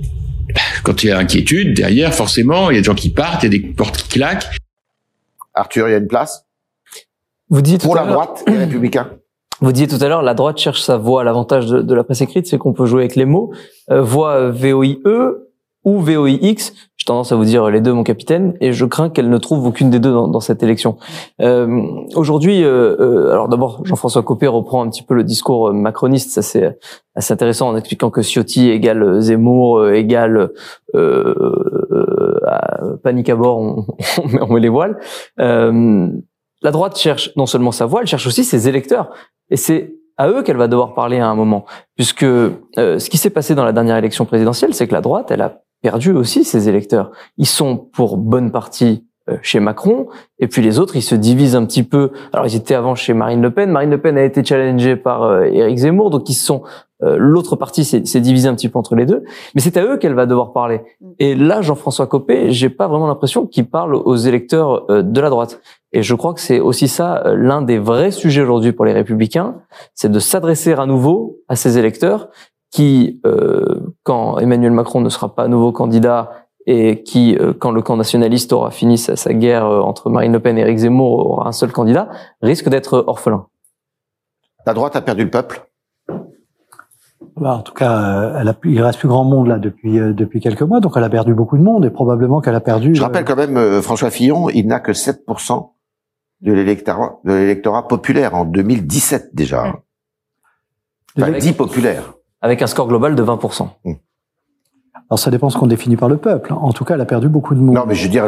euh, 0.50 0.54
quand 0.84 1.04
il 1.04 1.08
y 1.08 1.12
a 1.12 1.18
inquiétude, 1.18 1.74
derrière, 1.76 2.14
forcément, 2.14 2.72
il 2.72 2.76
y 2.76 2.78
a 2.78 2.82
des 2.82 2.86
gens 2.86 2.96
qui 2.96 3.10
partent, 3.10 3.44
il 3.44 3.46
y 3.54 3.56
a 3.56 3.60
des 3.60 3.68
portes 3.68 3.98
qui 3.98 4.08
claquent. 4.20 4.46
Arthur, 5.54 5.88
il 5.88 5.92
y 5.92 5.96
a 5.96 5.98
une 5.98 6.08
place 6.08 6.46
Vous 7.50 7.62
dites 7.62 7.82
pour 7.82 7.98
à 7.98 8.06
la 8.06 8.12
droite 8.12 8.44
et 8.48 8.52
les 8.52 8.58
républicains. 8.60 9.10
Vous 9.66 9.72
disiez 9.72 9.88
tout 9.88 9.98
à 10.00 10.08
l'heure, 10.08 10.22
la 10.22 10.36
droite 10.36 10.60
cherche 10.60 10.84
sa 10.84 10.98
voix. 10.98 11.24
L'avantage 11.24 11.66
de, 11.66 11.94
la 11.96 12.04
presse 12.04 12.22
écrite, 12.22 12.46
c'est 12.46 12.60
qu'on 12.60 12.72
peut 12.72 12.86
jouer 12.86 13.02
avec 13.02 13.16
les 13.16 13.26
mots. 13.26 13.52
Euh, 13.90 14.00
voix 14.00 14.52
VOIE 14.52 15.00
ou 15.84 16.00
VOIX. 16.02 16.74
J'ai 16.98 17.06
tendance 17.06 17.32
à 17.32 17.36
vous 17.36 17.46
dire 17.46 17.72
les 17.72 17.82
deux, 17.82 17.92
mon 17.92 18.04
capitaine, 18.04 18.54
et 18.62 18.74
je 18.74 18.86
crains 18.86 19.10
qu'elle 19.10 19.28
ne 19.28 19.38
trouve 19.40 19.66
aucune 19.66 19.90
des 19.90 19.98
deux 19.98 20.12
dans, 20.12 20.40
cette 20.40 20.62
élection. 20.62 20.98
Euh, 21.42 21.82
Aujourd'hui, 22.16 22.64
euh, 22.64 22.96
euh, 23.00 23.32
alors 23.32 23.48
d'abord, 23.48 23.82
Jean-François 23.86 24.22
Copé 24.22 24.46
reprend 24.46 24.84
un 24.84 24.90
petit 24.90 25.02
peu 25.02 25.16
le 25.16 25.24
discours 25.24 25.74
macroniste. 25.74 26.30
Ça 26.30 26.44
c'est 26.44 26.78
assez 27.16 27.34
intéressant 27.34 27.68
en 27.70 27.76
expliquant 27.76 28.12
que 28.12 28.22
Ciotti 28.22 28.70
égale 28.70 29.20
Zemmour 29.20 29.80
euh, 29.80 29.94
égale 29.94 30.52
panique 33.02 33.30
à 33.30 33.36
bord, 33.36 33.58
on, 33.58 33.86
on, 34.42 34.54
met 34.54 34.60
les 34.60 34.70
voiles. 34.70 35.00
La 36.66 36.72
droite 36.72 36.98
cherche 36.98 37.32
non 37.38 37.46
seulement 37.46 37.72
sa 37.72 37.86
voix, 37.86 38.02
elle 38.02 38.08
cherche 38.08 38.28
aussi 38.28 38.44
ses 38.44 38.68
électeurs, 38.68 39.12
et 39.50 39.56
c'est 39.56 39.96
à 40.18 40.30
eux 40.30 40.44
qu'elle 40.44 40.58
va 40.58 40.68
devoir 40.68 40.94
parler 40.94 41.20
à 41.20 41.28
un 41.28 41.36
moment, 41.36 41.66
puisque 41.96 42.26
ce 42.26 43.10
qui 43.10 43.18
s'est 43.18 43.30
passé 43.30 43.54
dans 43.54 43.66
la 43.66 43.74
dernière 43.74 43.98
élection 43.98 44.26
présidentielle, 44.26 44.74
c'est 44.74 44.88
que 44.88 44.94
la 44.94 45.02
droite, 45.02 45.30
elle 45.30 45.42
a 45.42 45.62
perdu 45.82 46.12
aussi 46.12 46.44
ses 46.44 46.68
électeurs. 46.68 47.12
Ils 47.38 47.46
sont 47.46 47.78
pour 47.78 48.18
bonne 48.18 48.52
partie 48.52 49.06
euh, 49.28 49.38
chez 49.42 49.60
Macron, 49.60 50.08
et 50.38 50.48
puis 50.48 50.62
les 50.62 50.78
autres, 50.78 50.96
ils 50.96 51.02
se 51.02 51.16
divisent 51.16 51.56
un 51.56 51.66
petit 51.66 51.82
peu. 51.82 52.12
Alors, 52.32 52.46
ils 52.46 52.56
étaient 52.56 52.76
avant 52.76 52.94
chez 52.94 53.16
Marine 53.16 53.42
Le 53.42 53.52
Pen. 53.52 53.72
Marine 53.72 53.90
Le 53.90 54.00
Pen 54.00 54.20
a 54.20 54.24
été 54.24 54.44
challengée 54.44 54.96
par 54.96 55.24
euh, 55.24 55.46
Éric 55.46 55.78
Zemmour, 55.78 56.12
donc 56.12 56.30
ils 56.30 56.36
sont 56.36 56.62
euh, 57.04 57.18
l'autre 57.18 57.56
partie 57.56 57.84
s'est 57.84 58.20
divisée 58.22 58.48
un 58.48 58.54
petit 58.56 58.70
peu 58.70 58.78
entre 58.78 58.96
les 58.96 59.08
deux. 59.08 59.24
Mais 59.56 59.62
c'est 59.62 59.78
à 59.78 59.84
eux 59.84 59.98
qu'elle 59.98 60.14
va 60.14 60.28
devoir 60.28 60.54
parler. 60.54 60.82
Et 61.18 61.34
là, 61.34 61.62
Jean-François 61.62 62.06
Copé, 62.06 62.52
j'ai 62.52 62.70
pas 62.70 62.88
vraiment 62.88 63.08
l'impression 63.08 63.48
qu'il 63.48 63.68
parle 63.68 63.96
aux 63.96 64.16
électeurs 64.16 64.86
de 64.88 65.22
la 65.22 65.30
droite. 65.30 65.60
Et 65.96 66.04
je 66.04 66.14
crois 66.14 66.34
que 66.34 66.42
c'est 66.42 66.60
aussi 66.60 66.90
ça 66.90 67.24
l'un 67.38 67.62
des 67.62 67.80
vrais 67.80 68.12
sujets 68.12 68.42
aujourd'hui 68.42 68.74
pour 68.74 68.84
les 68.84 68.92
Républicains, 68.92 69.56
c'est 69.94 70.12
de 70.12 70.20
s'adresser 70.20 70.74
à 70.74 70.86
nouveau 70.86 71.38
à 71.48 71.56
ces 71.56 71.78
électeurs 71.78 72.28
qui, 72.70 73.22
euh, 73.26 73.94
quand 74.04 74.38
Emmanuel 74.40 74.74
Macron 74.74 75.00
ne 75.00 75.08
sera 75.08 75.34
pas 75.34 75.48
nouveau 75.48 75.72
candidat 75.72 76.32
et 76.66 77.02
qui, 77.04 77.38
euh, 77.38 77.54
quand 77.58 77.72
le 77.72 77.82
camp 77.82 77.96
nationaliste 77.96 78.52
aura 78.52 78.72
fini 78.72 78.98
sa, 78.98 79.16
sa 79.16 79.34
guerre 79.34 79.66
euh, 79.66 79.80
entre 79.80 80.10
Marine 80.10 80.34
Le 80.34 80.42
Pen 80.42 80.58
et 80.58 80.62
Éric 80.62 80.80
Zemmour, 80.80 81.32
aura 81.32 81.48
un 81.48 81.54
seul 81.54 81.72
candidat, 81.72 82.10
risque 82.42 82.68
d'être 82.68 83.06
orphelin. 83.08 83.46
La 84.66 84.74
droite 84.74 84.98
a 84.98 85.02
perdu 85.02 85.24
le 85.24 85.30
peuple 85.30 85.66
bah, 87.38 87.56
en 87.56 87.62
tout 87.62 87.74
cas, 87.74 88.34
elle 88.40 88.48
a, 88.48 88.56
il 88.64 88.82
reste 88.82 89.00
plus 89.00 89.10
grand 89.10 89.26
monde 89.26 89.48
là 89.48 89.58
depuis 89.58 89.94
depuis 89.94 90.40
quelques 90.40 90.62
mois, 90.62 90.80
donc 90.80 90.94
elle 90.96 91.04
a 91.04 91.10
perdu 91.10 91.34
beaucoup 91.34 91.58
de 91.58 91.64
monde 91.64 91.84
et 91.84 91.90
probablement 91.90 92.40
qu'elle 92.40 92.56
a 92.56 92.62
perdu. 92.62 92.96
Je 92.96 93.02
rappelle 93.02 93.26
quand 93.26 93.36
même 93.36 93.82
François 93.82 94.10
Fillon, 94.10 94.48
il 94.50 94.68
n'a 94.68 94.80
que 94.80 94.94
7% 94.94 95.75
de 96.42 96.54
l'électorat 96.54 97.20
de 97.24 97.34
l'électorat 97.34 97.88
populaire 97.88 98.36
en 98.36 98.46
2017 98.46 99.32
déjà. 99.34 99.74
Enfin, 101.18 101.32
dit 101.32 101.54
populaire 101.54 102.14
avec 102.42 102.62
un 102.62 102.68
score 102.68 102.88
global 102.88 103.16
de 103.16 103.24
20%. 103.24 103.68
Mmh. 103.86 103.94
Alors 105.10 105.20
ça 105.20 105.30
dépend 105.30 105.50
ce 105.50 105.58
qu'on 105.58 105.68
définit 105.68 105.98
par 105.98 106.10
le 106.10 106.18
peuple. 106.18 106.54
En 106.54 106.72
tout 106.74 106.84
cas, 106.84 106.96
elle 106.96 107.02
a 107.02 107.06
perdu 107.06 107.28
beaucoup 107.28 107.54
de 107.54 107.60
monde. 107.60 107.76
Non, 107.76 107.86
mais 107.88 107.94
je 107.96 108.04
veux 108.04 108.10
dire, 108.10 108.26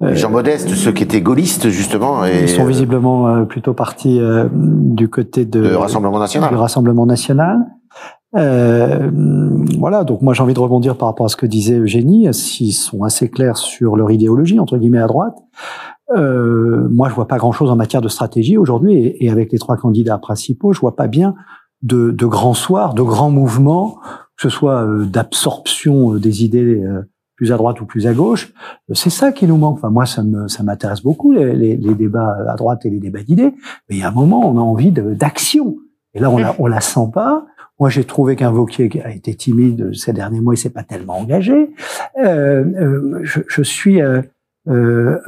les 0.00 0.16
gens 0.16 0.28
euh, 0.28 0.32
modestes, 0.32 0.68
ceux 0.68 0.92
qui 0.92 1.02
étaient 1.02 1.20
gaullistes 1.20 1.68
justement, 1.68 2.24
et... 2.24 2.42
ils 2.42 2.48
sont 2.48 2.64
visiblement 2.64 3.28
euh, 3.28 3.44
plutôt 3.44 3.74
partis 3.74 4.20
euh, 4.20 4.48
du 4.52 5.08
côté 5.08 5.44
de, 5.44 5.62
de 5.62 5.74
Rassemblement 5.74 6.20
national. 6.20 6.50
Du 6.50 6.56
Rassemblement 6.56 7.06
national. 7.06 7.58
Euh, 8.34 9.10
voilà, 9.78 10.04
donc 10.04 10.22
moi 10.22 10.32
j'ai 10.32 10.42
envie 10.42 10.54
de 10.54 10.60
rebondir 10.60 10.96
par 10.96 11.08
rapport 11.08 11.26
à 11.26 11.28
ce 11.28 11.36
que 11.36 11.46
disait 11.46 11.78
Eugénie, 11.78 12.32
s'ils 12.32 12.72
sont 12.72 13.02
assez 13.02 13.28
clairs 13.28 13.56
sur 13.56 13.96
leur 13.96 14.10
idéologie, 14.10 14.58
entre 14.58 14.78
guillemets, 14.78 15.02
à 15.02 15.06
droite. 15.06 15.36
Euh, 16.16 16.88
moi 16.90 17.08
je 17.08 17.14
vois 17.14 17.28
pas 17.28 17.38
grand-chose 17.38 17.70
en 17.70 17.76
matière 17.76 18.02
de 18.02 18.08
stratégie 18.08 18.56
aujourd'hui, 18.56 18.94
et, 18.94 19.24
et, 19.24 19.30
avec 19.30 19.52
les 19.52 19.58
trois 19.58 19.76
candidats 19.76 20.18
principaux, 20.18 20.72
je 20.72 20.80
vois 20.80 20.96
pas 20.96 21.06
bien 21.06 21.34
de, 21.82 22.10
de 22.10 22.26
grands 22.26 22.54
soirs, 22.54 22.94
de 22.94 23.02
grands 23.02 23.30
mouvements, 23.30 23.98
que 24.36 24.42
ce 24.42 24.48
soit 24.48 24.84
euh, 24.84 25.04
d'absorption 25.04 26.14
euh, 26.14 26.18
des 26.18 26.44
idées 26.44 26.80
euh, 26.80 27.02
plus 27.36 27.52
à 27.52 27.56
droite 27.56 27.80
ou 27.80 27.86
plus 27.86 28.06
à 28.06 28.14
gauche. 28.14 28.52
C'est 28.92 29.10
ça 29.10 29.32
qui 29.32 29.46
nous 29.46 29.56
manque. 29.56 29.78
Enfin, 29.78 29.90
moi, 29.90 30.06
ça 30.06 30.22
me, 30.22 30.48
ça 30.48 30.62
m'intéresse 30.62 31.02
beaucoup 31.02 31.32
les, 31.32 31.54
les, 31.54 31.76
les, 31.76 31.94
débats 31.94 32.36
à 32.48 32.54
droite 32.56 32.86
et 32.86 32.90
les 32.90 33.00
débats 33.00 33.22
d'idées. 33.22 33.52
Mais 33.88 33.96
il 33.96 33.98
y 33.98 34.02
a 34.02 34.08
un 34.08 34.12
moment, 34.12 34.48
on 34.48 34.58
a 34.58 34.60
envie 34.60 34.92
d'action. 34.92 35.76
Et 36.14 36.20
là, 36.20 36.30
on 36.30 36.38
la, 36.38 36.54
on 36.58 36.66
la 36.66 36.80
sent 36.80 37.10
pas. 37.12 37.46
Moi, 37.80 37.90
j'ai 37.90 38.04
trouvé 38.04 38.36
qu'un 38.36 38.50
Vauquier 38.50 38.90
a 39.04 39.10
été 39.10 39.34
timide 39.34 39.92
ces 39.94 40.12
derniers 40.12 40.40
mois, 40.40 40.54
il 40.54 40.58
s'est 40.58 40.70
pas 40.70 40.84
tellement 40.84 41.18
engagé. 41.18 41.70
Euh, 42.22 43.20
je, 43.22 43.40
je, 43.48 43.62
suis 43.62 44.00
euh, 44.00 44.22
euh, 44.68 45.18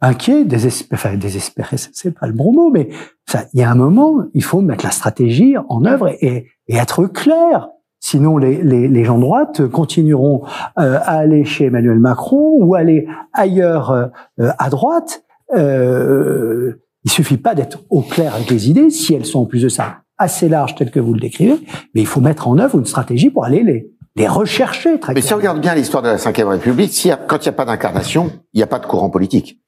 inquiet, 0.00 0.44
désespéré, 0.44 0.88
enfin 0.92 1.16
désespéré, 1.16 1.76
c'est 1.76 2.18
pas 2.18 2.26
le 2.26 2.32
bon 2.32 2.52
mot, 2.52 2.70
mais 2.70 2.88
ça, 3.26 3.44
il 3.52 3.60
y 3.60 3.62
a 3.62 3.70
un 3.70 3.74
moment, 3.74 4.24
il 4.34 4.44
faut 4.44 4.60
mettre 4.60 4.84
la 4.84 4.90
stratégie 4.90 5.56
en 5.68 5.84
œuvre 5.84 6.08
et, 6.20 6.46
et 6.68 6.76
être 6.76 7.06
clair. 7.06 7.68
Sinon, 8.00 8.36
les, 8.36 8.62
les, 8.62 9.04
gens 9.04 9.16
de 9.16 9.22
droite 9.22 9.66
continueront 9.68 10.42
euh, 10.78 10.98
à 10.98 11.20
aller 11.20 11.46
chez 11.46 11.64
Emmanuel 11.64 11.98
Macron 11.98 12.58
ou 12.60 12.74
aller 12.74 13.08
ailleurs 13.32 13.90
euh, 13.92 14.08
à 14.36 14.68
droite. 14.68 15.24
Euh, 15.56 16.74
il 17.04 17.10
suffit 17.10 17.38
pas 17.38 17.54
d'être 17.54 17.78
au 17.88 18.02
clair 18.02 18.34
avec 18.34 18.50
les 18.50 18.68
idées, 18.68 18.90
si 18.90 19.14
elles 19.14 19.24
sont 19.24 19.40
en 19.40 19.46
plus 19.46 19.62
de 19.62 19.70
ça 19.70 20.03
assez 20.18 20.48
larges 20.48 20.74
telles 20.74 20.90
que 20.90 21.00
vous 21.00 21.14
le 21.14 21.20
décrivez, 21.20 21.56
mais 21.94 22.00
il 22.00 22.06
faut 22.06 22.20
mettre 22.20 22.48
en 22.48 22.58
œuvre 22.58 22.78
une 22.78 22.86
stratégie 22.86 23.30
pour 23.30 23.44
aller 23.44 23.62
les, 23.62 23.90
les 24.16 24.28
rechercher. 24.28 24.98
Très 25.00 25.14
mais 25.14 25.20
si 25.20 25.34
on 25.34 25.36
regarde 25.36 25.60
bien 25.60 25.74
l'histoire 25.74 26.02
de 26.02 26.08
la 26.08 26.16
Ve 26.16 26.48
République, 26.48 26.92
si, 26.92 27.10
quand 27.26 27.38
il 27.38 27.42
n'y 27.42 27.48
a 27.48 27.52
pas 27.52 27.64
d'incarnation, 27.64 28.30
il 28.52 28.58
n'y 28.58 28.62
a 28.62 28.66
pas 28.66 28.78
de 28.78 28.86
courant 28.86 29.10
politique. 29.10 29.60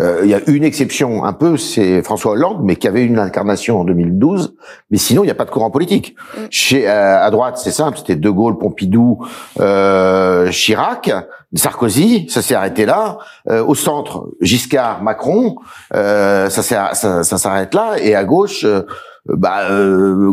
Euh, 0.00 0.22
il 0.24 0.30
y 0.30 0.34
a 0.34 0.40
une 0.48 0.64
exception 0.64 1.24
un 1.24 1.32
peu, 1.32 1.56
c'est 1.56 2.02
François 2.02 2.32
Hollande, 2.32 2.62
mais 2.64 2.74
qui 2.74 2.88
avait 2.88 3.04
une 3.04 3.18
incarnation 3.18 3.80
en 3.80 3.84
2012. 3.84 4.56
Mais 4.90 4.98
sinon, 4.98 5.22
il 5.22 5.26
n'y 5.26 5.30
a 5.30 5.36
pas 5.36 5.44
de 5.44 5.50
courant 5.50 5.70
politique. 5.70 6.16
Mm. 6.36 6.40
Chez 6.50 6.88
euh, 6.88 7.24
à 7.24 7.30
droite, 7.30 7.58
c'est 7.58 7.70
simple, 7.70 7.98
c'était 7.98 8.16
De 8.16 8.28
Gaulle, 8.28 8.58
Pompidou, 8.58 9.24
euh, 9.60 10.50
Chirac, 10.50 11.12
Sarkozy, 11.54 12.26
ça 12.28 12.42
s'est 12.42 12.56
arrêté 12.56 12.86
là. 12.86 13.18
Euh, 13.48 13.64
au 13.64 13.76
centre, 13.76 14.30
Giscard, 14.40 15.00
Macron, 15.04 15.56
ça, 15.92 16.50
ça, 16.50 16.94
ça 16.94 17.38
s'arrête 17.38 17.72
là. 17.72 17.94
Et 18.00 18.16
à 18.16 18.24
gauche, 18.24 18.66
bah, 19.26 19.68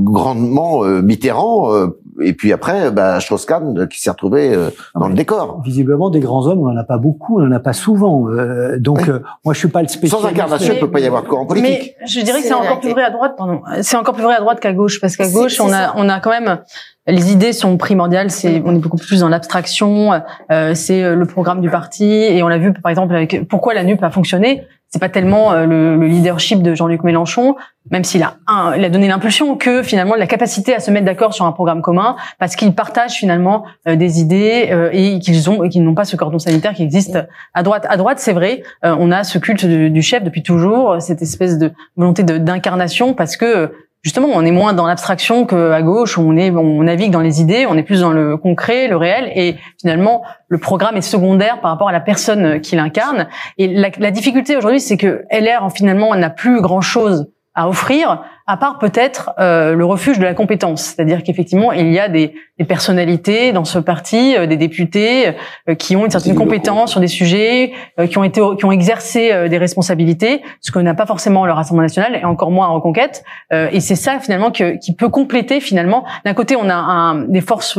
grandement 0.01 0.84
Mitterrand 0.84 1.91
et 2.19 2.34
puis 2.34 2.54
après, 2.54 2.91
bah, 2.91 3.19
Strauss-Kahn 3.19 3.88
qui 3.88 4.01
s'est 4.01 4.10
retrouvé 4.10 4.54
euh, 4.54 4.69
dans 4.95 5.08
le 5.08 5.13
décor. 5.13 5.62
Visiblement, 5.63 6.10
des 6.10 6.19
grands 6.19 6.45
hommes, 6.47 6.60
on 6.60 6.71
n'en 6.71 6.77
a 6.77 6.84
pas 6.84 6.97
beaucoup, 6.97 7.39
on 7.39 7.45
n'en 7.45 7.56
a 7.56 7.60
pas 7.60 7.73
souvent. 7.73 8.30
Euh, 8.30 8.77
donc, 8.80 9.08
euh, 9.08 9.21
moi, 9.45 9.54
je 9.54 9.60
suis 9.60 9.67
pas 9.67 9.82
le 9.82 9.88
spécialiste. 9.88 10.21
Sans 10.21 10.27
incarnation, 10.27 10.73
il 10.73 10.80
peut 10.80 10.91
pas 10.91 10.99
y 10.99 11.08
avoir 11.08 11.23
de 11.23 11.27
courant 11.27 11.45
politique. 11.45 11.95
Mais 11.99 12.08
je 12.08 12.21
dirais 12.21 12.41
que 12.41 12.47
c'est 12.47 12.54
encore 12.54 12.80
plus 12.80 12.91
vrai 12.91 13.04
à 13.04 13.12
droite. 13.12 13.36
Pardon, 13.38 13.62
c'est 13.82 13.97
encore 13.97 14.13
plus 14.13 14.23
vrai 14.23 14.36
à 14.36 14.41
droite 14.41 14.60
qu'à 14.60 14.73
gauche, 14.73 14.99
parce 14.99 15.15
qu'à 15.15 15.30
gauche, 15.30 15.60
on 15.60 15.71
a, 15.71 15.93
on 15.95 16.10
a 16.10 16.19
quand 16.19 16.32
même 16.32 16.60
les 17.07 17.31
idées 17.31 17.53
sont 17.53 17.77
primordiales. 17.77 18.31
C'est, 18.31 18.61
on 18.65 18.75
est 18.75 18.79
beaucoup 18.79 18.97
plus 18.97 19.21
dans 19.21 19.29
l'abstraction. 19.29 20.21
Euh, 20.51 20.73
c'est 20.75 21.15
le 21.15 21.25
programme 21.25 21.61
du 21.61 21.69
parti, 21.69 22.05
et 22.05 22.43
on 22.43 22.47
l'a 22.47 22.57
vu 22.57 22.73
par 22.73 22.89
exemple 22.89 23.15
avec 23.15 23.47
pourquoi 23.47 23.73
la 23.73 23.83
NUP 23.83 24.03
a 24.03 24.11
fonctionné 24.11 24.67
c'est 24.91 24.99
pas 24.99 25.09
tellement 25.09 25.53
euh, 25.53 25.65
le, 25.65 25.95
le, 25.95 26.05
leadership 26.05 26.61
de 26.61 26.75
Jean-Luc 26.75 27.03
Mélenchon, 27.03 27.55
même 27.91 28.03
s'il 28.03 28.23
a 28.23 28.35
il 28.75 28.83
a 28.83 28.89
donné 28.89 29.07
l'impulsion 29.07 29.55
que 29.55 29.83
finalement 29.83 30.15
la 30.15 30.27
capacité 30.27 30.75
à 30.75 30.81
se 30.81 30.91
mettre 30.91 31.05
d'accord 31.05 31.33
sur 31.33 31.45
un 31.45 31.53
programme 31.53 31.81
commun, 31.81 32.17
parce 32.39 32.57
qu'ils 32.57 32.75
partagent 32.75 33.15
finalement 33.15 33.63
euh, 33.87 33.95
des 33.95 34.19
idées 34.19 34.67
euh, 34.71 34.89
et 34.91 35.19
qu'ils 35.19 35.49
ont 35.49 35.63
et 35.63 35.69
qu'ils 35.69 35.83
n'ont 35.83 35.95
pas 35.95 36.03
ce 36.03 36.17
cordon 36.17 36.39
sanitaire 36.39 36.73
qui 36.73 36.83
existe 36.83 37.17
à 37.53 37.63
droite. 37.63 37.85
À 37.89 37.95
droite, 37.95 38.19
c'est 38.19 38.33
vrai, 38.33 38.63
on 38.83 39.11
a 39.11 39.23
ce 39.23 39.37
culte 39.37 39.65
du 39.65 40.01
chef 40.01 40.23
depuis 40.23 40.43
toujours, 40.43 41.01
cette 41.01 41.21
espèce 41.21 41.57
de 41.57 41.71
volonté 41.95 42.23
d'incarnation, 42.23 43.13
parce 43.13 43.37
que 43.37 43.71
justement, 44.01 44.29
on 44.33 44.43
est 44.45 44.51
moins 44.51 44.73
dans 44.73 44.87
l'abstraction 44.87 45.45
qu'à 45.45 45.81
gauche, 45.81 46.17
on 46.17 46.33
navigue 46.33 47.11
dans 47.11 47.21
les 47.21 47.41
idées, 47.41 47.65
on 47.67 47.77
est 47.77 47.83
plus 47.83 48.01
dans 48.01 48.11
le 48.11 48.37
concret, 48.37 48.87
le 48.87 48.97
réel, 48.97 49.31
et 49.35 49.55
finalement, 49.79 50.23
le 50.47 50.57
programme 50.57 50.97
est 50.97 51.01
secondaire 51.01 51.61
par 51.61 51.71
rapport 51.71 51.89
à 51.89 51.91
la 51.91 51.99
personne 51.99 52.61
qui 52.61 52.75
l'incarne. 52.75 53.27
Et 53.57 53.67
la, 53.67 53.89
la 53.97 54.11
difficulté 54.11 54.55
aujourd'hui, 54.55 54.79
c'est 54.79 54.97
que 54.97 55.25
LR, 55.31 55.69
finalement, 55.73 56.15
n'a 56.15 56.29
plus 56.29 56.61
grand 56.61 56.81
chose 56.81 57.27
à 57.53 57.67
offrir, 57.67 58.23
à 58.47 58.55
part 58.55 58.79
peut-être 58.79 59.31
euh, 59.37 59.75
le 59.75 59.83
refuge 59.83 60.17
de 60.17 60.23
la 60.23 60.33
compétence. 60.33 60.81
C'est-à-dire 60.83 61.21
qu'effectivement, 61.21 61.73
il 61.73 61.91
y 61.91 61.99
a 61.99 62.07
des, 62.07 62.33
des, 62.57 62.63
personnalités 62.63 63.51
dans 63.51 63.65
ce 63.65 63.77
parti, 63.77 64.35
euh, 64.37 64.47
des 64.47 64.55
députés 64.55 65.33
euh, 65.67 65.75
qui 65.75 65.97
ont 65.97 66.05
une 66.05 66.11
certaine 66.11 66.35
compétence 66.35 66.91
sur 66.91 67.01
des 67.01 67.07
sujets, 67.07 67.73
euh, 67.99 68.07
qui 68.07 68.17
ont 68.17 68.23
été, 68.23 68.41
qui 68.57 68.65
ont 68.65 68.71
exercé 68.71 69.33
euh, 69.33 69.49
des 69.49 69.57
responsabilités, 69.57 70.41
ce 70.61 70.71
que 70.71 70.79
n'a 70.79 70.93
pas 70.93 71.05
forcément 71.05 71.45
le 71.45 71.51
Rassemblement 71.51 71.83
national 71.83 72.15
et 72.15 72.23
encore 72.23 72.51
moins 72.51 72.67
en 72.67 72.75
Reconquête. 72.75 73.23
et 73.51 73.79
c'est 73.79 73.95
ça 73.95 74.19
finalement 74.19 74.51
que, 74.51 74.77
qui 74.77 74.95
peut 74.95 75.09
compléter 75.09 75.59
finalement. 75.59 76.05
D'un 76.26 76.34
côté, 76.34 76.55
on 76.55 76.69
a 76.69 76.73
un, 76.73 77.26
des 77.28 77.41
forces, 77.41 77.78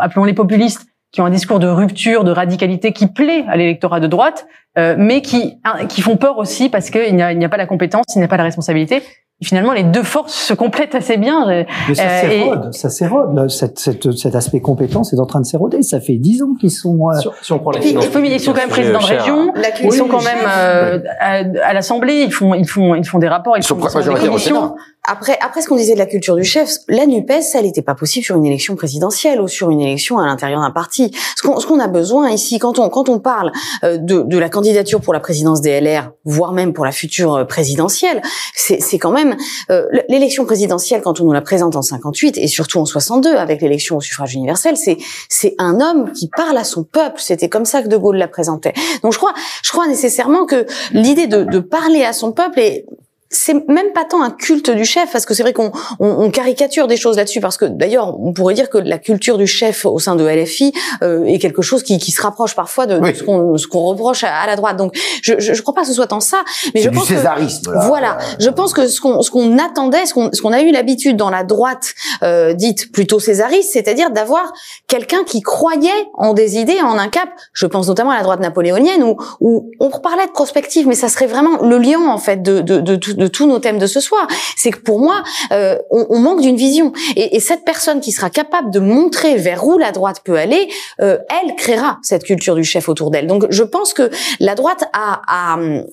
appelons-les 0.00 0.34
populistes, 0.34 0.86
qui 1.14 1.20
ont 1.20 1.26
un 1.26 1.30
discours 1.30 1.60
de 1.60 1.68
rupture, 1.68 2.24
de 2.24 2.32
radicalité 2.32 2.92
qui 2.92 3.06
plaît 3.06 3.44
à 3.48 3.56
l'électorat 3.56 4.00
de 4.00 4.08
droite, 4.08 4.48
euh, 4.76 4.96
mais 4.98 5.22
qui 5.22 5.60
qui 5.88 6.02
font 6.02 6.16
peur 6.16 6.38
aussi 6.38 6.68
parce 6.68 6.90
qu'il 6.90 7.14
n'y 7.14 7.22
a, 7.22 7.28
a 7.28 7.48
pas 7.48 7.56
la 7.56 7.66
compétence, 7.66 8.06
il 8.16 8.18
n'y 8.18 8.24
a 8.24 8.28
pas 8.28 8.36
la 8.36 8.42
responsabilité. 8.42 9.00
Finalement, 9.44 9.72
les 9.72 9.82
deux 9.84 10.02
forces 10.02 10.34
se 10.34 10.54
complètent 10.54 10.94
assez 10.94 11.16
bien. 11.16 11.46
Mais 11.88 11.94
ça 11.94 12.02
Euh, 12.02 12.20
s'érode, 12.20 12.74
ça 12.74 12.90
s'érode. 12.90 13.50
Cet, 13.50 13.78
cet, 13.78 14.12
cet 14.16 14.34
aspect 14.34 14.60
compétence 14.60 15.12
est 15.12 15.18
en 15.18 15.26
train 15.26 15.40
de 15.40 15.46
s'éroder. 15.46 15.82
Ça 15.82 16.00
fait 16.00 16.16
dix 16.16 16.42
ans 16.42 16.54
qu'ils 16.58 16.70
sont. 16.70 16.98
euh, 17.10 17.18
Si, 17.20 17.28
si 17.42 17.52
on 17.52 17.58
prend 17.58 17.70
la 17.72 17.78
Et 17.78 17.80
puis, 17.80 17.88
finance 17.90 18.06
et 18.06 18.08
puis, 18.10 18.30
ils 18.32 18.40
sont 18.40 18.52
quand 18.52 18.58
même 18.60 18.68
présidents 18.68 18.98
de 19.00 19.04
région. 19.04 19.52
Ils 19.56 19.62
culture 19.74 19.92
sont 19.92 20.08
quand 20.08 20.22
même 20.22 20.38
euh, 20.48 20.98
à, 21.20 21.42
à 21.68 21.72
l'Assemblée. 21.72 22.22
Ils 22.26 22.32
font, 22.32 22.54
ils 22.54 22.66
font, 22.68 22.94
ils 22.94 23.04
font 23.06 23.18
des 23.18 23.28
rapports. 23.28 23.56
Ils, 23.56 23.60
Ils 23.60 23.64
sont 23.64 23.76
font, 23.78 23.86
ils 23.86 24.04
sont 24.04 24.12
des 24.14 24.20
commissions. 24.20 24.54
Sénat. 24.56 24.74
Après, 25.06 25.36
après 25.44 25.60
ce 25.60 25.68
qu'on 25.68 25.76
disait 25.76 25.92
de 25.92 25.98
la 25.98 26.06
culture 26.06 26.34
du 26.34 26.44
chef, 26.44 26.70
la 26.88 27.04
Nupes, 27.04 27.30
elle 27.54 27.64
n'était 27.64 27.82
pas 27.82 27.94
possible 27.94 28.24
sur 28.24 28.36
une 28.36 28.46
élection 28.46 28.74
présidentielle 28.74 29.38
ou 29.42 29.48
sur 29.48 29.68
une 29.70 29.82
élection 29.82 30.18
à 30.18 30.24
l'intérieur 30.24 30.62
d'un 30.62 30.70
parti. 30.70 31.14
Ce 31.36 31.42
qu'on, 31.46 31.60
ce 31.60 31.66
qu'on 31.66 31.78
a 31.78 31.88
besoin 31.88 32.30
ici, 32.30 32.58
quand 32.58 32.78
on, 32.78 32.88
quand 32.88 33.10
on 33.10 33.18
parle 33.18 33.52
euh, 33.84 33.98
de, 33.98 34.22
de 34.22 34.38
la 34.38 34.48
candidature 34.48 35.02
pour 35.02 35.12
la 35.12 35.20
présidence 35.20 35.60
des 35.60 35.78
LR, 35.78 36.12
voire 36.24 36.52
même 36.52 36.72
pour 36.72 36.86
la 36.86 36.90
future 36.92 37.46
présidentielle, 37.46 38.22
c'est, 38.54 38.80
c'est 38.80 38.98
quand 38.98 39.10
même 39.12 39.33
euh, 39.70 39.86
l'élection 40.08 40.44
présidentielle 40.44 41.02
quand 41.02 41.20
on 41.20 41.24
nous 41.24 41.32
la 41.32 41.40
présente 41.40 41.76
en 41.76 41.82
58 41.82 42.38
et 42.38 42.46
surtout 42.46 42.78
en 42.78 42.84
62 42.84 43.36
avec 43.36 43.60
l'élection 43.60 43.96
au 43.96 44.00
suffrage 44.00 44.34
universel, 44.34 44.76
c'est, 44.76 44.98
c'est 45.28 45.54
un 45.58 45.80
homme 45.80 46.12
qui 46.12 46.28
parle 46.28 46.56
à 46.56 46.64
son 46.64 46.84
peuple. 46.84 47.20
C'était 47.20 47.48
comme 47.48 47.64
ça 47.64 47.82
que 47.82 47.88
De 47.88 47.96
Gaulle 47.96 48.16
la 48.16 48.28
présentait. 48.28 48.74
Donc 49.02 49.12
je 49.12 49.18
crois, 49.18 49.34
je 49.62 49.70
crois 49.70 49.86
nécessairement 49.86 50.46
que 50.46 50.66
l'idée 50.92 51.26
de, 51.26 51.44
de 51.44 51.58
parler 51.58 52.04
à 52.04 52.12
son 52.12 52.32
peuple 52.32 52.60
est 52.60 52.86
c'est 53.34 53.68
même 53.68 53.92
pas 53.92 54.04
tant 54.04 54.22
un 54.22 54.30
culte 54.30 54.70
du 54.70 54.84
chef, 54.84 55.10
parce 55.12 55.26
que 55.26 55.34
c'est 55.34 55.42
vrai 55.42 55.52
qu'on 55.52 55.70
on, 56.00 56.08
on 56.08 56.30
caricature 56.30 56.86
des 56.86 56.96
choses 56.96 57.16
là-dessus, 57.16 57.40
parce 57.40 57.56
que 57.56 57.64
d'ailleurs, 57.66 58.18
on 58.20 58.32
pourrait 58.32 58.54
dire 58.54 58.70
que 58.70 58.78
la 58.78 58.98
culture 58.98 59.36
du 59.38 59.46
chef 59.46 59.84
au 59.84 59.98
sein 59.98 60.16
de 60.16 60.24
LFI 60.26 60.72
euh, 61.02 61.24
est 61.24 61.38
quelque 61.38 61.62
chose 61.62 61.82
qui, 61.82 61.98
qui 61.98 62.10
se 62.12 62.22
rapproche 62.22 62.54
parfois 62.54 62.86
de, 62.86 62.98
de 62.98 63.12
ce 63.14 63.22
qu'on 63.22 63.56
qu'on 63.70 63.84
reproche 63.86 64.24
à, 64.24 64.34
à 64.34 64.46
la 64.46 64.56
droite. 64.56 64.76
Donc, 64.76 64.94
je, 65.22 65.34
je, 65.38 65.52
je 65.54 65.62
crois 65.62 65.74
pas 65.74 65.82
que 65.82 65.88
ce 65.88 65.92
soit 65.94 66.06
tant 66.06 66.20
ça, 66.20 66.42
mais 66.74 66.80
je 66.80 66.88
du 66.88 66.94
pense 66.96 67.08
que 67.08 67.14
césarisme. 67.16 67.72
Là. 67.72 67.86
voilà, 67.88 68.18
je 68.38 68.48
pense 68.50 68.72
que 68.72 68.86
ce 68.88 69.00
qu'on 69.00 69.20
qu'on 69.20 69.58
attendait, 69.58 70.06
ce 70.06 70.14
qu'on 70.14 70.30
qu'on 70.30 70.52
a 70.52 70.62
eu 70.62 70.70
l'habitude 70.70 71.16
dans 71.16 71.30
la 71.30 71.42
droite 71.44 71.94
euh, 72.22 72.52
dite 72.54 72.92
plutôt 72.92 73.18
césariste, 73.20 73.70
c'est-à-dire 73.72 74.10
d'avoir 74.10 74.52
quelqu'un 74.88 75.24
qui 75.24 75.40
croyait 75.40 75.90
en 76.14 76.34
des 76.34 76.58
idées, 76.58 76.78
en 76.82 76.98
un 76.98 77.08
cap. 77.08 77.28
Je 77.52 77.66
pense 77.66 77.88
notamment 77.88 78.10
à 78.10 78.16
la 78.16 78.22
droite 78.22 78.40
napoléonienne 78.40 79.02
où 79.02 79.16
où 79.40 79.70
on 79.80 79.90
parlait 79.90 80.26
de 80.26 80.32
prospective, 80.32 80.86
mais 80.86 80.94
ça 80.94 81.08
serait 81.08 81.26
vraiment 81.26 81.62
le 81.62 81.78
lien 81.78 82.00
en 82.06 82.18
fait 82.18 82.42
de 82.42 82.60
de 82.60 82.80
de, 82.80 82.96
tout- 82.96 83.14
de 83.24 83.28
tous 83.28 83.46
nos 83.46 83.58
thèmes 83.58 83.78
de 83.78 83.86
ce 83.86 84.00
soir. 84.00 84.26
C'est 84.56 84.70
que 84.70 84.80
pour 84.80 85.00
moi, 85.00 85.22
euh, 85.52 85.78
on, 85.90 86.06
on 86.10 86.18
manque 86.18 86.40
d'une 86.40 86.56
vision. 86.56 86.92
Et, 87.16 87.36
et 87.36 87.40
cette 87.40 87.64
personne 87.64 88.00
qui 88.00 88.12
sera 88.12 88.30
capable 88.30 88.70
de 88.70 88.80
montrer 88.80 89.36
vers 89.36 89.66
où 89.66 89.78
la 89.78 89.92
droite 89.92 90.20
peut 90.24 90.36
aller, 90.36 90.68
euh, 91.00 91.18
elle 91.30 91.54
créera 91.56 91.98
cette 92.02 92.24
culture 92.24 92.54
du 92.54 92.64
chef 92.64 92.88
autour 92.88 93.10
d'elle. 93.10 93.26
Donc 93.26 93.46
je 93.50 93.62
pense 93.62 93.94
que 93.94 94.10
la 94.40 94.54
droite 94.54 94.84
a, 94.92 95.22
a 95.26 95.54
hum, 95.54 95.84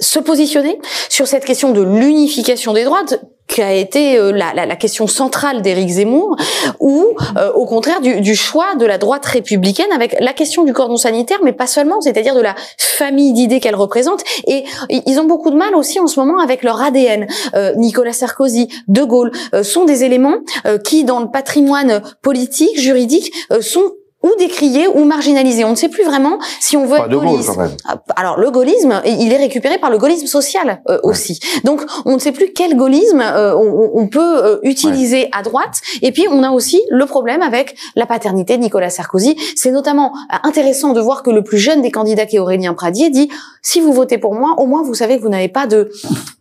se 0.00 0.18
positionner 0.18 0.78
sur 1.08 1.26
cette 1.26 1.44
question 1.44 1.72
de 1.72 1.82
l'unification 1.82 2.72
des 2.72 2.84
droites 2.84 3.20
qui 3.50 3.60
a 3.60 3.74
été 3.74 4.16
euh, 4.16 4.32
la, 4.32 4.76
question 4.76 5.06
centrale 5.06 5.60
d'Éric 5.60 5.88
Zemmour, 5.90 6.36
ou 6.78 7.08
euh, 7.36 7.52
au 7.52 7.66
contraire 7.66 8.00
du, 8.00 8.34
choix 8.34 8.76
de 8.76 8.86
la 8.86 8.96
droite 8.96 9.26
républicaine 9.26 9.92
avec 9.92 10.16
la 10.20 10.32
question 10.32 10.64
du 10.64 10.72
cordon 10.72 10.96
sanitaire, 10.96 11.38
mais 11.42 11.52
pas 11.52 11.66
seulement, 11.66 12.00
c'est-à-dire 12.00 12.34
de 12.34 12.40
la 12.40 12.54
famille 12.78 13.32
d'idées 13.32 13.60
qu'elle 13.60 13.74
représente. 13.74 14.22
Et 14.46 14.64
ils 14.88 15.18
ont 15.18 15.24
beaucoup 15.24 15.50
de 15.50 15.56
mal 15.56 15.74
aussi 15.74 16.00
en 16.00 16.06
ce 16.06 16.18
moment 16.18 16.38
avec 16.38 16.62
leur 16.62 16.80
ADN. 16.80 17.26
Euh, 17.54 17.74
Nicolas 17.76 18.12
Sarkozy, 18.12 18.68
De 18.88 19.02
Gaulle 19.02 19.32
euh, 19.54 19.62
sont 19.62 19.84
des 19.84 20.04
éléments 20.04 20.36
qui, 20.84 21.04
dans 21.04 21.20
le 21.20 21.30
patrimoine 21.30 22.02
politique, 22.22 22.78
juridique, 22.78 23.32
sont 23.60 23.92
ou 24.22 24.30
décriés 24.38 24.86
ou 24.88 25.04
marginalisés. 25.04 25.64
On 25.64 25.70
ne 25.70 25.74
sait 25.76 25.88
plus 25.88 26.04
vraiment 26.04 26.38
si 26.60 26.76
on 26.76 26.84
veut 26.84 26.96
Pas 26.98 27.04
être 27.04 27.08
de 27.10 27.16
gaulliste. 27.16 27.48
quand 27.54 27.60
même. 27.60 27.70
Ah, 27.86 27.96
Alors 28.16 28.38
le 28.38 28.50
gaullisme, 28.50 29.00
il 29.06 29.32
est 29.32 29.36
récupéré 29.38 29.78
par 29.78 29.90
le 29.90 29.98
gaullisme 29.98 30.26
social 30.26 30.82
euh, 30.88 30.98
aussi. 31.02 31.40
Donc 31.64 31.82
on 32.04 32.14
ne 32.14 32.18
sait 32.18 32.32
plus 32.32 32.52
quel 32.54 32.76
gaullisme 32.76 33.20
euh, 33.22 33.54
on, 33.56 33.90
on 33.94 34.06
peut 34.08 34.44
euh, 34.44 34.58
utiliser 34.62 35.28
à 35.36 35.42
droite. 35.42 35.80
Et 36.02 36.12
puis 36.12 36.26
on 36.30 36.42
a 36.42 36.50
aussi 36.50 36.82
le 36.90 37.06
problème 37.06 37.40
avec 37.42 37.76
la 37.96 38.04
paternité 38.06 38.56
de 38.56 38.62
Nicolas 38.62 38.90
Sarkozy. 38.90 39.36
C'est 39.56 39.70
notamment 39.70 40.12
euh, 40.32 40.36
intéressant 40.44 40.92
de 40.92 41.00
voir 41.00 41.22
que 41.22 41.30
le 41.30 41.42
plus 41.42 41.58
jeune 41.58 41.80
des 41.80 41.90
candidats, 41.90 42.26
qui 42.26 42.36
est 42.36 42.40
Aurélien 42.40 42.74
Pradier, 42.74 43.08
dit 43.10 43.30
si 43.62 43.80
vous 43.80 43.92
votez 43.92 44.18
pour 44.18 44.34
moi, 44.34 44.54
au 44.58 44.66
moins 44.66 44.82
vous 44.82 44.94
savez 44.94 45.16
que 45.16 45.22
vous 45.22 45.28
n'avez 45.28 45.48
pas 45.48 45.66
de 45.66 45.90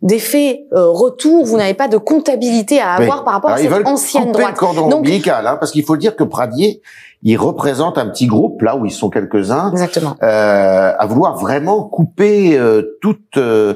d'effet 0.01 0.65
euh, 0.73 0.89
retour, 0.89 1.45
vous 1.45 1.57
n'avez 1.57 1.73
pas 1.73 1.88
de 1.88 1.97
comptabilité 1.97 2.80
à 2.80 2.93
avoir 2.93 3.19
Oui. 3.19 3.25
par 3.25 3.34
rapport 3.34 3.49
Alors, 3.51 3.57
à 3.59 3.61
ils 3.61 3.69
cette 3.69 3.73
veulent 3.77 3.88
ancienne 3.88 4.23
couper 4.27 4.34
droite. 4.39 4.51
le 4.53 4.57
cordon 4.59 4.88
Donc- 4.89 4.99
ombilical, 4.99 5.47
hein, 5.47 5.57
parce 5.59 5.71
qu'il 5.71 5.84
faut 5.84 5.97
dire 5.97 6.15
que 6.15 6.23
Pradier, 6.23 6.82
il 7.22 7.36
représente 7.38 7.97
un 7.97 8.07
petit 8.07 8.28
groupe 8.28 8.61
là 8.61 8.78
où 8.78 8.86
ils 8.86 8.91
sont 8.91 9.09
quelques-uns, 9.09 9.72
Exactement. 9.72 10.15
euh, 10.24 10.93
à 10.97 11.05
vouloir 11.05 11.36
vraiment 11.38 11.84
couper 11.84 12.57
euh, 12.57 12.97
tout 13.01 13.17
euh, 13.38 13.74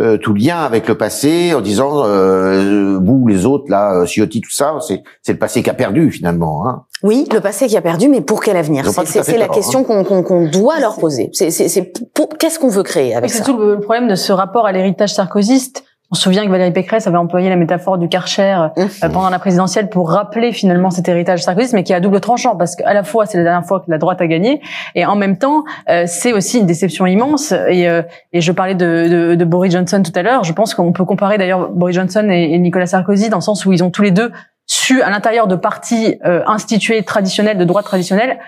euh, 0.00 0.16
tout 0.16 0.32
lien 0.34 0.58
avec 0.58 0.88
le 0.88 0.96
passé, 0.96 1.52
en 1.54 1.60
disant 1.60 2.04
euh, 2.04 2.98
vous 3.02 3.26
les 3.26 3.44
autres 3.46 3.70
là, 3.70 3.94
euh, 4.00 4.06
Ciotti, 4.06 4.40
tout 4.40 4.50
ça, 4.50 4.76
c'est 4.86 5.02
c'est 5.22 5.32
le 5.32 5.38
passé 5.38 5.62
qui 5.62 5.70
a 5.70 5.74
perdu 5.74 6.10
finalement. 6.10 6.66
Hein. 6.66 6.84
Oui, 7.02 7.26
le 7.32 7.40
passé 7.40 7.66
qui 7.66 7.76
a 7.76 7.82
perdu, 7.82 8.08
mais 8.08 8.20
pour 8.22 8.42
quel 8.42 8.56
avenir 8.56 8.84
Ils 8.86 8.92
C'est 8.92 9.00
tout 9.02 9.06
c'est- 9.06 9.22
c'est 9.22 9.36
la 9.38 9.46
tort, 9.46 9.54
question 9.56 9.84
qu'on 9.84 10.02
qu'on 10.04 10.22
qu'on 10.22 10.48
doit 10.48 10.80
leur 10.80 10.96
poser. 10.96 11.28
C'est 11.32 11.50
c'est- 11.50 11.68
c'est 11.68 11.92
pour- 12.14 12.28
qu'est-ce 12.38 12.58
qu'on 12.58 12.68
veut 12.68 12.82
créer 12.82 13.14
avec 13.14 13.30
C'est 13.30 13.38
ça 13.38 13.44
tout 13.44 13.58
le 13.58 13.74
le 13.74 13.80
problème 13.80 14.08
de 14.08 14.14
ce 14.14 14.32
rapport 14.32 14.66
à 14.66 14.72
l'héritage 14.72 15.12
sarkozyste. 15.14 15.84
On 16.12 16.14
se 16.14 16.22
souvient 16.22 16.44
que 16.44 16.50
Valérie 16.50 16.72
Pécresse 16.72 17.06
avait 17.06 17.16
employé 17.16 17.48
la 17.48 17.56
métaphore 17.56 17.98
du 17.98 18.08
Karcher 18.08 18.56
Mmh. 18.76 18.80
euh, 19.04 19.08
pendant 19.08 19.30
la 19.30 19.38
présidentielle 19.38 19.88
pour 19.88 20.10
rappeler 20.10 20.52
finalement 20.52 20.90
cet 20.90 21.08
héritage 21.08 21.42
sarkozyste, 21.42 21.74
mais 21.74 21.82
qui 21.82 21.92
est 21.92 21.96
à 21.96 22.00
double 22.00 22.20
tranchant 22.20 22.56
parce 22.56 22.76
qu'à 22.76 22.92
la 22.92 23.02
fois 23.02 23.26
c'est 23.26 23.38
la 23.38 23.44
dernière 23.44 23.66
fois 23.66 23.80
que 23.80 23.90
la 23.90 23.98
droite 23.98 24.20
a 24.20 24.26
gagné 24.26 24.60
et 24.94 25.04
en 25.06 25.16
même 25.16 25.38
temps 25.38 25.64
euh, 25.88 26.04
c'est 26.06 26.32
aussi 26.32 26.58
une 26.58 26.66
déception 26.66 27.06
immense. 27.06 27.52
Et, 27.68 27.88
euh, 27.88 28.02
et 28.32 28.40
je 28.40 28.52
parlais 28.52 28.74
de, 28.74 29.08
de, 29.08 29.34
de 29.34 29.44
Boris 29.44 29.72
Johnson 29.72 30.02
tout 30.02 30.12
à 30.14 30.22
l'heure. 30.22 30.44
Je 30.44 30.52
pense 30.52 30.74
qu'on 30.74 30.92
peut 30.92 31.04
comparer 31.04 31.38
d'ailleurs 31.38 31.70
Boris 31.70 31.94
Johnson 31.94 32.28
et, 32.30 32.54
et 32.54 32.58
Nicolas 32.58 32.86
Sarkozy 32.86 33.28
dans 33.28 33.38
le 33.38 33.42
sens 33.42 33.64
où 33.66 33.72
ils 33.72 33.82
ont 33.82 33.90
tous 33.90 34.02
les 34.02 34.10
deux 34.10 34.32
su 34.66 35.02
à 35.02 35.10
l'intérieur 35.10 35.46
de 35.46 35.56
partis 35.56 36.18
euh, 36.24 36.42
institués 36.46 37.02
traditionnels 37.02 37.58
de 37.58 37.64
droite 37.64 37.86
traditionnelle 37.86 38.38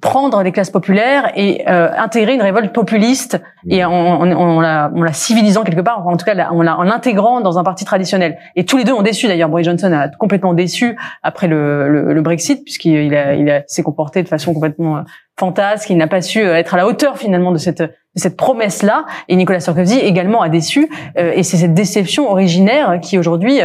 prendre 0.00 0.42
les 0.44 0.52
classes 0.52 0.70
populaires 0.70 1.32
et 1.34 1.64
euh, 1.68 1.90
intégrer 1.98 2.34
une 2.34 2.42
révolte 2.42 2.72
populiste 2.72 3.42
et 3.68 3.84
en, 3.84 3.90
en, 3.92 4.30
en 4.30 4.60
la, 4.60 4.88
en 4.94 5.02
la 5.02 5.12
civilisant 5.12 5.64
quelque 5.64 5.80
part, 5.80 6.06
en 6.06 6.16
tout 6.16 6.24
cas 6.24 6.36
en, 6.50 6.62
la- 6.62 6.78
en 6.78 6.84
l'intégrant 6.84 7.40
dans 7.40 7.58
un 7.58 7.64
parti 7.64 7.84
traditionnel. 7.84 8.38
Et 8.54 8.64
tous 8.64 8.76
les 8.76 8.84
deux 8.84 8.92
ont 8.92 9.02
déçu. 9.02 9.26
D'ailleurs, 9.26 9.48
Boris 9.48 9.66
Johnson 9.66 9.92
a 9.92 10.08
complètement 10.08 10.54
déçu 10.54 10.96
après 11.24 11.48
le, 11.48 11.88
le, 11.88 12.14
le 12.14 12.22
Brexit 12.22 12.62
puisqu'il 12.62 13.14
a, 13.16 13.34
il 13.34 13.50
a, 13.50 13.62
s'est 13.66 13.82
comporté 13.82 14.22
de 14.22 14.28
façon 14.28 14.54
complètement 14.54 14.98
euh, 14.98 15.02
fantasque. 15.38 15.90
Il 15.90 15.96
n'a 15.96 16.06
pas 16.06 16.22
su 16.22 16.40
euh, 16.40 16.54
être 16.56 16.74
à 16.74 16.76
la 16.76 16.86
hauteur 16.86 17.18
finalement 17.18 17.50
de 17.50 17.58
cette 17.58 17.80
de 17.82 18.20
cette 18.20 18.36
promesse-là. 18.36 19.06
Et 19.28 19.34
Nicolas 19.36 19.60
Sarkozy 19.60 19.98
également 19.98 20.40
a 20.40 20.48
déçu. 20.48 20.88
euh, 21.18 21.32
et 21.34 21.42
c'est 21.42 21.56
cette 21.56 21.74
déception 21.74 22.30
originaire 22.30 22.98
qui 23.02 23.18
aujourd'hui 23.18 23.58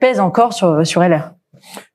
pèse 0.00 0.18
encore 0.20 0.52
sur 0.52 0.84
sur 0.84 1.02
LR. 1.02 1.30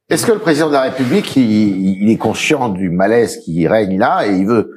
Est-ce 0.10 0.26
que 0.26 0.32
le 0.32 0.39
président 0.39 0.68
de 0.68 0.74
la 0.74 0.82
République, 0.82 1.36
il, 1.36 2.10
est 2.10 2.18
conscient 2.18 2.70
du 2.70 2.89
malaise 2.89 3.38
qui 3.38 3.68
règne 3.68 3.97
là 3.97 4.28
et 4.28 4.36
il 4.38 4.45
veut 4.45 4.72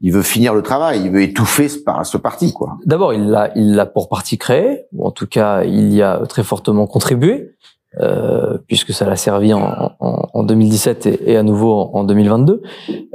il 0.00 0.12
veut 0.12 0.22
finir 0.22 0.54
le 0.54 0.62
travail, 0.62 1.00
il 1.06 1.10
veut 1.10 1.22
étouffer 1.22 1.68
ce, 1.68 1.78
par- 1.80 2.06
ce 2.06 2.16
parti 2.16 2.52
quoi? 2.52 2.76
D'abord, 2.86 3.12
il 3.12 3.30
l'a, 3.30 3.50
il 3.56 3.74
l'a 3.74 3.84
pour 3.84 4.08
partie 4.08 4.38
créé, 4.38 4.84
ou 4.92 5.04
en 5.04 5.10
tout 5.10 5.26
cas, 5.26 5.64
il 5.64 5.92
y 5.92 6.02
a 6.02 6.20
très 6.28 6.44
fortement 6.44 6.86
contribué, 6.86 7.56
euh, 8.00 8.58
puisque 8.68 8.92
ça 8.92 9.06
l'a 9.06 9.16
servi 9.16 9.52
en, 9.52 9.92
en, 9.98 10.28
en 10.32 10.42
2017 10.44 11.06
et, 11.06 11.32
et 11.32 11.36
à 11.36 11.42
nouveau 11.42 11.72
en, 11.72 11.90
en 11.94 12.04
2022. 12.04 12.62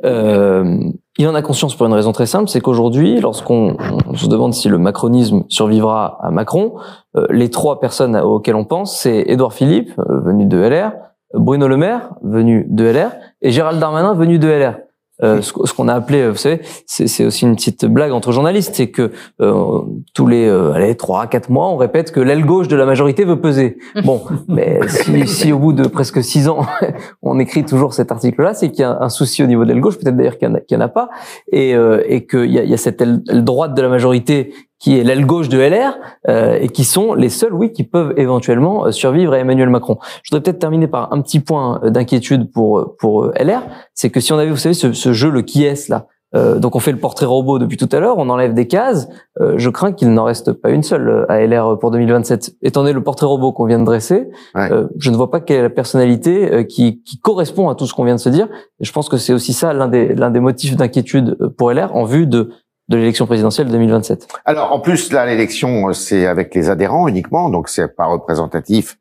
Euh, 0.03 0.77
il 1.17 1.27
en 1.29 1.35
a 1.35 1.41
conscience 1.41 1.73
pour 1.73 1.85
une 1.87 1.93
raison 1.93 2.11
très 2.11 2.25
simple, 2.25 2.49
c'est 2.49 2.59
qu'aujourd'hui, 2.59 3.21
lorsqu'on 3.21 3.77
on 4.07 4.15
se 4.15 4.27
demande 4.27 4.53
si 4.53 4.67
le 4.67 4.77
macronisme 4.77 5.43
survivra 5.47 6.17
à 6.21 6.31
Macron, 6.31 6.73
euh, 7.15 7.27
les 7.29 7.49
trois 7.49 7.79
personnes 7.79 8.17
auxquelles 8.17 8.55
on 8.55 8.65
pense, 8.65 8.99
c'est 8.99 9.23
Édouard 9.27 9.53
Philippe, 9.53 9.91
euh, 9.99 10.19
venu 10.19 10.45
de 10.47 10.57
LR, 10.57 10.91
Bruno 11.33 11.67
Le 11.67 11.77
Maire, 11.77 12.11
venu 12.23 12.65
de 12.69 12.85
LR, 12.85 13.11
et 13.41 13.51
Gérald 13.51 13.79
Darmanin, 13.79 14.13
venu 14.13 14.39
de 14.39 14.47
LR. 14.47 14.77
Euh, 15.21 15.41
ce, 15.43 15.53
ce 15.65 15.73
qu'on 15.75 15.87
a 15.89 15.93
appelé, 15.93 16.21
euh, 16.21 16.31
vous 16.31 16.37
savez, 16.37 16.61
c'est 16.87 17.23
aussi 17.23 17.45
une 17.45 17.55
petite 17.55 17.85
blague 17.85 18.11
entre 18.11 18.31
journalistes, 18.31 18.73
c'est 18.73 18.89
que 18.89 19.11
euh, 19.41 19.79
tous 20.15 20.25
les 20.25 20.47
euh, 20.47 20.73
allez 20.73 20.95
trois 20.95 21.27
quatre 21.27 21.51
mois, 21.51 21.69
on 21.69 21.77
répète 21.77 22.11
que 22.11 22.19
l'aile 22.19 22.43
gauche 22.43 22.67
de 22.67 22.75
la 22.75 22.85
majorité 22.85 23.23
veut 23.23 23.39
peser. 23.39 23.77
Bon, 24.03 24.21
mais 24.47 24.79
si, 24.87 25.27
si 25.27 25.53
au 25.53 25.59
bout 25.59 25.71
de 25.71 25.87
presque 25.87 26.23
six 26.23 26.49
ans, 26.49 26.65
on 27.21 27.37
écrit 27.39 27.63
toujours 27.63 27.93
cet 27.93 28.11
article-là, 28.11 28.55
c'est 28.55 28.71
qu'il 28.71 28.81
y 28.81 28.85
a 28.85 28.97
un 29.01 29.09
souci 29.09 29.43
au 29.43 29.45
niveau 29.45 29.63
de 29.65 29.69
l'aile 29.71 29.81
gauche, 29.81 29.99
peut-être 29.99 30.17
d'ailleurs 30.17 30.39
qu'il 30.39 30.49
n'y 30.49 30.55
en, 30.55 30.81
a- 30.81 30.85
en 30.85 30.89
pas, 30.89 31.09
et, 31.51 31.75
euh, 31.75 32.01
et 32.07 32.25
qu'il 32.25 32.51
y 32.51 32.57
a, 32.57 32.63
il 32.63 32.69
y 32.71 32.73
a 32.73 32.77
cette 32.77 32.99
aile 32.99 33.21
droite 33.43 33.75
de 33.75 33.81
la 33.83 33.89
majorité 33.89 34.51
qui 34.83 34.99
est 34.99 35.03
l'aile 35.05 35.25
gauche 35.25 35.47
de 35.47 35.57
LR 35.59 35.93
euh, 36.27 36.57
et 36.59 36.67
qui 36.67 36.83
sont 36.83 37.13
les 37.13 37.29
seuls, 37.29 37.53
oui, 37.53 37.71
qui 37.71 37.83
peuvent 37.83 38.13
éventuellement 38.17 38.85
euh, 38.87 38.91
survivre 38.91 39.31
à 39.31 39.37
Emmanuel 39.39 39.69
Macron. 39.69 39.97
Je 40.23 40.29
voudrais 40.29 40.43
peut-être 40.43 40.59
terminer 40.59 40.87
par 40.87 41.13
un 41.13 41.21
petit 41.21 41.39
point 41.39 41.79
euh, 41.83 41.89
d'inquiétude 41.89 42.51
pour 42.51 42.79
euh, 42.79 42.95
pour 42.99 43.31
LR, 43.39 43.61
c'est 43.93 44.09
que 44.09 44.19
si 44.19 44.33
on 44.33 44.37
avait, 44.37 44.49
vous 44.51 44.57
savez, 44.57 44.75
ce, 44.75 44.91
ce 44.91 45.13
jeu 45.13 45.29
le 45.29 45.41
qui 45.41 45.63
est 45.63 45.87
là. 45.87 46.07
euh, 46.35 46.59
donc 46.59 46.75
on 46.75 46.79
fait 46.79 46.91
le 46.91 46.97
portrait 46.97 47.27
robot 47.27 47.59
depuis 47.59 47.77
tout 47.77 47.87
à 47.91 47.99
l'heure, 48.01 48.17
on 48.17 48.27
enlève 48.29 48.53
des 48.53 48.67
cases. 48.67 49.07
euh, 49.39 49.53
je 49.57 49.69
crains 49.69 49.93
qu'il 49.93 50.09
n'en 50.13 50.25
reste 50.25 50.51
pas 50.51 50.69
une 50.71 50.83
seule 50.83 51.25
à 51.29 51.39
LR 51.45 51.77
pour 51.79 51.91
2027. 51.91 52.55
Étant 52.61 52.81
donné 52.81 52.91
le 52.93 53.03
portrait 53.03 53.27
robot 53.27 53.51
qu'on 53.53 53.65
vient 53.65 53.79
de 53.79 53.85
dresser, 53.85 54.29
Ouais. 54.55 54.71
euh, 54.71 54.87
je 54.99 55.11
ne 55.11 55.15
vois 55.15 55.29
pas 55.31 55.39
quelle 55.39 55.59
est 55.59 55.61
la 55.61 55.69
personnalité 55.69 56.51
euh, 56.51 56.63
qui, 56.63 57.03
qui 57.03 57.19
correspond 57.19 57.69
à 57.69 57.75
tout 57.75 57.85
ce 57.85 57.93
qu'on 57.93 58.03
vient 58.03 58.15
de 58.15 58.19
se 58.19 58.29
dire. 58.29 58.47
Et 58.79 58.83
je 58.85 58.91
pense 58.91 59.07
que 59.09 59.17
c'est 59.17 59.33
aussi 59.33 59.53
ça 59.53 59.71
l'un 59.73 59.87
des 59.87 60.13
l'un 60.15 60.31
des 60.31 60.39
motifs 60.41 60.75
d'inquiétude 60.75 61.37
pour 61.57 61.71
LR 61.71 61.95
en 61.95 62.03
vue 62.05 62.25
de 62.27 62.49
de 62.89 62.97
l'élection 62.97 63.25
présidentielle 63.25 63.69
2027. 63.69 64.27
Alors, 64.45 64.73
en 64.73 64.79
plus, 64.79 65.11
là, 65.11 65.25
l'élection, 65.25 65.93
c'est 65.93 66.25
avec 66.25 66.53
les 66.53 66.69
adhérents 66.69 67.07
uniquement, 67.07 67.49
donc 67.49 67.69
c'est 67.69 67.95
pas 67.95 68.05
représentatif, 68.05 68.97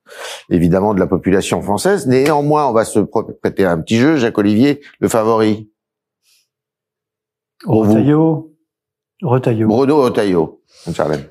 évidemment, 0.51 0.95
de 0.95 1.01
la 1.01 1.07
population 1.07 1.61
française. 1.63 2.07
Néanmoins, 2.07 2.69
on 2.69 2.73
va 2.73 2.85
se 2.85 3.01
prêter 3.01 3.65
un 3.65 3.79
petit 3.81 3.97
jeu. 3.97 4.17
Jacques 4.17 4.39
Olivier, 4.39 4.81
le 5.01 5.09
favori. 5.09 5.69
Retailleau. 7.67 8.52
Retailleau. 9.23 9.69
Bruno 9.69 10.03
Retailleau. 10.03 10.63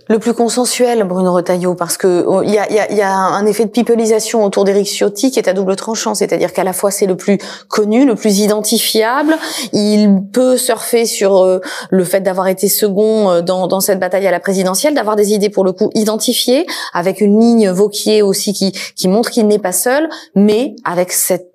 Le 0.08 0.18
plus 0.18 0.34
consensuel, 0.34 1.04
Bruno 1.04 1.34
Retailleau, 1.34 1.76
parce 1.76 1.98
que 1.98 2.24
oh, 2.26 2.42
il 2.42 2.52
y 2.52 2.58
a, 2.58 2.72
y, 2.72 2.80
a, 2.80 2.90
y 2.94 3.02
a, 3.02 3.14
un 3.14 3.46
effet 3.46 3.66
de 3.66 3.70
pipelisation 3.70 4.46
autour 4.46 4.64
d'Éric 4.64 4.88
Ciotti 4.88 5.30
qui 5.30 5.40
est 5.40 5.50
à 5.50 5.54
double 5.54 5.76
tranchant, 5.76 6.16
c'est-à-dire 6.16 6.54
qu'à 6.54 6.64
la 6.64 6.72
fois 6.72 6.90
c'est 6.90 7.06
le 7.06 7.18
plus 7.18 7.38
connu, 7.68 8.06
le 8.06 8.16
plus 8.16 8.40
identifiable, 8.40 9.36
il 9.74 10.22
peut 10.32 10.56
surfer 10.56 11.06
sur 11.06 11.40
euh, 11.40 11.60
le 11.90 12.06
fait 12.06 12.22
d'avoir 12.22 12.48
été 12.48 12.70
second 12.70 13.30
euh, 13.30 13.42
dans, 13.42 13.68
dans, 13.68 13.82
cette 13.82 14.00
bataille 14.00 14.26
à 14.26 14.32
la 14.32 14.40
présidentielle, 14.40 14.94
d'avoir 14.94 15.18
des 15.18 15.34
idées 15.34 15.50
pour 15.50 15.66
le 15.66 15.74
coup 15.74 15.90
identifiées, 15.96 16.66
avec 16.94 17.20
une 17.20 17.38
ligne 17.38 17.72
Vauquier 17.72 18.22
aussi 18.22 18.54
qui, 18.54 18.72
qui 18.72 19.10
montre 19.10 19.32
qu'il 19.32 19.48
n'est 19.48 19.60
pas 19.60 19.74
seul, 19.74 20.08
mais 20.34 20.76
avec 20.86 21.12
cette 21.12 21.51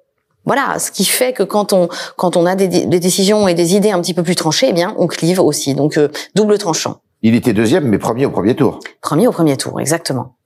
voilà, 0.47 0.79
ce 0.79 0.91
qui 0.91 1.05
fait 1.05 1.33
que 1.33 1.43
quand 1.43 1.73
on 1.73 1.89
quand 2.17 2.37
on 2.37 2.47
a 2.47 2.55
des, 2.55 2.69
des, 2.69 3.01
décisions 3.01 3.49
et 3.49 3.55
des 3.55 3.75
idées 3.75 3.91
un 3.91 4.01
petit 4.01 4.15
peu 4.15 4.23
plus 4.23 4.37
tranchées, 4.37 4.69
eh 4.71 4.73
bien 4.73 4.95
on 4.97 5.07
clive 5.07 5.41
aussi. 5.41 5.75
Donc 5.75 5.99
euh, 5.99 6.09
double 6.35 6.57
tranchant. 6.57 7.01
Il 7.23 7.35
était 7.35 7.53
deuxième, 7.53 7.85
mais 7.85 7.99
premier 7.99 8.27
au 8.27 8.31
premier 8.31 8.55
tour. 8.55 8.79
Premier 9.03 9.27
au 9.27 9.33
premier 9.33 9.57
tour, 9.57 9.81
exactement. 9.81 10.37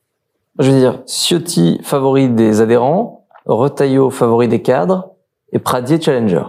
Je 0.59 0.70
veux 0.70 0.78
dire, 0.78 1.01
Ciotti 1.07 1.80
favori 1.82 2.28
des 2.28 2.61
adhérents, 2.61 3.26
Retailleau 3.44 4.11
favori 4.11 4.48
des 4.48 4.62
cadres 4.62 5.11
et 5.53 5.59
Pradier 5.59 6.01
challenger. 6.01 6.42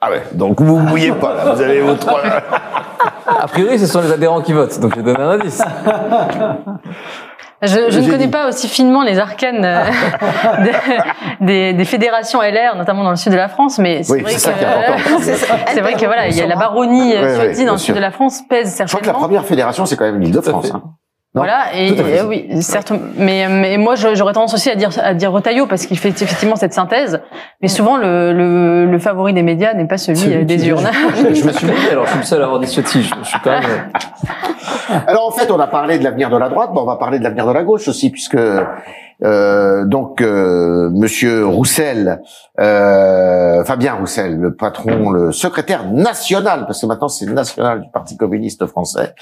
Ah 0.00 0.10
ouais, 0.10 0.22
donc 0.32 0.60
vous 0.60 0.80
ne 0.80 0.88
mouillez 0.88 1.12
pas 1.12 1.34
là, 1.34 1.54
vous 1.54 1.62
avez 1.62 1.80
vos 1.80 1.94
trois. 1.94 2.20
A 3.26 3.46
priori, 3.48 3.78
ce 3.78 3.86
sont 3.86 4.00
les 4.00 4.12
adhérents 4.12 4.42
qui 4.42 4.52
votent, 4.52 4.78
donc 4.80 4.96
je 4.96 5.00
donne 5.00 5.20
un 5.20 5.30
indice. 5.30 5.62
Je, 7.66 7.90
je 7.90 8.00
ne 8.00 8.10
connais 8.10 8.28
pas 8.28 8.48
aussi 8.48 8.68
finement 8.68 9.02
les 9.02 9.18
arcanes 9.18 9.64
euh, 9.64 9.84
des, 11.40 11.72
des, 11.72 11.84
fédérations 11.84 12.40
LR, 12.40 12.76
notamment 12.76 13.04
dans 13.04 13.10
le 13.10 13.16
sud 13.16 13.32
de 13.32 13.36
la 13.36 13.48
France, 13.48 13.78
mais 13.78 14.02
c'est 14.02 14.12
oui, 14.12 14.22
vrai, 14.22 14.34
que 14.34 14.40
c'est 14.40 15.80
vrai 15.80 15.94
que 15.94 16.06
voilà, 16.06 16.28
il 16.28 16.36
y 16.36 16.40
a 16.40 16.46
la 16.46 16.56
baronnie 16.56 17.14
ouais, 17.14 17.34
Ciotti 17.34 17.60
ouais, 17.60 17.66
dans 17.66 17.72
le 17.72 17.78
sud 17.78 17.94
de 17.94 18.00
la 18.00 18.10
France 18.10 18.42
pèse 18.48 18.74
certainement. 18.74 18.86
Je 18.86 18.92
crois 18.92 19.00
que 19.00 19.06
la 19.06 19.12
première 19.14 19.44
fédération, 19.44 19.86
c'est 19.86 19.96
quand 19.96 20.04
même 20.04 20.20
l'Île-de-France. 20.20 20.72
Hein. 20.74 20.82
Non 21.36 21.42
voilà, 21.42 21.74
et, 21.74 21.88
et 21.88 22.22
oui, 22.22 22.46
certes, 22.62 22.92
mais, 23.16 23.48
mais 23.48 23.76
moi 23.76 23.96
j'aurais 23.96 24.32
tendance 24.32 24.54
aussi 24.54 24.70
à 24.70 24.76
dire 24.76 24.90
à 25.02 25.14
dire 25.14 25.32
Retailleau 25.32 25.66
parce 25.66 25.84
qu'il 25.86 25.98
fait 25.98 26.10
effectivement 26.10 26.54
cette 26.54 26.74
synthèse, 26.74 27.20
mais 27.60 27.66
souvent 27.66 27.96
le, 27.96 28.32
le, 28.32 28.86
le 28.86 28.98
favori 29.00 29.32
des 29.32 29.42
médias 29.42 29.74
n'est 29.74 29.88
pas 29.88 29.98
celui, 29.98 30.16
celui 30.16 30.44
des 30.44 30.68
urnes. 30.68 30.88
Je, 31.16 31.34
je, 31.34 31.44
me 31.44 31.50
suis 31.50 31.66
dit, 31.66 31.72
alors 31.90 32.04
je 32.04 32.10
suis 32.10 32.18
le 32.20 32.24
seul 32.24 32.40
à 32.40 32.44
avoir 32.44 32.60
dit 32.60 32.68
Ciotti, 32.68 33.02
je, 33.02 33.12
je 33.20 33.28
suis 33.28 33.40
quand 33.42 33.50
même. 33.50 33.64
Alors 35.08 35.26
en 35.26 35.32
fait, 35.32 35.50
on 35.50 35.58
a 35.58 35.66
parlé 35.66 35.98
de 35.98 36.04
l'avenir 36.04 36.30
de 36.30 36.36
la 36.36 36.48
droite, 36.48 36.70
bon, 36.72 36.82
on 36.82 36.86
va 36.86 36.96
parler 36.96 37.18
de 37.18 37.24
l'avenir 37.24 37.48
de 37.48 37.52
la 37.52 37.64
gauche 37.64 37.88
aussi, 37.88 38.10
puisque 38.10 38.38
euh, 39.22 39.84
donc 39.84 40.20
euh, 40.20 40.90
Monsieur 40.90 41.46
Roussel, 41.46 42.20
euh, 42.60 43.64
Fabien 43.64 43.94
Roussel, 43.94 44.38
le 44.38 44.54
patron, 44.54 45.10
le 45.10 45.32
secrétaire 45.32 45.90
national, 45.90 46.66
parce 46.66 46.80
que 46.80 46.86
maintenant 46.86 47.08
c'est 47.08 47.26
national 47.26 47.82
du 47.82 47.88
Parti 47.92 48.16
communiste 48.16 48.66
français, 48.66 49.14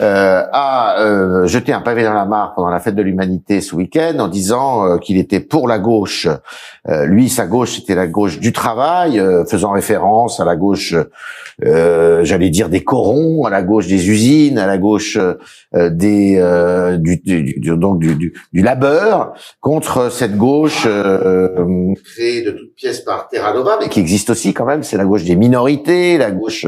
euh, 0.00 0.44
a 0.52 1.00
euh, 1.00 1.46
jeté 1.46 1.72
un 1.72 1.80
pavé 1.80 2.04
dans 2.04 2.14
la 2.14 2.24
mare 2.24 2.54
pendant 2.54 2.70
la 2.70 2.80
fête 2.80 2.94
de 2.94 3.02
l'humanité 3.02 3.60
ce 3.60 3.74
week-end 3.74 4.18
en 4.18 4.28
disant 4.28 4.98
qu'il 4.98 5.18
était 5.18 5.40
pour 5.40 5.68
la 5.68 5.78
gauche. 5.78 6.28
lui, 6.86 7.28
sa 7.28 7.46
gauche, 7.46 7.76
c'était 7.76 7.94
la 7.94 8.06
gauche 8.06 8.40
du 8.40 8.52
travail, 8.52 9.22
faisant 9.48 9.72
référence 9.72 10.40
à 10.40 10.44
la 10.44 10.56
gauche, 10.56 10.94
j'allais 11.60 12.50
dire 12.50 12.68
des 12.68 12.82
corons, 12.82 13.44
à 13.44 13.50
la 13.50 13.62
gauche 13.62 13.86
des 13.86 14.08
usines, 14.08 14.58
à 14.58 14.66
la 14.66 14.78
gauche 14.78 15.18
des 15.74 16.98
du, 16.98 17.16
du, 17.18 17.60
du, 17.60 17.76
donc 17.76 17.98
du, 17.98 18.14
du, 18.14 18.34
du 18.52 18.62
contre 19.60 20.10
cette 20.10 20.36
gauche 20.36 20.84
euh, 20.86 21.94
créée 22.14 22.42
de 22.42 22.52
toutes 22.52 22.74
pièces 22.74 23.00
par 23.00 23.28
Terra 23.28 23.52
Nova, 23.52 23.78
mais 23.80 23.88
qui 23.88 24.00
existe 24.00 24.30
aussi 24.30 24.54
quand 24.54 24.64
même. 24.64 24.82
C'est 24.82 24.96
la 24.96 25.04
gauche 25.04 25.24
des 25.24 25.36
minorités, 25.36 26.18
la 26.18 26.30
gauche 26.30 26.66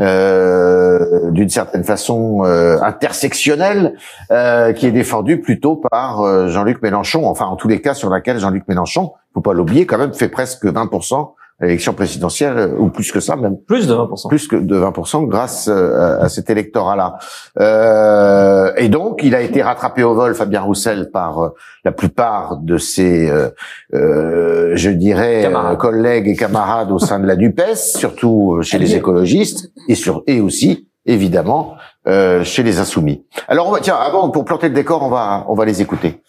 euh, 0.00 1.30
d'une 1.30 1.48
certaine 1.48 1.84
façon 1.84 2.44
euh, 2.44 2.78
intersectionnelle, 2.80 3.94
euh, 4.30 4.72
qui 4.72 4.86
est 4.86 4.92
défendue 4.92 5.40
plutôt 5.40 5.76
par 5.76 6.20
euh, 6.20 6.48
Jean-Luc 6.48 6.82
Mélenchon. 6.82 7.26
Enfin, 7.26 7.46
en 7.46 7.56
tous 7.56 7.68
les 7.68 7.80
cas, 7.80 7.94
sur 7.94 8.10
laquelle 8.10 8.38
Jean-Luc 8.38 8.64
Mélenchon, 8.68 9.12
faut 9.34 9.40
pas 9.40 9.52
l'oublier, 9.52 9.86
quand 9.86 9.98
même 9.98 10.14
fait 10.14 10.28
presque 10.28 10.64
20% 10.64 11.34
l'élection 11.60 11.94
présidentielle, 11.94 12.58
euh, 12.58 12.76
ou 12.78 12.88
plus 12.90 13.10
que 13.12 13.20
ça 13.20 13.36
même. 13.36 13.56
Plus 13.56 13.86
de 13.86 13.94
20%. 13.94 14.28
Plus 14.28 14.46
que 14.46 14.56
de 14.56 14.76
20% 14.78 15.26
grâce 15.26 15.68
euh, 15.68 16.20
à 16.20 16.28
cet 16.28 16.50
électorat-là. 16.50 17.16
Euh, 17.58 18.72
et 18.76 18.88
donc, 18.88 19.20
il 19.22 19.34
a 19.34 19.40
été 19.40 19.62
rattrapé 19.62 20.02
au 20.02 20.14
vol, 20.14 20.34
Fabien 20.34 20.60
Roussel, 20.60 21.10
par 21.10 21.38
euh, 21.38 21.48
la 21.84 21.92
plupart 21.92 22.58
de 22.58 22.76
ses, 22.76 23.30
euh, 23.30 24.72
je 24.74 24.90
dirais, 24.90 25.42
camarades. 25.42 25.78
collègues 25.78 26.28
et 26.28 26.36
camarades 26.36 26.90
au 26.92 26.98
sein 26.98 27.18
de 27.18 27.26
la 27.26 27.36
NUPES, 27.36 27.76
surtout 27.76 28.58
chez 28.62 28.78
les 28.78 28.94
écologistes, 28.94 29.70
et, 29.88 29.94
sur, 29.94 30.22
et 30.26 30.40
aussi, 30.40 30.88
évidemment, 31.06 31.76
chez 32.06 32.62
les 32.62 32.78
insoumis. 32.78 33.24
Alors, 33.48 33.68
on 33.68 33.72
va, 33.72 33.80
tiens, 33.80 33.96
avant, 33.96 34.28
pour 34.30 34.44
planter 34.44 34.68
le 34.68 34.74
décor, 34.74 35.02
on 35.02 35.08
va, 35.08 35.44
on 35.48 35.54
va 35.54 35.64
les 35.64 35.80
écouter. 35.80 36.22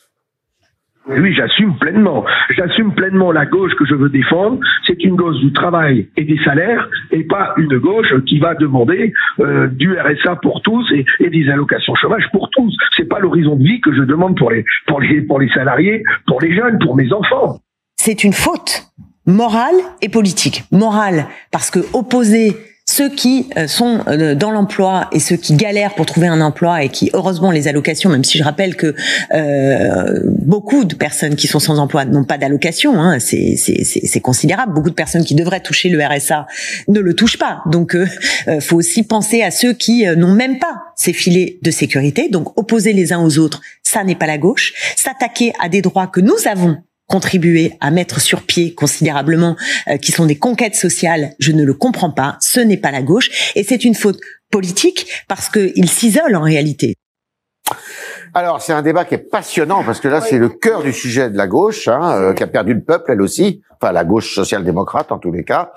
Oui, 1.09 1.33
j'assume 1.33 1.77
pleinement. 1.77 2.25
J'assume 2.49 2.93
pleinement 2.93 3.31
la 3.31 3.45
gauche 3.45 3.73
que 3.75 3.85
je 3.85 3.95
veux 3.95 4.09
défendre. 4.09 4.59
C'est 4.85 5.03
une 5.03 5.15
gauche 5.15 5.37
du 5.37 5.53
travail 5.53 6.09
et 6.17 6.23
des 6.23 6.37
salaires 6.43 6.89
et 7.11 7.23
pas 7.23 7.53
une 7.57 7.77
gauche 7.77 8.13
qui 8.25 8.39
va 8.39 8.55
demander 8.55 9.13
euh, 9.39 9.67
du 9.67 9.97
RSA 9.97 10.37
pour 10.41 10.61
tous 10.61 10.85
et, 10.91 11.29
des 11.29 11.49
allocations 11.49 11.95
chômage 11.95 12.25
pour 12.31 12.49
tous. 12.49 12.75
C'est 12.95 13.07
pas 13.07 13.19
l'horizon 13.19 13.55
de 13.55 13.63
vie 13.63 13.79
que 13.81 13.93
je 13.93 14.01
demande 14.01 14.37
pour 14.37 14.51
les, 14.51 14.65
pour 14.87 14.99
les, 14.99 15.21
pour 15.21 15.39
les 15.39 15.49
salariés, 15.49 16.03
pour 16.25 16.41
les 16.41 16.53
jeunes, 16.55 16.77
pour 16.79 16.95
mes 16.95 17.11
enfants. 17.13 17.59
C'est 17.95 18.23
une 18.23 18.33
faute 18.33 18.87
morale 19.25 19.75
et 20.01 20.09
politique. 20.09 20.63
Morale 20.71 21.25
parce 21.51 21.71
que 21.71 21.79
opposer 21.93 22.55
ceux 22.97 23.09
qui 23.09 23.47
sont 23.67 23.99
dans 24.35 24.49
l'emploi 24.49 25.07
et 25.11 25.19
ceux 25.19 25.35
qui 25.35 25.53
galèrent 25.55 25.93
pour 25.93 26.07
trouver 26.07 26.27
un 26.27 26.41
emploi 26.41 26.83
et 26.83 26.89
qui, 26.89 27.11
heureusement, 27.13 27.51
les 27.51 27.67
allocations, 27.67 28.09
même 28.09 28.23
si 28.23 28.39
je 28.39 28.43
rappelle 28.43 28.75
que 28.75 28.95
euh, 29.35 30.19
beaucoup 30.25 30.83
de 30.83 30.95
personnes 30.95 31.35
qui 31.35 31.47
sont 31.47 31.59
sans 31.59 31.77
emploi 31.77 32.05
n'ont 32.05 32.23
pas 32.23 32.39
d'allocation, 32.39 32.99
hein, 32.99 33.19
c'est 33.19 34.19
considérable. 34.21 34.73
Beaucoup 34.73 34.89
de 34.89 34.95
personnes 34.95 35.23
qui 35.23 35.35
devraient 35.35 35.59
toucher 35.59 35.89
le 35.89 36.03
RSA 36.03 36.47
ne 36.87 36.99
le 36.99 37.13
touchent 37.13 37.37
pas. 37.37 37.61
Donc, 37.67 37.93
euh, 37.93 38.07
faut 38.61 38.77
aussi 38.77 39.03
penser 39.03 39.43
à 39.43 39.51
ceux 39.51 39.73
qui 39.73 40.05
n'ont 40.15 40.33
même 40.33 40.57
pas 40.57 40.77
ces 40.95 41.13
filets 41.13 41.59
de 41.61 41.69
sécurité. 41.69 42.29
Donc, 42.29 42.57
opposer 42.57 42.93
les 42.93 43.13
uns 43.13 43.23
aux 43.23 43.37
autres, 43.37 43.61
ça 43.83 44.03
n'est 44.03 44.15
pas 44.15 44.27
la 44.27 44.39
gauche. 44.39 44.73
S'attaquer 44.95 45.53
à 45.61 45.69
des 45.69 45.83
droits 45.83 46.07
que 46.07 46.21
nous 46.21 46.47
avons 46.49 46.77
contribuer 47.07 47.73
à 47.79 47.89
mettre 47.91 48.19
sur 48.19 48.43
pied 48.43 48.73
considérablement, 48.73 49.55
euh, 49.87 49.97
qui 49.97 50.11
sont 50.11 50.25
des 50.25 50.37
conquêtes 50.37 50.75
sociales, 50.75 51.31
je 51.39 51.51
ne 51.51 51.63
le 51.63 51.73
comprends 51.73 52.11
pas. 52.11 52.37
Ce 52.41 52.59
n'est 52.59 52.77
pas 52.77 52.91
la 52.91 53.01
gauche 53.01 53.51
et 53.55 53.63
c'est 53.63 53.83
une 53.83 53.95
faute 53.95 54.19
politique 54.51 55.07
parce 55.27 55.49
qu'il 55.49 55.89
s'isole 55.89 56.35
en 56.35 56.41
réalité. 56.41 56.95
Alors 58.33 58.61
c'est 58.61 58.73
un 58.73 58.81
débat 58.81 59.05
qui 59.05 59.15
est 59.15 59.29
passionnant 59.29 59.83
parce 59.83 59.99
que 59.99 60.07
là 60.07 60.19
oui. 60.21 60.27
c'est 60.29 60.37
le 60.37 60.49
cœur 60.49 60.83
du 60.83 60.93
sujet 60.93 61.29
de 61.29 61.37
la 61.37 61.47
gauche 61.47 61.87
hein, 61.87 62.21
euh, 62.21 62.33
qui 62.33 62.43
a 62.43 62.47
perdu 62.47 62.73
le 62.73 62.83
peuple 62.83 63.11
elle 63.11 63.21
aussi, 63.21 63.61
enfin 63.71 63.91
la 63.91 64.03
gauche 64.03 64.35
social-démocrate 64.35 65.11
en 65.11 65.17
tous 65.17 65.31
les 65.31 65.43
cas. 65.43 65.71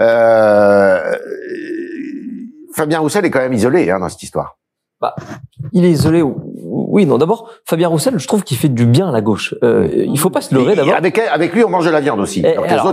Euh, 0.00 1.16
Fabien 2.74 3.00
Roussel 3.00 3.24
est 3.24 3.30
quand 3.30 3.40
même 3.40 3.52
isolé 3.52 3.90
hein, 3.90 4.00
dans 4.00 4.08
cette 4.08 4.22
histoire. 4.22 4.58
Bah, 5.00 5.14
il 5.72 5.86
est 5.86 5.90
isolé. 5.90 6.22
Oui, 6.22 7.06
non. 7.06 7.16
D'abord, 7.16 7.50
Fabien 7.64 7.88
Roussel, 7.88 8.18
je 8.18 8.26
trouve 8.26 8.42
qu'il 8.42 8.58
fait 8.58 8.68
du 8.68 8.84
bien 8.84 9.08
à 9.08 9.12
la 9.12 9.22
gauche. 9.22 9.54
Euh, 9.62 9.88
il 9.92 10.18
faut 10.18 10.28
pas 10.28 10.42
se 10.42 10.54
leurrer 10.54 10.76
d'abord. 10.76 10.94
Avec, 10.94 11.18
avec 11.18 11.54
lui, 11.54 11.64
on 11.64 11.70
mange 11.70 11.86
de 11.86 11.90
la 11.90 12.00
viande 12.00 12.20
aussi. 12.20 12.44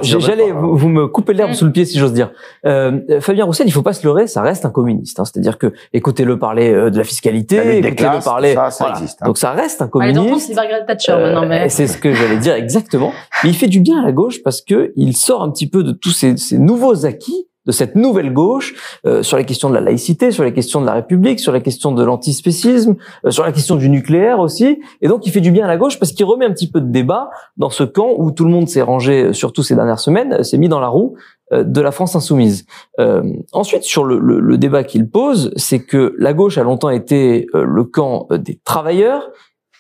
J'allais, 0.04 0.52
vous, 0.52 0.78
vous, 0.78 0.88
me 0.88 1.08
coupez 1.08 1.34
l'herbe 1.34 1.52
sous 1.52 1.66
le 1.66 1.72
pied 1.72 1.84
si 1.84 2.00
j'ose 2.00 2.14
dire. 2.14 2.32
Euh, 2.66 3.20
Fabien 3.20 3.44
Roussel, 3.44 3.68
il 3.68 3.72
faut 3.72 3.82
pas 3.82 3.92
se 3.92 4.06
leurrer, 4.06 4.28
ça 4.28 4.42
reste 4.42 4.66
un 4.66 4.70
communiste. 4.70 5.20
Hein. 5.20 5.26
C'est-à-dire 5.26 5.58
que 5.58 5.74
écoutez-le 5.92 6.40
parler 6.40 6.74
euh, 6.74 6.90
de 6.90 6.98
la 6.98 7.04
fiscalité, 7.04 7.80
écoutez-le 7.80 8.24
parler. 8.24 8.54
Ça, 8.54 8.72
ça 8.72 8.86
voilà. 8.86 9.00
existe, 9.00 9.22
hein. 9.22 9.26
Donc 9.26 9.38
ça 9.38 9.52
reste 9.52 9.82
un 9.82 9.88
communiste. 9.88 10.48
c'est 10.48 10.54
Margaret 10.54 10.86
Thatcher 10.86 11.14
maintenant, 11.14 11.46
mais. 11.46 11.68
C'est 11.68 11.88
ce 11.88 11.98
que 11.98 12.14
j'allais 12.14 12.38
dire 12.38 12.54
exactement. 12.54 13.12
Mais 13.44 13.50
il 13.50 13.56
fait 13.56 13.68
du 13.68 13.82
bien 13.82 14.00
à 14.02 14.06
la 14.06 14.14
gauche 14.14 14.42
parce 14.44 14.62
que 14.62 14.94
il 14.96 15.16
sort 15.16 15.44
un 15.44 15.52
petit 15.52 15.70
peu 15.70 15.84
de 15.84 15.92
tous 15.92 16.12
ces, 16.12 16.38
ces 16.38 16.58
nouveaux 16.58 17.06
acquis 17.06 17.47
de 17.68 17.72
cette 17.72 17.96
nouvelle 17.96 18.34
gauche 18.34 18.74
euh, 19.06 19.22
sur 19.22 19.38
les 19.38 19.46
questions 19.46 19.70
de 19.70 19.76
la 19.76 19.82
laïcité, 19.82 20.32
sur 20.32 20.44
les 20.44 20.54
questions 20.54 20.82
de 20.82 20.86
la 20.86 20.94
République, 20.94 21.40
sur 21.40 21.52
les 21.52 21.62
questions 21.62 21.92
de 21.92 22.04
l'antispécisme, 22.04 22.96
euh, 23.26 23.32
sur 23.32 23.44
la 23.44 23.52
question 23.52 23.76
du 23.76 23.90
nucléaire 23.90 24.40
aussi. 24.40 24.80
Et 25.02 25.08
donc, 25.08 25.28
il 25.28 25.32
fait 25.32 25.42
du 25.42 25.52
bien 25.52 25.66
à 25.66 25.68
la 25.68 25.78
gauche 25.78 26.00
parce 26.00 26.14
qu'il 26.14 26.26
remet 26.26 26.46
un 26.46 26.52
petit 26.52 26.72
peu 26.72 26.82
de 26.82 26.90
débat 26.90 27.30
dans 27.58 27.70
ce 27.70 27.84
camp 27.84 28.14
où 28.18 28.32
tout 28.32 28.46
le 28.46 28.52
monde 28.52 28.70
s'est 28.70 28.82
rangé, 28.82 29.34
surtout 29.34 29.62
ces 29.62 29.76
dernières 29.76 30.00
semaines, 30.00 30.44
s'est 30.44 30.58
mis 30.58 30.70
dans 30.70 30.80
la 30.80 30.88
roue 30.88 31.16
euh, 31.52 31.64
de 31.64 31.82
la 31.82 31.92
France 31.92 32.16
insoumise. 32.16 32.66
Euh, 33.00 33.22
ensuite, 33.52 33.84
sur 33.84 34.06
le, 34.06 34.18
le, 34.18 34.40
le 34.40 34.58
débat 34.58 34.84
qu'il 34.84 35.10
pose, 35.10 35.52
c'est 35.58 35.84
que 35.84 36.16
la 36.18 36.34
gauche 36.34 36.58
a 36.58 36.64
longtemps 36.64 36.90
été 36.90 37.48
le 37.54 37.84
camp 37.84 38.28
des 38.32 38.60
travailleurs, 38.64 39.30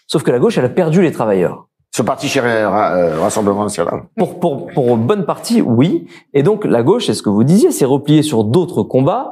sauf 0.07 0.23
que 0.23 0.31
la 0.31 0.39
gauche, 0.39 0.57
elle 0.57 0.65
a 0.65 0.69
perdu 0.69 1.01
les 1.01 1.11
travailleurs. 1.11 1.66
Ce 1.97 2.03
parti 2.03 2.27
chez 2.27 2.41
euh, 2.43 3.19
Rassemblement 3.19 3.63
National. 3.63 4.03
Pour, 4.15 4.39
pour, 4.39 4.67
pour 4.67 4.97
bonne 4.97 5.25
partie, 5.25 5.63
oui. 5.63 6.05
Et 6.31 6.43
donc, 6.43 6.63
la 6.63 6.83
gauche, 6.83 7.07
c'est 7.07 7.15
ce 7.15 7.23
que 7.23 7.29
vous 7.31 7.43
disiez, 7.43 7.71
s'est 7.71 7.85
repliée 7.85 8.21
sur 8.21 8.43
d'autres 8.43 8.83
combats 8.83 9.31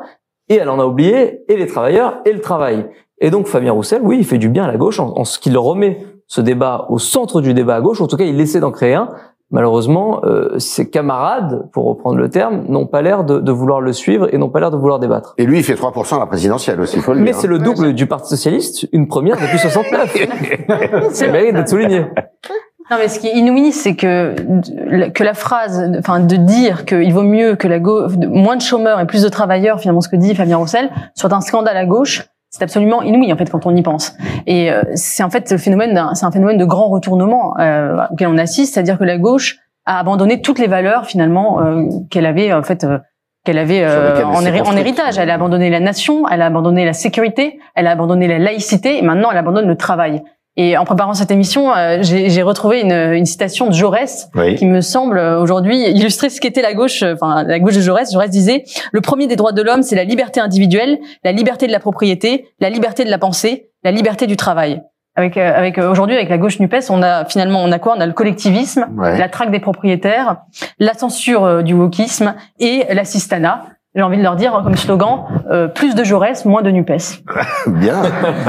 et 0.49 0.55
elle 0.55 0.69
en 0.69 0.79
a 0.79 0.85
oublié 0.87 1.43
et 1.47 1.57
les 1.57 1.67
travailleurs 1.67 2.21
et 2.25 2.33
le 2.33 2.41
travail. 2.41 2.87
Et 3.21 3.29
donc 3.29 3.45
Fabien 3.45 3.71
Roussel, 3.71 4.01
oui, 4.03 4.17
il 4.17 4.25
fait 4.25 4.39
du 4.39 4.49
bien 4.49 4.63
à 4.63 4.67
la 4.67 4.77
gauche 4.77 4.99
en, 4.99 5.25
ce 5.25 5.37
qu'il 5.37 5.55
remet 5.59 6.07
ce 6.25 6.41
débat 6.41 6.87
au 6.89 6.97
centre 6.97 7.39
du 7.39 7.53
débat 7.53 7.75
à 7.75 7.81
gauche. 7.81 8.01
En 8.01 8.07
tout 8.07 8.17
cas, 8.17 8.25
il 8.25 8.41
essaie 8.41 8.61
d'en 8.61 8.71
créer 8.71 8.95
un. 8.95 9.09
Malheureusement, 9.51 10.21
euh, 10.23 10.57
ses 10.57 10.89
camarades, 10.89 11.69
pour 11.71 11.85
reprendre 11.85 12.17
le 12.17 12.29
terme, 12.29 12.65
n'ont 12.67 12.87
pas 12.87 13.01
l'air 13.01 13.23
de, 13.23 13.39
de, 13.39 13.51
vouloir 13.51 13.79
le 13.79 13.93
suivre 13.93 14.33
et 14.33 14.37
n'ont 14.37 14.49
pas 14.49 14.59
l'air 14.59 14.71
de 14.71 14.77
vouloir 14.77 14.99
débattre. 14.99 15.35
Et 15.37 15.45
lui, 15.45 15.59
il 15.59 15.63
fait 15.63 15.75
3% 15.75 16.15
à 16.15 16.19
la 16.19 16.25
présidentielle 16.25 16.81
aussi, 16.81 16.99
faut 16.99 17.13
le 17.13 17.19
Mais 17.19 17.33
c'est 17.33 17.47
le 17.47 17.59
double 17.59 17.93
du 17.93 18.07
Parti 18.07 18.29
Socialiste, 18.29 18.87
une 18.91 19.07
première 19.07 19.37
depuis 19.37 19.59
69. 19.59 20.17
c'est 21.11 21.31
mérite 21.31 21.53
d'être 21.53 21.69
souligné. 21.69 22.05
Non, 22.91 22.97
mais 22.99 23.07
ce 23.07 23.19
qui 23.19 23.27
est 23.27 23.33
inouï, 23.33 23.71
c'est 23.71 23.95
que 23.95 24.35
que 25.09 25.23
la 25.23 25.33
phrase, 25.33 25.91
enfin, 25.97 26.19
de 26.19 26.35
dire 26.35 26.85
qu'il 26.85 27.11
vaut 27.13 27.23
mieux 27.23 27.55
que 27.55 27.67
la 27.67 27.79
gauche, 27.79 28.13
moins 28.27 28.55
de 28.55 28.61
chômeurs 28.61 28.99
et 28.99 29.07
plus 29.07 29.23
de 29.23 29.29
travailleurs, 29.29 29.79
finalement, 29.79 30.01
ce 30.01 30.09
que 30.09 30.15
dit 30.15 30.35
Fabien 30.35 30.57
Roussel, 30.57 30.91
soit 31.15 31.33
un 31.33 31.41
scandale 31.41 31.77
à 31.77 31.85
gauche. 31.85 32.23
C'est 32.55 32.63
absolument 32.63 33.01
inouï 33.01 33.33
en 33.33 33.35
fait 33.35 33.49
quand 33.49 33.65
on 33.65 33.75
y 33.75 33.81
pense. 33.81 34.15
Et 34.47 34.71
euh, 34.71 34.81
c'est 34.93 35.23
en 35.23 35.29
fait 35.29 35.51
le 35.51 35.57
phénomène, 35.57 36.01
c'est 36.13 36.25
un 36.25 36.31
phénomène 36.31 36.57
de 36.57 36.63
grand 36.63 36.87
retournement 36.87 37.59
euh, 37.59 37.97
auquel 38.09 38.29
on 38.29 38.37
assiste, 38.37 38.73
c'est-à-dire 38.73 38.97
que 38.97 39.03
la 39.03 39.17
gauche 39.17 39.57
a 39.85 39.99
abandonné 39.99 40.39
toutes 40.39 40.59
les 40.59 40.67
valeurs 40.67 41.05
finalement 41.05 41.59
euh, 41.59 41.83
qu'elle 42.09 42.25
avait 42.25 42.53
en 42.53 42.63
fait 42.63 42.87
qu'elle 43.43 43.57
avait 43.57 43.85
en, 43.85 44.35
en, 44.35 44.77
héritage. 44.77 45.17
Elle 45.17 45.31
a 45.31 45.33
abandonné 45.33 45.69
la 45.69 45.81
nation, 45.81 46.29
elle 46.29 46.41
a 46.41 46.45
abandonné 46.45 46.85
la 46.85 46.93
sécurité, 46.93 47.59
elle 47.75 47.87
a 47.87 47.91
abandonné 47.91 48.25
la 48.25 48.39
laïcité 48.39 48.99
et 48.99 49.01
maintenant 49.01 49.31
elle 49.31 49.37
abandonne 49.37 49.67
le 49.67 49.75
travail. 49.75 50.23
Et 50.57 50.77
en 50.77 50.85
préparant 50.85 51.13
cette 51.13 51.31
émission, 51.31 51.75
euh, 51.75 51.97
j'ai 52.01 52.41
retrouvé 52.41 52.79
une, 52.79 52.93
une, 52.93 53.25
citation 53.25 53.67
de 53.67 53.73
Jaurès 53.73 54.29
oui. 54.35 54.55
qui 54.55 54.65
me 54.65 54.79
semble 54.79 55.17
euh, 55.17 55.41
aujourd'hui 55.41 55.81
illustrer 55.89 56.29
ce 56.29 56.39
qu'était 56.39 56.61
la 56.61 56.73
gauche, 56.73 57.03
euh, 57.03 57.13
enfin 57.13 57.43
la 57.43 57.59
gauche 57.59 57.75
de 57.75 57.81
Jaurès. 57.81 58.09
Jaurès 58.11 58.29
disait 58.29 58.63
le 58.93 59.01
premier 59.01 59.27
des 59.27 59.35
droits 59.35 59.51
de 59.51 59.61
l'homme, 59.61 59.83
c'est 59.83 59.97
la 59.97 60.05
liberté 60.05 60.39
individuelle, 60.39 60.99
la 61.25 61.33
liberté 61.33 61.67
de 61.67 61.73
la 61.73 61.79
propriété, 61.79 62.47
la 62.61 62.69
liberté 62.69 63.03
de 63.03 63.09
la 63.09 63.17
pensée, 63.17 63.69
la 63.83 63.91
liberté 63.91 64.27
du 64.27 64.37
travail. 64.37 64.81
Avec, 65.17 65.37
avec 65.37 65.77
aujourd'hui 65.77 66.15
avec 66.15 66.29
la 66.29 66.37
gauche 66.37 66.59
Nupes, 66.59 66.75
on 66.89 67.01
a 67.01 67.23
finalement 67.25 67.63
on 67.63 67.71
a 67.71 67.79
quoi? 67.79 67.95
On 67.97 68.01
a 68.01 68.05
le 68.05 68.11
collectivisme, 68.11 68.87
Ouais. 68.97 69.17
la 69.17 69.29
traque 69.29 69.51
des 69.51 69.61
propriétaires, 69.61 70.37
la 70.79 70.93
censure 70.93 71.63
du 71.63 71.73
wokisme 71.73 72.35
et 72.59 72.83
l'assistanat. 72.93 73.63
J'ai 73.95 74.01
envie 74.01 74.17
de 74.17 74.23
leur 74.23 74.35
dire 74.35 74.59
comme 74.61 74.75
slogan 74.75 75.23
euh, 75.49 75.69
plus 75.69 75.95
de 75.95 76.03
Jaurès, 76.03 76.43
moins 76.43 76.61
de 76.61 76.69
Nupes. 76.69 76.91
Bien. 77.67 78.01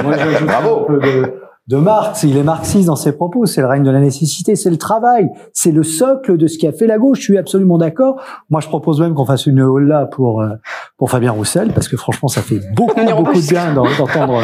Moi, 0.02 0.16
Bravo. 0.44 0.86
un 0.88 0.92
peu 0.94 0.98
de, 1.00 1.40
de 1.68 1.76
Marx. 1.76 2.22
Il 2.22 2.36
est 2.36 2.42
marxiste 2.42 2.86
dans 2.86 2.96
ses 2.96 3.12
propos. 3.12 3.44
C'est 3.46 3.60
le 3.60 3.66
règne 3.66 3.82
de 3.82 3.90
la 3.90 4.00
nécessité, 4.00 4.54
c'est 4.54 4.70
le 4.70 4.76
travail, 4.76 5.28
c'est 5.52 5.72
le 5.72 5.82
socle 5.82 6.36
de 6.36 6.46
ce 6.46 6.58
qui 6.58 6.66
a 6.66 6.72
fait 6.72 6.86
la 6.86 6.98
gauche. 6.98 7.18
Je 7.18 7.24
suis 7.24 7.38
absolument 7.38 7.76
d'accord. 7.78 8.20
Moi, 8.50 8.60
je 8.60 8.68
propose 8.68 9.00
même 9.00 9.14
qu'on 9.14 9.24
fasse 9.26 9.46
une 9.46 9.60
holla 9.60 10.06
pour 10.06 10.42
euh, 10.42 10.50
pour 10.96 11.10
Fabien 11.10 11.32
Roussel 11.32 11.72
parce 11.74 11.88
que 11.88 11.96
franchement, 11.96 12.28
ça 12.28 12.40
fait 12.42 12.60
beaucoup 12.74 13.00
beaucoup 13.04 13.34
de 13.40 13.48
bien 13.48 13.74
d'en- 13.74 13.84
d'entendre 13.98 14.42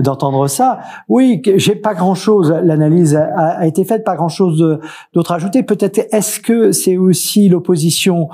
d'entendre 0.00 0.46
ça. 0.48 0.80
Oui, 1.08 1.40
j'ai 1.56 1.76
pas 1.76 1.94
grand 1.94 2.14
chose. 2.14 2.54
L'analyse 2.62 3.14
a, 3.16 3.24
a 3.60 3.66
été 3.66 3.84
faite, 3.84 4.04
pas 4.04 4.16
grand 4.16 4.28
chose 4.28 4.78
d'autre 5.14 5.32
à 5.32 5.36
ajouter. 5.36 5.62
Peut-être 5.62 5.98
est-ce 6.12 6.40
que 6.40 6.72
c'est 6.72 6.96
aussi 6.96 7.48
l'opposition 7.48 8.28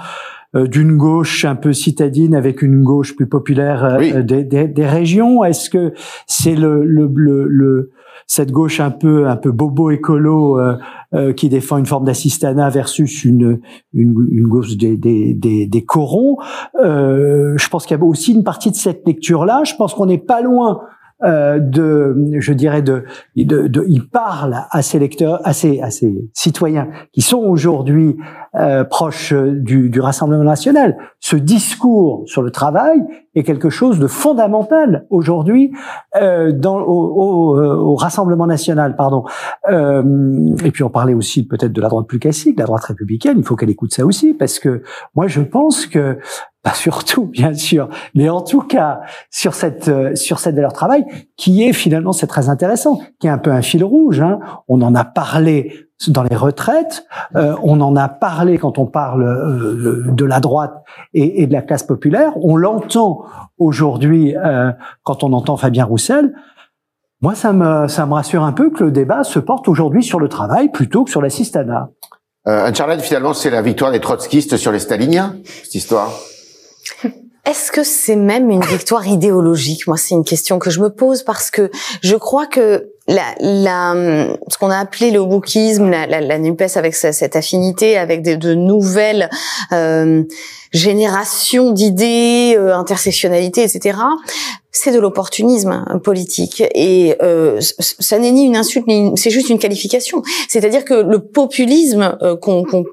euh, 0.57 0.67
d'une 0.67 0.97
gauche 0.97 1.45
un 1.45 1.55
peu 1.55 1.73
citadine 1.73 2.35
avec 2.35 2.63
une 2.63 2.83
gauche 2.83 3.15
plus 3.15 3.29
populaire 3.29 3.85
euh, 3.85 3.99
Oui. 3.99 4.13
des, 4.25 4.45
des, 4.45 4.67
des 4.67 4.87
régions? 4.87 5.45
Est-ce 5.45 5.71
que 5.71 5.93
c'est 6.27 6.57
le, 6.57 6.85
le, 6.85 7.09
le, 7.15 7.47
le- 7.47 7.91
cette 8.31 8.53
gauche 8.53 8.79
un 8.79 8.93
peu 8.93 9.27
un 9.27 9.35
peu 9.35 9.51
bobo 9.51 9.91
écolo 9.91 10.57
euh, 10.57 10.77
euh, 11.15 11.33
qui 11.33 11.49
défend 11.49 11.79
une 11.79 11.87
forme 11.87 12.05
d'assistanat 12.05 12.71
versus 12.71 13.25
une 13.25 13.61
une, 13.93 14.15
une 14.31 14.47
gauche 14.47 14.77
des 14.77 14.97
des, 14.97 15.35
des, 15.35 15.67
des 15.67 15.85
corons 15.85 16.37
euh, 16.81 17.55
Je 17.57 17.69
pense 17.69 17.87
qu'il 17.87 17.97
y 17.97 18.01
a 18.01 18.05
aussi 18.05 18.33
une 18.33 18.45
partie 18.45 18.71
de 18.71 18.77
cette 18.77 19.05
lecture 19.05 19.45
là. 19.45 19.63
Je 19.65 19.75
pense 19.75 19.95
qu'on 19.95 20.07
n'est 20.07 20.17
pas 20.17 20.43
loin 20.43 20.81
euh, 21.23 21.59
de, 21.59 22.17
je 22.39 22.53
dirais 22.53 22.83
de, 22.83 23.05
de, 23.37 23.67
de, 23.69 23.85
il 23.89 24.09
parle 24.09 24.57
à 24.71 24.83
ses 24.83 24.99
lecteurs, 24.99 25.41
à 25.45 25.53
ses, 25.53 25.81
à 25.81 25.91
ses 25.91 26.29
citoyens 26.33 26.89
qui 27.13 27.21
sont 27.21 27.39
aujourd'hui 27.39 28.17
euh, 28.55 28.85
proches 28.85 29.33
du, 29.33 29.91
du 29.91 30.01
Rassemblement 30.01 30.45
national. 30.45 30.97
Ce 31.21 31.37
discours 31.37 32.23
sur 32.27 32.43
le 32.43 32.51
travail 32.51 33.01
est 33.35 33.43
quelque 33.45 33.71
chose 33.71 33.99
de 33.99 34.07
fondamental 34.07 35.07
aujourd'hui 35.11 35.73
euh, 36.21 36.53
dans 36.53 36.81
au, 36.81 37.55
au, 37.55 37.59
euh, 37.59 37.77
au 37.77 37.95
Rassemblement 37.95 38.47
national, 38.47 38.97
pardon. 38.97 39.25
Euh, 39.71 40.03
et 40.65 40.71
puis 40.71 40.83
on 40.83 40.91
parlait 40.91 41.15
aussi 41.15 41.47
peut-être 41.47 41.73
de 41.73 41.81
la 41.81 41.89
droite 41.89 42.07
plus 42.07 42.19
classique, 42.19 42.59
la 42.59 42.65
droite 42.65 42.85
républicaine. 42.85 43.37
Il 43.39 43.45
faut 43.45 43.57
qu'elle 43.57 43.71
écoute 43.71 43.93
ça 43.93 44.05
aussi 44.05 44.35
parce 44.35 44.59
que 44.59 44.83
moi 45.15 45.29
je 45.29 45.43
pense 45.43 45.87
que 45.87 46.19
pas 46.63 46.75
surtout 46.75 47.27
bien 47.27 47.55
sûr, 47.55 47.89
mais 48.15 48.29
en 48.29 48.43
tout 48.43 48.61
cas 48.61 49.01
sur 49.31 49.55
cette 49.55 49.89
euh, 49.89 50.15
sur 50.15 50.39
cette 50.39 50.55
valeur 50.55 50.73
travail 50.73 51.05
qui 51.37 51.63
est 51.63 51.73
finalement 51.73 52.13
c'est 52.13 52.27
très 52.27 52.49
intéressant, 52.49 53.01
qui 53.19 53.27
est 53.27 53.31
un 53.31 53.39
peu 53.39 53.51
un 53.51 53.63
fil 53.63 53.85
rouge. 53.85 54.21
Hein. 54.21 54.41
On 54.69 54.83
en 54.83 54.95
a 54.95 55.05
parlé 55.05 55.89
dans 56.09 56.23
les 56.23 56.37
retraites, 56.37 57.05
euh, 57.37 57.55
on 57.63 57.81
en 57.81 57.95
a 57.97 58.09
parlé 58.09 58.59
quand 58.59 58.79
on 58.79 58.87
parle 58.87 59.23
euh, 59.23 60.05
de 60.11 60.25
la 60.25 60.41
droite 60.41 60.83
et, 61.13 61.43
et 61.43 61.47
de 61.47 61.53
la 61.53 61.63
classe 61.63 61.83
populaire. 61.83 62.33
On 62.43 62.57
l'entend 62.57 63.25
aujourd'hui 63.59 64.35
euh, 64.37 64.73
quand 65.03 65.25
on 65.25 65.33
entend 65.33 65.57
Fabien 65.57 65.85
Roussel. 65.85 66.35
Moi, 67.23 67.35
ça 67.35 67.53
me 67.53 67.87
ça 67.87 68.07
me 68.07 68.15
rassure 68.15 68.45
un 68.45 68.53
peu 68.53 68.71
que 68.71 68.85
le 68.85 68.91
débat 68.91 69.25
se 69.25 69.39
porte 69.39 69.69
aujourd'hui 69.69 70.03
sur 70.03 70.19
le 70.19 70.29
travail 70.29 70.71
plutôt 70.71 71.05
que 71.05 71.11
sur 71.11 71.21
l'assistanat. 71.21 71.91
Euh, 72.49 72.67
Uncharted, 72.67 73.01
finalement, 73.01 73.35
c'est 73.35 73.51
la 73.51 73.61
victoire 73.61 73.93
des 73.93 74.01
trotskistes 74.01 74.57
sur 74.57 74.73
les 74.73 74.79
staliniens, 74.79 75.37
cette 75.45 75.75
histoire? 75.75 76.11
Est-ce 77.47 77.73
que 77.73 77.83
c'est 77.83 78.17
même 78.17 78.51
une 78.51 78.63
victoire 78.65 79.07
idéologique? 79.07 79.87
Moi, 79.87 79.97
c'est 79.97 80.15
une 80.15 80.25
question 80.25 80.59
que 80.59 80.71
je 80.71 80.81
me 80.81 80.91
pose 80.91 81.23
parce 81.23 81.51
que 81.51 81.71
je 82.03 82.15
crois 82.17 82.47
que 82.47 82.91
la, 83.09 83.25
la, 83.41 83.95
ce 84.49 84.59
qu'on 84.59 84.71
a 84.71 84.77
appelé 84.79 85.11
le 85.11 85.21
wokisme, 85.21 85.89
la, 85.91 86.07
la, 86.07 86.21
la 86.21 86.39
Nupes 86.39 86.63
avec 86.77 86.95
sa- 86.95 87.13
cette 87.13 87.37
affinité, 87.37 87.97
avec 87.97 88.23
des, 88.23 88.37
de 88.37 88.55
nouvelles 88.55 89.31
euh, 89.73 90.23
générations 90.73 91.73
d'idées, 91.73 92.55
euh, 92.57 92.77
intersectionnalité, 92.77 93.63
etc. 93.65 93.99
C'est 94.71 94.93
de 94.93 95.01
l'opportunisme 95.01 95.85
politique 96.05 96.63
et 96.75 97.17
euh, 97.23 97.59
ça 97.61 98.19
n'est 98.19 98.31
ni 98.31 98.45
une 98.45 98.57
insulte 98.57 98.87
c'est 99.17 99.31
juste 99.31 99.49
une 99.51 99.59
qualification. 99.59 100.23
C'est-à-dire 100.49 100.85
que 100.85 100.95
le 100.95 101.19
populisme 101.21 102.17
euh, 102.23 102.37
qu'on 102.37 102.63
qu'on 102.65 102.85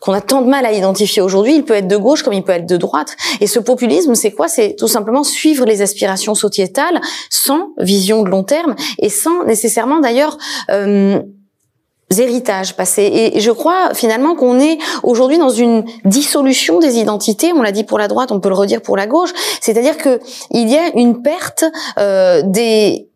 qu'on 0.00 0.12
a 0.12 0.20
tant 0.20 0.42
de 0.42 0.48
mal 0.48 0.66
à 0.66 0.72
identifier 0.72 1.22
aujourd'hui, 1.22 1.56
il 1.56 1.64
peut 1.64 1.74
être 1.74 1.88
de 1.88 1.96
gauche 1.96 2.22
comme 2.22 2.32
il 2.32 2.42
peut 2.42 2.52
être 2.52 2.66
de 2.66 2.76
droite. 2.76 3.16
Et 3.40 3.46
ce 3.46 3.58
populisme, 3.58 4.14
c'est 4.14 4.32
quoi? 4.32 4.48
C'est 4.48 4.76
tout 4.76 4.88
simplement 4.88 5.24
suivre 5.24 5.64
les 5.64 5.82
aspirations 5.82 6.34
sociétales 6.34 7.00
sans 7.30 7.70
vision 7.78 8.22
de 8.22 8.28
long 8.28 8.44
terme 8.44 8.74
et 8.98 9.08
sans 9.08 9.44
nécessairement 9.44 10.00
d'ailleurs 10.00 10.38
euh, 10.70 11.20
héritages 12.18 12.76
passés. 12.76 13.32
Et 13.34 13.40
je 13.40 13.50
crois 13.50 13.94
finalement 13.94 14.34
qu'on 14.34 14.58
est 14.58 14.78
aujourd'hui 15.02 15.38
dans 15.38 15.50
une 15.50 15.84
dissolution 16.04 16.78
des 16.78 16.98
identités. 16.98 17.52
On 17.52 17.62
l'a 17.62 17.72
dit 17.72 17.84
pour 17.84 17.98
la 17.98 18.08
droite, 18.08 18.32
on 18.32 18.40
peut 18.40 18.48
le 18.48 18.54
redire 18.54 18.82
pour 18.82 18.96
la 18.96 19.06
gauche. 19.06 19.30
C'est-à-dire 19.60 19.96
que 19.96 20.20
il 20.50 20.68
y 20.68 20.76
a 20.76 20.90
une 20.96 21.22
perte 21.22 21.64
euh, 21.98 22.42
des 22.44 23.08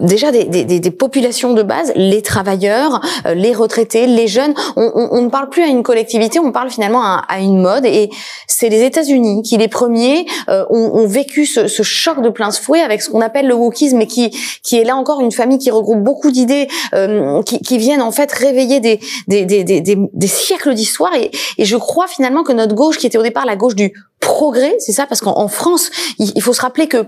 déjà 0.00 0.32
des, 0.32 0.44
des, 0.44 0.64
des- 0.64 0.90
populations 0.90 1.52
de 1.54 1.62
base, 1.62 1.92
les 1.96 2.22
travailleurs, 2.22 3.00
euh, 3.26 3.34
les 3.34 3.54
retraités, 3.54 4.06
les 4.06 4.26
jeunes. 4.28 4.54
On, 4.76 4.90
on- 4.94 5.08
on 5.12 5.22
ne 5.22 5.28
parle 5.28 5.48
plus 5.48 5.62
à 5.62 5.66
une 5.66 5.82
collectivité, 5.82 6.38
on 6.38 6.52
parle 6.52 6.70
finalement 6.70 7.02
à, 7.02 7.22
à 7.28 7.40
une 7.40 7.60
mode. 7.60 7.84
Et 7.86 8.10
c'est 8.46 8.68
les 8.68 8.82
États-Unis 8.82 9.42
qui, 9.42 9.56
les 9.56 9.68
premiers, 9.68 10.26
euh, 10.48 10.64
ont, 10.70 10.90
ont 10.94 11.06
vécu 11.06 11.46
ce, 11.46 11.68
ce 11.68 11.82
choc 11.82 12.22
de 12.22 12.28
plein 12.28 12.50
fouet 12.50 12.80
avec 12.80 13.02
ce 13.02 13.10
qu'on 13.10 13.20
appelle 13.20 13.46
le 13.46 13.54
wokisme, 13.54 14.00
et 14.00 14.06
qui, 14.06 14.30
qui 14.62 14.78
est 14.78 14.84
là 14.84 14.96
encore 14.96 15.20
une 15.20 15.32
famille 15.32 15.58
qui 15.58 15.70
regroupe 15.70 16.02
beaucoup 16.02 16.30
d'idées 16.30 16.68
euh, 16.94 17.42
qui, 17.42 17.60
qui 17.60 17.78
viennent 17.78 18.02
en 18.02 18.10
fait 18.12 18.30
réveiller 18.32 18.80
des, 18.80 19.00
des, 19.28 19.44
des, 19.44 19.64
des, 19.64 19.80
des- 19.80 20.26
siècles 20.26 20.74
d'histoire. 20.74 21.14
Et, 21.14 21.30
et 21.58 21.64
je 21.64 21.76
crois 21.76 22.06
finalement 22.06 22.42
que 22.42 22.52
notre 22.52 22.74
gauche, 22.74 22.98
qui 22.98 23.06
était 23.06 23.18
au 23.18 23.22
départ 23.22 23.46
la 23.46 23.56
gauche 23.56 23.74
du 23.74 23.92
progrès, 24.20 24.76
c'est 24.78 24.92
ça, 24.92 25.06
parce 25.06 25.20
qu'en 25.20 25.36
en 25.38 25.48
France, 25.48 25.90
il, 26.18 26.30
il 26.34 26.42
faut 26.42 26.52
se 26.52 26.60
rappeler 26.60 26.86
que 26.88 27.06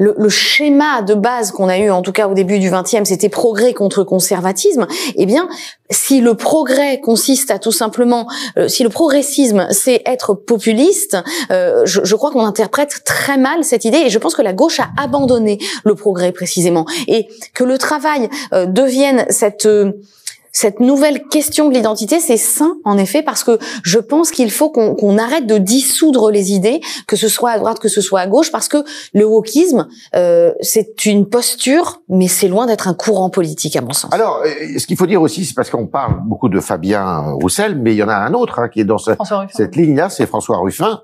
le, 0.00 0.14
le 0.16 0.28
schéma 0.30 1.02
de 1.02 1.14
base 1.14 1.50
qu'on 1.52 1.68
a 1.68 1.78
eu, 1.78 1.90
en 1.90 2.00
tout 2.00 2.12
cas 2.12 2.26
au 2.26 2.34
début 2.34 2.58
du 2.58 2.70
XXe, 2.70 3.04
c'était 3.04 3.28
progrès 3.28 3.74
contre 3.74 4.02
conservatisme. 4.02 4.86
Eh 5.14 5.26
bien, 5.26 5.46
si 5.90 6.22
le 6.22 6.34
progrès 6.34 7.00
consiste 7.00 7.50
à 7.50 7.58
tout 7.58 7.70
simplement, 7.70 8.26
euh, 8.56 8.66
si 8.66 8.82
le 8.82 8.88
progressisme 8.88 9.68
c'est 9.70 10.02
être 10.06 10.32
populiste, 10.34 11.18
euh, 11.50 11.82
je, 11.84 12.00
je 12.02 12.16
crois 12.16 12.30
qu'on 12.30 12.46
interprète 12.46 13.02
très 13.04 13.36
mal 13.36 13.62
cette 13.62 13.84
idée. 13.84 13.98
Et 13.98 14.10
je 14.10 14.18
pense 14.18 14.34
que 14.34 14.42
la 14.42 14.54
gauche 14.54 14.80
a 14.80 14.88
abandonné 14.96 15.58
le 15.84 15.94
progrès 15.94 16.32
précisément, 16.32 16.86
et 17.06 17.28
que 17.52 17.64
le 17.64 17.76
travail 17.76 18.30
euh, 18.54 18.64
devienne 18.64 19.26
cette 19.28 19.66
euh, 19.66 19.92
cette 20.52 20.80
nouvelle 20.80 21.22
question 21.28 21.68
de 21.68 21.74
l'identité, 21.74 22.20
c'est 22.20 22.36
sain 22.36 22.76
en 22.84 22.98
effet 22.98 23.22
parce 23.22 23.44
que 23.44 23.58
je 23.84 23.98
pense 23.98 24.30
qu'il 24.30 24.50
faut 24.50 24.70
qu'on 24.70 25.18
arrête 25.18 25.46
de 25.46 25.58
dissoudre 25.58 26.30
les 26.30 26.52
idées, 26.52 26.80
que 27.06 27.16
ce 27.16 27.28
soit 27.28 27.50
à 27.50 27.58
droite, 27.58 27.78
que 27.78 27.88
ce 27.88 28.00
soit 28.00 28.20
à 28.20 28.26
gauche, 28.26 28.50
parce 28.50 28.68
que 28.68 28.78
le 29.14 29.24
wokisme, 29.24 29.86
euh, 30.16 30.52
c'est 30.60 31.06
une 31.06 31.28
posture, 31.28 32.02
mais 32.08 32.28
c'est 32.28 32.48
loin 32.48 32.66
d'être 32.66 32.88
un 32.88 32.94
courant 32.94 33.30
politique 33.30 33.76
à 33.76 33.80
mon 33.80 33.92
sens. 33.92 34.12
Alors, 34.12 34.42
euh, 34.44 34.78
ce 34.78 34.86
qu'il 34.86 34.96
faut 34.96 35.06
dire 35.06 35.22
aussi, 35.22 35.44
c'est 35.44 35.54
parce 35.54 35.70
qu'on 35.70 35.86
parle 35.86 36.20
beaucoup 36.26 36.48
de 36.48 36.60
Fabien 36.60 37.32
Roussel, 37.40 37.76
mais 37.76 37.92
il 37.92 37.96
y 37.98 38.02
en 38.02 38.08
a 38.08 38.14
un 38.16 38.34
autre 38.34 38.58
hein, 38.58 38.68
qui 38.68 38.80
est 38.80 38.84
dans 38.84 38.98
ce- 38.98 39.12
cette 39.54 39.76
ligne-là, 39.76 40.10
c'est 40.10 40.26
François 40.26 40.58
Ruffin. 40.58 41.00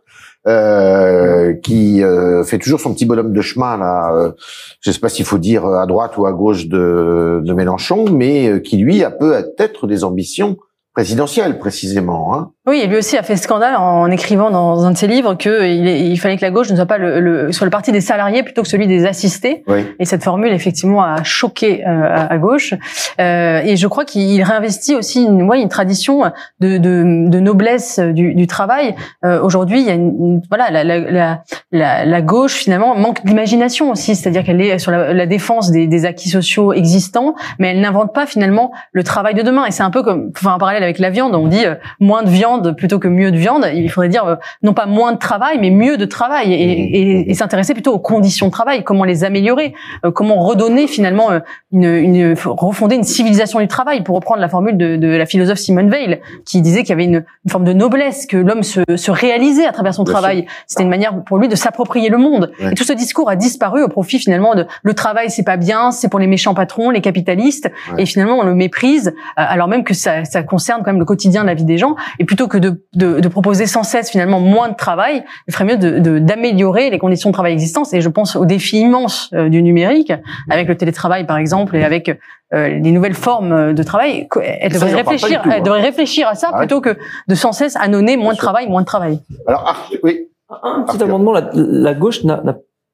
Euh, 0.46 1.54
qui 1.54 2.02
euh, 2.02 2.44
fait 2.44 2.58
toujours 2.58 2.80
son 2.80 2.94
petit 2.94 3.04
bonhomme 3.04 3.32
de 3.32 3.40
chemin 3.40 3.76
là. 3.76 4.12
Euh, 4.14 4.32
je 4.80 4.90
sais 4.90 5.00
pas 5.00 5.08
s'il 5.08 5.24
faut 5.24 5.38
dire 5.38 5.66
à 5.66 5.86
droite 5.86 6.16
ou 6.16 6.26
à 6.26 6.32
gauche 6.32 6.66
de, 6.66 7.42
de 7.44 7.52
Mélenchon, 7.52 8.06
mais 8.10 8.48
euh, 8.48 8.58
qui 8.60 8.76
lui 8.76 9.02
a 9.02 9.10
peut-être 9.10 9.86
des 9.86 10.04
ambitions 10.04 10.56
présidentielles 10.94 11.58
précisément. 11.58 12.34
Hein. 12.34 12.52
Oui, 12.68 12.80
et 12.82 12.88
lui 12.88 12.96
aussi 12.96 13.16
a 13.16 13.22
fait 13.22 13.36
scandale 13.36 13.76
en 13.76 14.10
écrivant 14.10 14.50
dans 14.50 14.84
un 14.84 14.90
de 14.90 14.96
ses 14.96 15.06
livres 15.06 15.34
que 15.34 15.64
il, 15.64 16.18
fallait 16.18 16.36
que 16.36 16.42
la 16.42 16.50
gauche 16.50 16.68
ne 16.68 16.74
soit 16.74 16.86
pas 16.86 16.98
le, 16.98 17.20
le, 17.20 17.52
soit 17.52 17.64
le 17.64 17.70
parti 17.70 17.92
des 17.92 18.00
salariés 18.00 18.42
plutôt 18.42 18.62
que 18.62 18.68
celui 18.68 18.88
des 18.88 19.06
assistés. 19.06 19.62
Oui. 19.68 19.86
Et 20.00 20.04
cette 20.04 20.24
formule 20.24 20.52
effectivement 20.52 21.04
a 21.04 21.22
choqué 21.22 21.86
euh, 21.86 22.02
à, 22.02 22.32
à, 22.32 22.38
gauche. 22.38 22.74
Euh, 23.20 23.60
et 23.64 23.76
je 23.76 23.86
crois 23.86 24.04
qu'il 24.04 24.42
réinvestit 24.42 24.96
aussi 24.96 25.22
une, 25.22 25.44
ouais, 25.44 25.62
une 25.62 25.68
tradition 25.68 26.24
de, 26.58 26.78
de, 26.78 27.28
de 27.28 27.40
noblesse 27.40 28.00
du, 28.00 28.34
du 28.34 28.48
travail. 28.48 28.96
Euh, 29.24 29.40
Aujourd'hui, 29.40 29.80
il 29.80 29.86
y 29.86 29.90
a 29.90 29.94
une, 29.94 30.16
une 30.18 30.42
voilà 30.48 30.70
la, 30.72 30.82
la, 30.82 31.42
la, 31.70 32.04
la, 32.04 32.22
gauche 32.22 32.54
finalement 32.54 32.96
manque 32.96 33.24
d'imagination 33.24 33.92
aussi, 33.92 34.16
c'est-à-dire 34.16 34.42
qu'elle 34.42 34.60
est 34.60 34.80
sur 34.80 34.90
la, 34.90 35.12
la 35.12 35.26
défense 35.26 35.70
des, 35.70 35.86
des, 35.86 36.04
acquis 36.04 36.28
sociaux 36.28 36.72
existants, 36.72 37.36
mais 37.60 37.68
elle 37.68 37.80
n'invente 37.80 38.12
pas 38.12 38.26
finalement 38.26 38.72
le 38.90 39.04
travail 39.04 39.34
de 39.34 39.42
demain. 39.42 39.66
Et 39.66 39.70
c'est 39.70 39.84
un 39.84 39.90
peu 39.90 40.02
comme, 40.02 40.32
enfin 40.36 40.54
un 40.54 40.58
parallèle 40.58 40.82
avec 40.82 40.98
la 40.98 41.10
viande, 41.10 41.36
on 41.36 41.46
dit 41.46 41.64
euh, 41.64 41.76
moins 42.00 42.24
de 42.24 42.28
viande 42.28 42.55
plutôt 42.76 42.98
que 42.98 43.08
mieux 43.08 43.30
de 43.30 43.36
viande. 43.36 43.66
Il 43.74 43.90
faudrait 43.90 44.08
dire 44.08 44.24
euh, 44.24 44.36
non 44.62 44.74
pas 44.74 44.86
moins 44.86 45.12
de 45.12 45.18
travail, 45.18 45.58
mais 45.60 45.70
mieux 45.70 45.96
de 45.96 46.04
travail 46.04 46.52
et, 46.52 46.56
et, 46.56 47.30
et 47.30 47.34
s'intéresser 47.34 47.72
plutôt 47.72 47.92
aux 47.92 47.98
conditions 47.98 48.46
de 48.46 48.52
travail, 48.52 48.84
comment 48.84 49.04
les 49.04 49.24
améliorer, 49.24 49.74
euh, 50.04 50.10
comment 50.10 50.36
redonner 50.36 50.86
finalement 50.86 51.30
euh, 51.30 51.40
une, 51.72 51.84
une, 51.84 52.34
refonder 52.44 52.96
une 52.96 53.04
civilisation 53.04 53.60
du 53.60 53.68
travail, 53.68 54.02
pour 54.02 54.16
reprendre 54.16 54.40
la 54.40 54.48
formule 54.48 54.76
de, 54.76 54.96
de 54.96 55.08
la 55.08 55.26
philosophe 55.26 55.58
Simone 55.58 55.90
Veil, 55.90 56.20
qui 56.44 56.60
disait 56.60 56.82
qu'il 56.82 56.90
y 56.90 56.92
avait 56.92 57.04
une, 57.04 57.24
une, 57.44 57.50
forme 57.50 57.64
de 57.64 57.72
noblesse, 57.72 58.26
que 58.26 58.36
l'homme 58.36 58.62
se, 58.62 58.80
se, 58.96 59.10
réalisait 59.10 59.66
à 59.66 59.72
travers 59.72 59.94
son 59.94 60.04
Bien 60.04 60.12
travail. 60.12 60.46
C'était 60.66 60.82
une 60.82 60.90
manière 60.90 61.22
pour 61.24 61.38
lui 61.38 61.48
de 61.48 61.56
s'approprier 61.56 62.08
le 62.08 62.18
monde. 62.18 62.52
Ouais. 62.60 62.72
Et 62.72 62.74
tout 62.74 62.84
ce 62.84 62.92
discours 62.92 63.30
a 63.30 63.36
disparu 63.36 63.82
au 63.82 63.88
profit 63.88 64.18
finalement 64.18 64.54
de 64.54 64.66
le 64.82 64.94
travail, 64.94 65.30
c'est 65.30 65.44
pas 65.44 65.56
bien, 65.56 65.90
c'est 65.90 66.08
pour 66.08 66.20
les 66.20 66.26
méchants 66.26 66.54
patrons, 66.54 66.90
les 66.90 67.00
capitalistes, 67.00 67.70
ouais. 67.92 68.02
et 68.02 68.06
finalement 68.06 68.38
on 68.38 68.44
le 68.44 68.54
méprise, 68.54 69.14
alors 69.36 69.68
même 69.68 69.84
que 69.84 69.94
ça, 69.94 70.24
ça 70.24 70.42
concerne 70.42 70.82
quand 70.82 70.92
même 70.92 70.98
le 70.98 71.04
quotidien 71.04 71.42
de 71.42 71.46
la 71.46 71.54
vie 71.54 71.64
des 71.64 71.78
gens. 71.78 71.96
Et 72.18 72.24
plutôt 72.24 72.45
que 72.48 72.58
de, 72.58 72.84
de, 72.94 73.20
de 73.20 73.28
proposer 73.28 73.66
sans 73.66 73.82
cesse 73.82 74.10
finalement 74.10 74.40
moins 74.40 74.68
de 74.68 74.74
travail, 74.74 75.24
il 75.48 75.52
ferait 75.52 75.64
mieux 75.64 75.76
de 75.76 76.18
d'améliorer 76.18 76.90
les 76.90 76.98
conditions 76.98 77.30
de 77.30 77.34
travail 77.34 77.52
existantes. 77.52 77.92
Et 77.92 78.00
je 78.00 78.08
pense 78.08 78.36
aux 78.36 78.46
défis 78.46 78.80
immenses 78.80 79.30
euh, 79.34 79.48
du 79.48 79.62
numérique, 79.62 80.12
avec 80.50 80.68
le 80.68 80.76
télétravail 80.76 81.26
par 81.26 81.38
exemple, 81.38 81.76
et 81.76 81.84
avec 81.84 82.08
euh, 82.54 82.68
les 82.68 82.90
nouvelles 82.90 83.14
formes 83.14 83.74
de 83.74 83.82
travail. 83.82 84.28
Elle 84.60 84.72
devrait 84.72 84.90
ça, 84.90 84.96
réfléchir, 84.96 85.42
tout, 85.42 85.50
elle 85.50 85.60
hein. 85.60 85.62
devrait 85.62 85.82
réfléchir 85.82 86.28
à 86.28 86.34
ça 86.34 86.50
ah, 86.52 86.58
plutôt 86.58 86.80
que 86.80 86.96
de 87.28 87.34
sans 87.34 87.52
cesse 87.52 87.76
annoncer 87.76 88.16
moins 88.16 88.32
de 88.32 88.38
travail, 88.38 88.68
moins 88.68 88.82
de 88.82 88.86
travail. 88.86 89.20
Alors, 89.46 89.64
ah, 89.66 89.96
oui. 90.02 90.28
Un 90.62 90.82
petit 90.82 91.02
amendement, 91.02 91.32
la, 91.32 91.50
la 91.52 91.94
gauche 91.94 92.22
n'a 92.22 92.40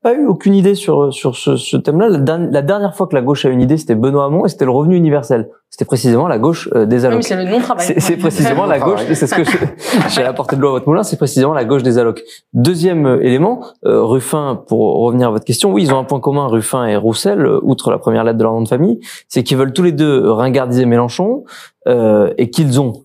pas 0.03 0.15
eu 0.15 0.27
aucune 0.27 0.55
idée 0.55 0.75
sur 0.75 1.13
sur 1.15 1.37
ce, 1.37 1.57
ce 1.57 1.77
thème-là. 1.77 2.09
La, 2.09 2.39
la, 2.39 2.63
dernière 2.63 2.95
fois 2.95 3.07
que 3.07 3.15
la 3.15 3.23
gauche 3.23 3.45
a 3.45 3.49
eu 3.49 3.53
une 3.53 3.61
idée, 3.61 3.77
c'était 3.77 3.95
Benoît 3.95 4.25
Hamon 4.25 4.45
et 4.45 4.49
c'était 4.49 4.65
le 4.65 4.73
revenu 4.73 4.97
universel. 4.97 5.49
C'était 5.71 5.85
précisément 5.85 6.29
la 6.29 6.39
gauche 6.39 6.69
euh, 6.75 6.85
des 6.85 7.07
allocs. 7.07 7.19
Oui, 7.19 7.25
c'est 7.25 7.37
le 7.37 7.51
non-travail. 7.51 7.95
C'est 7.97 8.17
précisément 8.19 8.67
la 8.67 8.79
gauche. 8.79 9.01
C'est 9.15 9.27
ce 9.27 9.35
que 9.35 9.43
j'ai 10.09 10.23
apporté 10.23 10.57
de 10.57 10.61
l'eau 10.61 10.69
à 10.69 10.73
votre 10.73 10.87
moulin. 10.87 11.03
C'est 11.03 11.17
précisément 11.17 11.55
la 11.55 11.65
gauche 11.65 11.83
des 11.83 11.99
allocs. 11.99 12.23
Deuxième 12.53 13.07
euh, 13.07 13.25
élément, 13.25 13.65
euh, 13.87 14.03
Ruffin. 14.03 14.63
Pour 14.69 15.01
revenir 15.03 15.29
à 15.29 15.31
votre 15.31 15.45
question, 15.45 15.73
oui, 15.73 15.85
ils 15.85 15.95
ont 15.95 15.99
un 15.99 16.05
point 16.05 16.21
commun, 16.21 16.47
Ruffin 16.47 16.85
et 16.85 16.97
Roussel, 16.97 17.47
euh, 17.47 17.61
outre 17.63 17.91
la 17.91 17.99
première 17.99 18.25
lettre 18.25 18.39
de 18.39 18.43
leur 18.43 18.53
nom 18.53 18.63
de 18.63 18.69
famille, 18.69 19.01
c'est 19.29 19.43
qu'ils 19.43 19.57
veulent 19.57 19.73
tous 19.73 19.83
les 19.83 19.93
deux 19.93 20.31
ringardiser 20.31 20.85
Mélenchon 20.85 21.45
euh, 21.89 22.33
et 22.39 22.51
qu'ils 22.51 22.81
ont 22.81 23.05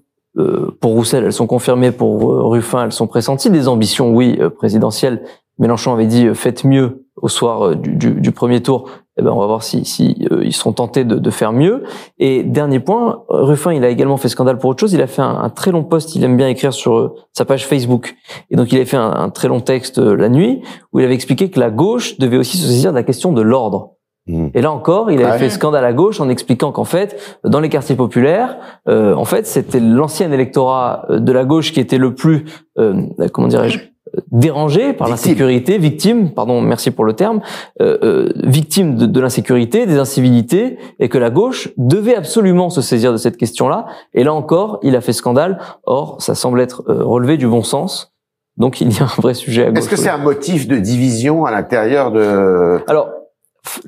pour 0.81 0.91
Roussel, 0.91 1.23
elles 1.23 1.33
sont 1.33 1.47
confirmées. 1.47 1.89
Pour 1.89 2.51
Ruffin, 2.51 2.83
elles 2.83 2.91
sont 2.91 3.07
pressenties. 3.07 3.49
Des 3.49 3.67
ambitions, 3.67 4.13
oui, 4.13 4.39
présidentielles. 4.55 5.23
Mélenchon 5.59 5.93
avait 5.93 6.07
dit 6.07 6.27
faites 6.33 6.63
mieux 6.63 7.05
au 7.15 7.27
soir 7.27 7.75
du, 7.75 7.95
du, 7.95 8.11
du 8.11 8.31
premier 8.31 8.61
tour, 8.61 8.89
eh 9.19 9.23
ben 9.23 9.31
on 9.31 9.39
va 9.39 9.47
voir 9.47 9.63
si, 9.63 9.83
si 9.83 10.27
euh, 10.31 10.43
ils 10.43 10.53
seront 10.53 10.73
tentés 10.73 11.03
de, 11.03 11.15
de, 11.15 11.29
faire 11.31 11.51
mieux. 11.51 11.83
Et 12.19 12.43
dernier 12.43 12.79
point, 12.79 13.23
Ruffin, 13.29 13.73
il 13.73 13.83
a 13.83 13.89
également 13.89 14.17
fait 14.17 14.29
scandale 14.29 14.59
pour 14.59 14.69
autre 14.69 14.79
chose. 14.79 14.93
Il 14.93 15.01
a 15.01 15.07
fait 15.07 15.23
un, 15.23 15.35
un 15.41 15.49
très 15.49 15.71
long 15.71 15.83
post. 15.83 16.15
Il 16.15 16.23
aime 16.23 16.37
bien 16.37 16.47
écrire 16.47 16.71
sur 16.71 16.97
euh, 16.97 17.15
sa 17.33 17.43
page 17.43 17.65
Facebook. 17.65 18.15
Et 18.51 18.55
donc 18.55 18.71
il 18.71 18.79
a 18.79 18.85
fait 18.85 18.97
un, 18.97 19.11
un, 19.11 19.29
très 19.29 19.47
long 19.47 19.59
texte 19.59 19.97
euh, 19.97 20.15
la 20.15 20.29
nuit 20.29 20.61
où 20.93 20.99
il 20.99 21.05
avait 21.05 21.15
expliqué 21.15 21.49
que 21.49 21.59
la 21.59 21.71
gauche 21.71 22.19
devait 22.19 22.37
aussi 22.37 22.57
se 22.57 22.67
saisir 22.67 22.91
de 22.91 22.95
la 22.95 23.03
question 23.03 23.33
de 23.33 23.41
l'ordre. 23.41 23.93
Mmh. 24.27 24.49
Et 24.53 24.61
là 24.61 24.71
encore, 24.71 25.09
il 25.09 25.19
avait 25.23 25.31
ah 25.31 25.39
fait 25.39 25.49
scandale 25.49 25.85
à 25.85 25.93
gauche 25.93 26.21
en 26.21 26.29
expliquant 26.29 26.71
qu'en 26.71 26.83
fait, 26.83 27.39
dans 27.43 27.59
les 27.59 27.69
quartiers 27.69 27.95
populaires, 27.95 28.57
euh, 28.87 29.15
en 29.15 29.25
fait, 29.25 29.47
c'était 29.47 29.79
l'ancien 29.79 30.31
électorat 30.31 31.07
de 31.09 31.31
la 31.31 31.45
gauche 31.45 31.71
qui 31.71 31.79
était 31.79 31.97
le 31.97 32.13
plus, 32.13 32.45
comment 32.75 33.47
dirais-je, 33.47 33.79
dérangé 34.31 34.93
par 34.93 35.09
l'insécurité, 35.09 35.77
victime, 35.77 36.31
pardon, 36.31 36.61
merci 36.61 36.91
pour 36.91 37.05
le 37.05 37.13
terme, 37.13 37.41
euh, 37.81 37.97
euh, 38.03 38.29
victime 38.43 38.95
de, 38.95 39.05
de 39.05 39.19
l'insécurité, 39.19 39.85
des 39.85 39.97
incivilités, 39.97 40.77
et 40.99 41.09
que 41.09 41.17
la 41.17 41.29
gauche 41.29 41.69
devait 41.77 42.15
absolument 42.15 42.69
se 42.69 42.81
saisir 42.81 43.11
de 43.11 43.17
cette 43.17 43.37
question-là. 43.37 43.85
Et 44.13 44.23
là 44.23 44.33
encore, 44.33 44.79
il 44.83 44.95
a 44.95 45.01
fait 45.01 45.13
scandale. 45.13 45.59
Or, 45.83 46.21
ça 46.21 46.35
semble 46.35 46.61
être 46.61 46.83
euh, 46.89 47.03
relevé 47.03 47.37
du 47.37 47.47
bon 47.47 47.63
sens. 47.63 48.13
Donc, 48.57 48.81
il 48.81 48.91
y 48.91 48.99
a 48.99 49.03
un 49.03 49.21
vrai 49.21 49.33
sujet 49.33 49.65
à 49.65 49.69
gauche. 49.69 49.79
Est-ce 49.79 49.89
que 49.89 49.95
c'est 49.95 50.09
un 50.09 50.17
motif 50.17 50.67
de 50.67 50.77
division 50.77 51.45
à 51.45 51.51
l'intérieur 51.51 52.11
de 52.11 52.79
Alors, 52.87 53.09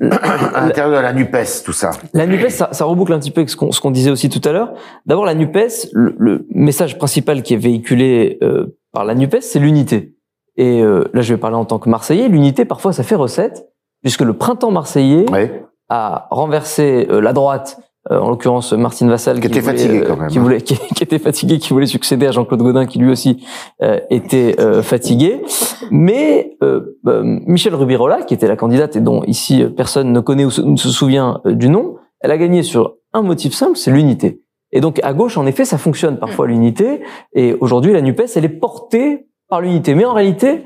à 0.00 0.66
l'intérieur 0.66 0.96
de 0.96 1.02
la 1.02 1.12
Nupes, 1.12 1.36
tout 1.64 1.72
ça? 1.72 1.90
La 2.12 2.26
Nupes, 2.26 2.50
ça, 2.50 2.68
ça 2.72 2.84
reboucle 2.84 3.12
un 3.12 3.18
petit 3.18 3.30
peu 3.30 3.40
avec 3.40 3.50
ce 3.50 3.56
qu'on 3.56 3.70
qu'on 3.70 3.90
disait 3.90 4.10
aussi 4.10 4.28
tout 4.28 4.46
à 4.48 4.52
l'heure. 4.52 4.72
D'abord, 5.06 5.24
la 5.24 5.34
Nupes, 5.34 5.58
le, 5.92 6.14
le, 6.18 6.46
message 6.50 6.98
principal 6.98 7.42
qui 7.42 7.54
est 7.54 7.58
véhiculé 7.58 8.38
euh, 8.42 8.76
par 8.92 9.04
la 9.04 9.14
Nupes, 9.14 9.38
c'est 9.40 9.58
l'unité. 9.58 10.16
Et 10.56 10.82
euh, 10.82 11.04
là, 11.14 11.22
je 11.22 11.32
vais 11.34 11.40
parler 11.40 11.56
en 11.56 11.64
tant 11.64 11.78
que 11.78 11.88
Marseillais. 11.88 12.28
L'unité, 12.28 12.64
parfois, 12.64 12.92
ça 12.92 13.02
fait 13.02 13.14
recette, 13.14 13.66
puisque 14.02 14.22
le 14.22 14.34
printemps 14.34 14.70
marseillais 14.70 15.26
oui. 15.32 15.48
a 15.88 16.26
renversé 16.30 17.06
euh, 17.10 17.20
la 17.20 17.32
droite, 17.32 17.78
euh, 18.10 18.18
en 18.18 18.30
l'occurrence 18.30 18.72
Martine 18.72 19.08
Vassal, 19.08 19.40
qui, 19.40 19.42
qui 19.42 19.58
était 19.58 19.60
voulait, 19.60 19.78
fatigué 19.78 20.04
quand 20.06 20.16
même, 20.16 20.28
qui, 20.28 20.38
voulait, 20.38 20.60
qui, 20.62 20.76
qui, 20.76 21.02
était 21.02 21.18
fatigué, 21.18 21.58
qui 21.58 21.72
voulait 21.72 21.86
succéder 21.86 22.26
à 22.26 22.32
Jean-Claude 22.32 22.62
Godin, 22.62 22.86
qui 22.86 22.98
lui 22.98 23.10
aussi 23.10 23.44
euh, 23.82 24.00
était 24.10 24.56
fatigué. 24.82 25.42
Mais 25.90 26.56
Michel 27.04 27.74
Rubirola, 27.74 28.22
qui 28.22 28.34
était 28.34 28.48
la 28.48 28.56
candidate 28.56 28.96
et 28.96 29.00
dont 29.00 29.22
ici 29.24 29.64
personne 29.76 30.12
ne 30.12 30.20
connaît 30.20 30.44
ou 30.44 30.50
ne 30.64 30.76
se 30.76 30.88
souvient 30.88 31.40
du 31.44 31.68
nom, 31.68 31.96
elle 32.20 32.30
a 32.30 32.38
gagné 32.38 32.62
sur 32.62 32.96
un 33.12 33.22
motif 33.22 33.54
simple, 33.54 33.76
c'est 33.76 33.90
l'unité. 33.90 34.42
Et 34.72 34.80
donc 34.80 35.00
à 35.02 35.12
gauche, 35.12 35.36
en 35.36 35.46
effet, 35.46 35.64
ça 35.64 35.78
fonctionne 35.78 36.18
parfois 36.18 36.46
l'unité. 36.46 37.02
Et 37.34 37.54
aujourd'hui, 37.60 37.92
la 37.92 38.00
Nupes, 38.00 38.22
elle 38.34 38.44
est 38.44 38.48
portée 38.48 39.26
par 39.48 39.60
l'unité. 39.60 39.94
Mais 39.94 40.04
en 40.04 40.14
réalité, 40.14 40.64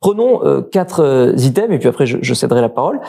prenons 0.00 0.44
euh, 0.44 0.62
quatre 0.62 1.00
euh, 1.00 1.32
items 1.36 1.74
et 1.74 1.78
puis 1.78 1.88
après 1.88 2.06
je, 2.06 2.18
je, 2.20 2.34
céderai 2.34 2.60
la 2.60 2.68
parole. 2.68 3.00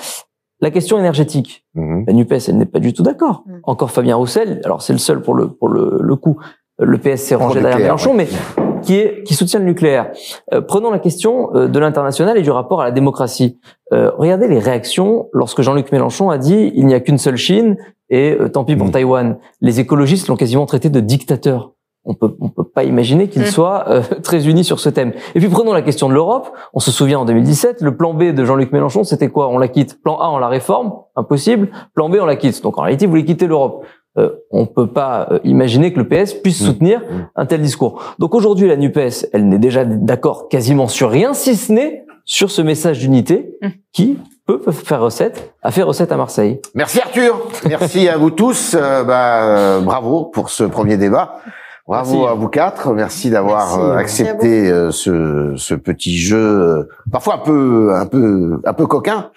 La 0.61 0.71
question 0.71 0.97
énergétique. 0.97 1.65
Mmh. 1.75 2.03
La 2.07 2.13
Nupes, 2.13 2.33
elle 2.47 2.57
n'est 2.57 2.65
pas 2.65 2.79
du 2.79 2.93
tout 2.93 3.03
d'accord. 3.03 3.43
Mmh. 3.45 3.53
Encore 3.63 3.91
Fabien 3.91 4.15
Roussel. 4.15 4.61
Alors 4.63 4.81
c'est 4.81 4.93
le 4.93 4.99
seul 4.99 5.21
pour 5.21 5.35
le 5.35 5.49
pour 5.49 5.69
le, 5.69 5.99
le 6.01 6.15
coup. 6.15 6.37
Le 6.79 6.97
PS 6.97 7.21
s'est 7.21 7.35
rangé 7.35 7.61
derrière 7.61 7.79
Mélenchon, 7.79 8.11
ouais. 8.11 8.27
mais 8.57 8.63
qui 8.81 8.95
est 8.95 9.23
qui 9.23 9.33
soutient 9.33 9.59
le 9.59 9.65
nucléaire. 9.65 10.11
Euh, 10.53 10.61
prenons 10.61 10.91
la 10.91 10.99
question 10.99 11.53
euh, 11.55 11.67
de 11.67 11.79
l'international 11.79 12.37
et 12.37 12.41
du 12.41 12.51
rapport 12.51 12.81
à 12.81 12.85
la 12.85 12.91
démocratie. 12.91 13.59
Euh, 13.93 14.11
regardez 14.17 14.47
les 14.47 14.59
réactions 14.59 15.27
lorsque 15.33 15.61
Jean-Luc 15.61 15.91
Mélenchon 15.91 16.29
a 16.29 16.37
dit 16.37 16.71
il 16.75 16.85
n'y 16.85 16.93
a 16.93 16.99
qu'une 16.99 17.17
seule 17.17 17.37
Chine 17.37 17.77
et 18.09 18.37
tant 18.53 18.63
pis 18.63 18.75
pour 18.75 18.87
mmh. 18.87 18.91
Taïwan. 18.91 19.37
Les 19.61 19.79
écologistes 19.79 20.27
l'ont 20.27 20.35
quasiment 20.35 20.65
traité 20.65 20.89
de 20.89 20.99
dictateur 20.99 21.75
on 22.05 22.13
peut 22.13 22.35
on 22.39 22.49
peut 22.49 22.63
pas 22.63 22.83
imaginer 22.83 23.27
qu'ils 23.27 23.43
mmh. 23.43 23.47
soient 23.47 23.89
euh, 23.89 24.01
très 24.23 24.47
unis 24.47 24.63
sur 24.63 24.79
ce 24.79 24.89
thème. 24.89 25.13
Et 25.33 25.39
puis 25.39 25.49
prenons 25.49 25.73
la 25.73 25.81
question 25.81 26.07
de 26.07 26.13
l'Europe. 26.13 26.51
On 26.73 26.79
se 26.79 26.91
souvient 26.91 27.19
en 27.19 27.25
2017, 27.25 27.81
le 27.81 27.97
plan 27.97 28.13
B 28.13 28.31
de 28.31 28.45
Jean-Luc 28.45 28.71
Mélenchon, 28.71 29.03
c'était 29.03 29.29
quoi? 29.29 29.49
On 29.49 29.57
la 29.57 29.67
quitte. 29.67 30.01
Plan 30.01 30.17
A, 30.17 30.29
on 30.29 30.37
la 30.37 30.47
réforme, 30.47 30.93
impossible. 31.15 31.69
Plan 31.93 32.09
B, 32.09 32.17
on 32.21 32.25
la 32.25 32.35
quitte. 32.35 32.61
Donc 32.61 32.77
en 32.77 32.83
réalité, 32.83 33.05
vous 33.05 33.11
voulez 33.11 33.25
quitter 33.25 33.47
l'Europe. 33.47 33.85
Euh, 34.17 34.29
on 34.49 34.65
peut 34.65 34.87
pas 34.87 35.27
euh, 35.31 35.39
imaginer 35.43 35.91
que 35.91 35.99
le 35.99 36.07
PS 36.07 36.35
puisse 36.35 36.61
mmh. 36.61 36.65
soutenir 36.65 36.99
mmh. 36.99 37.29
un 37.35 37.45
tel 37.45 37.61
discours. 37.61 38.01
Donc 38.19 38.33
aujourd'hui, 38.33 38.67
la 38.67 38.77
Nupes, 38.77 39.27
elle 39.33 39.49
n'est 39.49 39.59
déjà 39.59 39.83
d'accord 39.83 40.47
quasiment 40.47 40.87
sur 40.87 41.09
rien, 41.09 41.33
si 41.33 41.55
ce 41.55 41.73
n'est 41.73 42.05
sur 42.23 42.49
ce 42.49 42.61
message 42.61 42.99
d'unité 42.99 43.57
qui 43.91 44.17
peut 44.45 44.71
faire 44.71 45.01
recette, 45.01 45.53
a 45.63 45.71
fait 45.71 45.83
recette 45.83 46.11
à 46.11 46.17
Marseille. 46.17 46.61
Merci 46.75 47.01
Arthur, 47.01 47.47
merci 47.67 48.07
à 48.07 48.17
vous 48.17 48.31
tous. 48.31 48.75
Euh, 48.79 49.03
bah, 49.03 49.79
bravo 49.81 50.25
pour 50.25 50.49
ce 50.49 50.63
premier 50.63 50.97
débat. 50.97 51.39
Bravo 51.87 52.21
merci. 52.21 52.31
à 52.31 52.33
vous 52.33 52.47
quatre. 52.47 52.93
Merci 52.93 53.29
d'avoir 53.29 53.79
euh, 53.79 53.95
accepté 53.95 54.71
euh, 54.71 54.89
ce, 54.89 55.53
ce, 55.55 55.75
petit 55.75 56.17
jeu, 56.17 56.37
euh, 56.37 56.89
parfois 57.11 57.35
un 57.35 57.37
peu, 57.37 57.93
un 57.93 58.07
peu, 58.07 58.59
un 58.65 58.73
peu 58.73 58.87
coquin. 58.87 59.29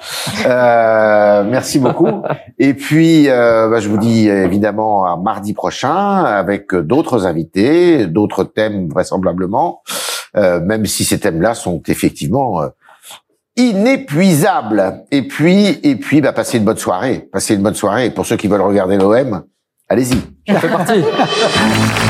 Euh, 0.47 1.45
merci 1.45 1.79
beaucoup. 1.79 2.23
Et 2.59 2.73
puis, 2.73 3.29
euh, 3.29 3.69
bah, 3.69 3.81
je 3.81 3.91
vous 3.91 3.99
dis 3.99 4.29
évidemment 4.29 5.05
à 5.05 5.19
mardi 5.19 5.53
prochain 5.53 6.25
avec 6.25 6.75
d'autres 6.75 7.27
invités, 7.27 8.07
d'autres 8.07 8.45
thèmes 8.45 8.89
vraisemblablement, 8.89 9.83
même 10.35 10.87
si 10.87 11.05
ces 11.05 11.19
thèmes-là 11.19 11.55
sont 11.55 11.83
effectivement 11.87 12.63
inépuisables. 13.59 15.05
Et 15.11 15.23
puis, 15.23 15.79
et 15.83 15.97
puis, 15.97 16.23
bah, 16.23 16.33
passez 16.33 16.57
une 16.59 16.65
bonne 16.65 16.79
soirée. 16.79 17.29
Passez 17.31 17.55
une 17.55 17.63
bonne 17.63 17.75
soirée. 17.75 18.07
Et 18.07 18.11
pour 18.11 18.25
ceux 18.25 18.37
qui 18.37 18.49
veulent 18.49 18.63
regarder 18.63 18.97
l'OM, 18.97 19.43
allez-y. 19.89 20.17
Ça 20.51 20.61
fait 20.61 20.69
partie. 20.69 21.03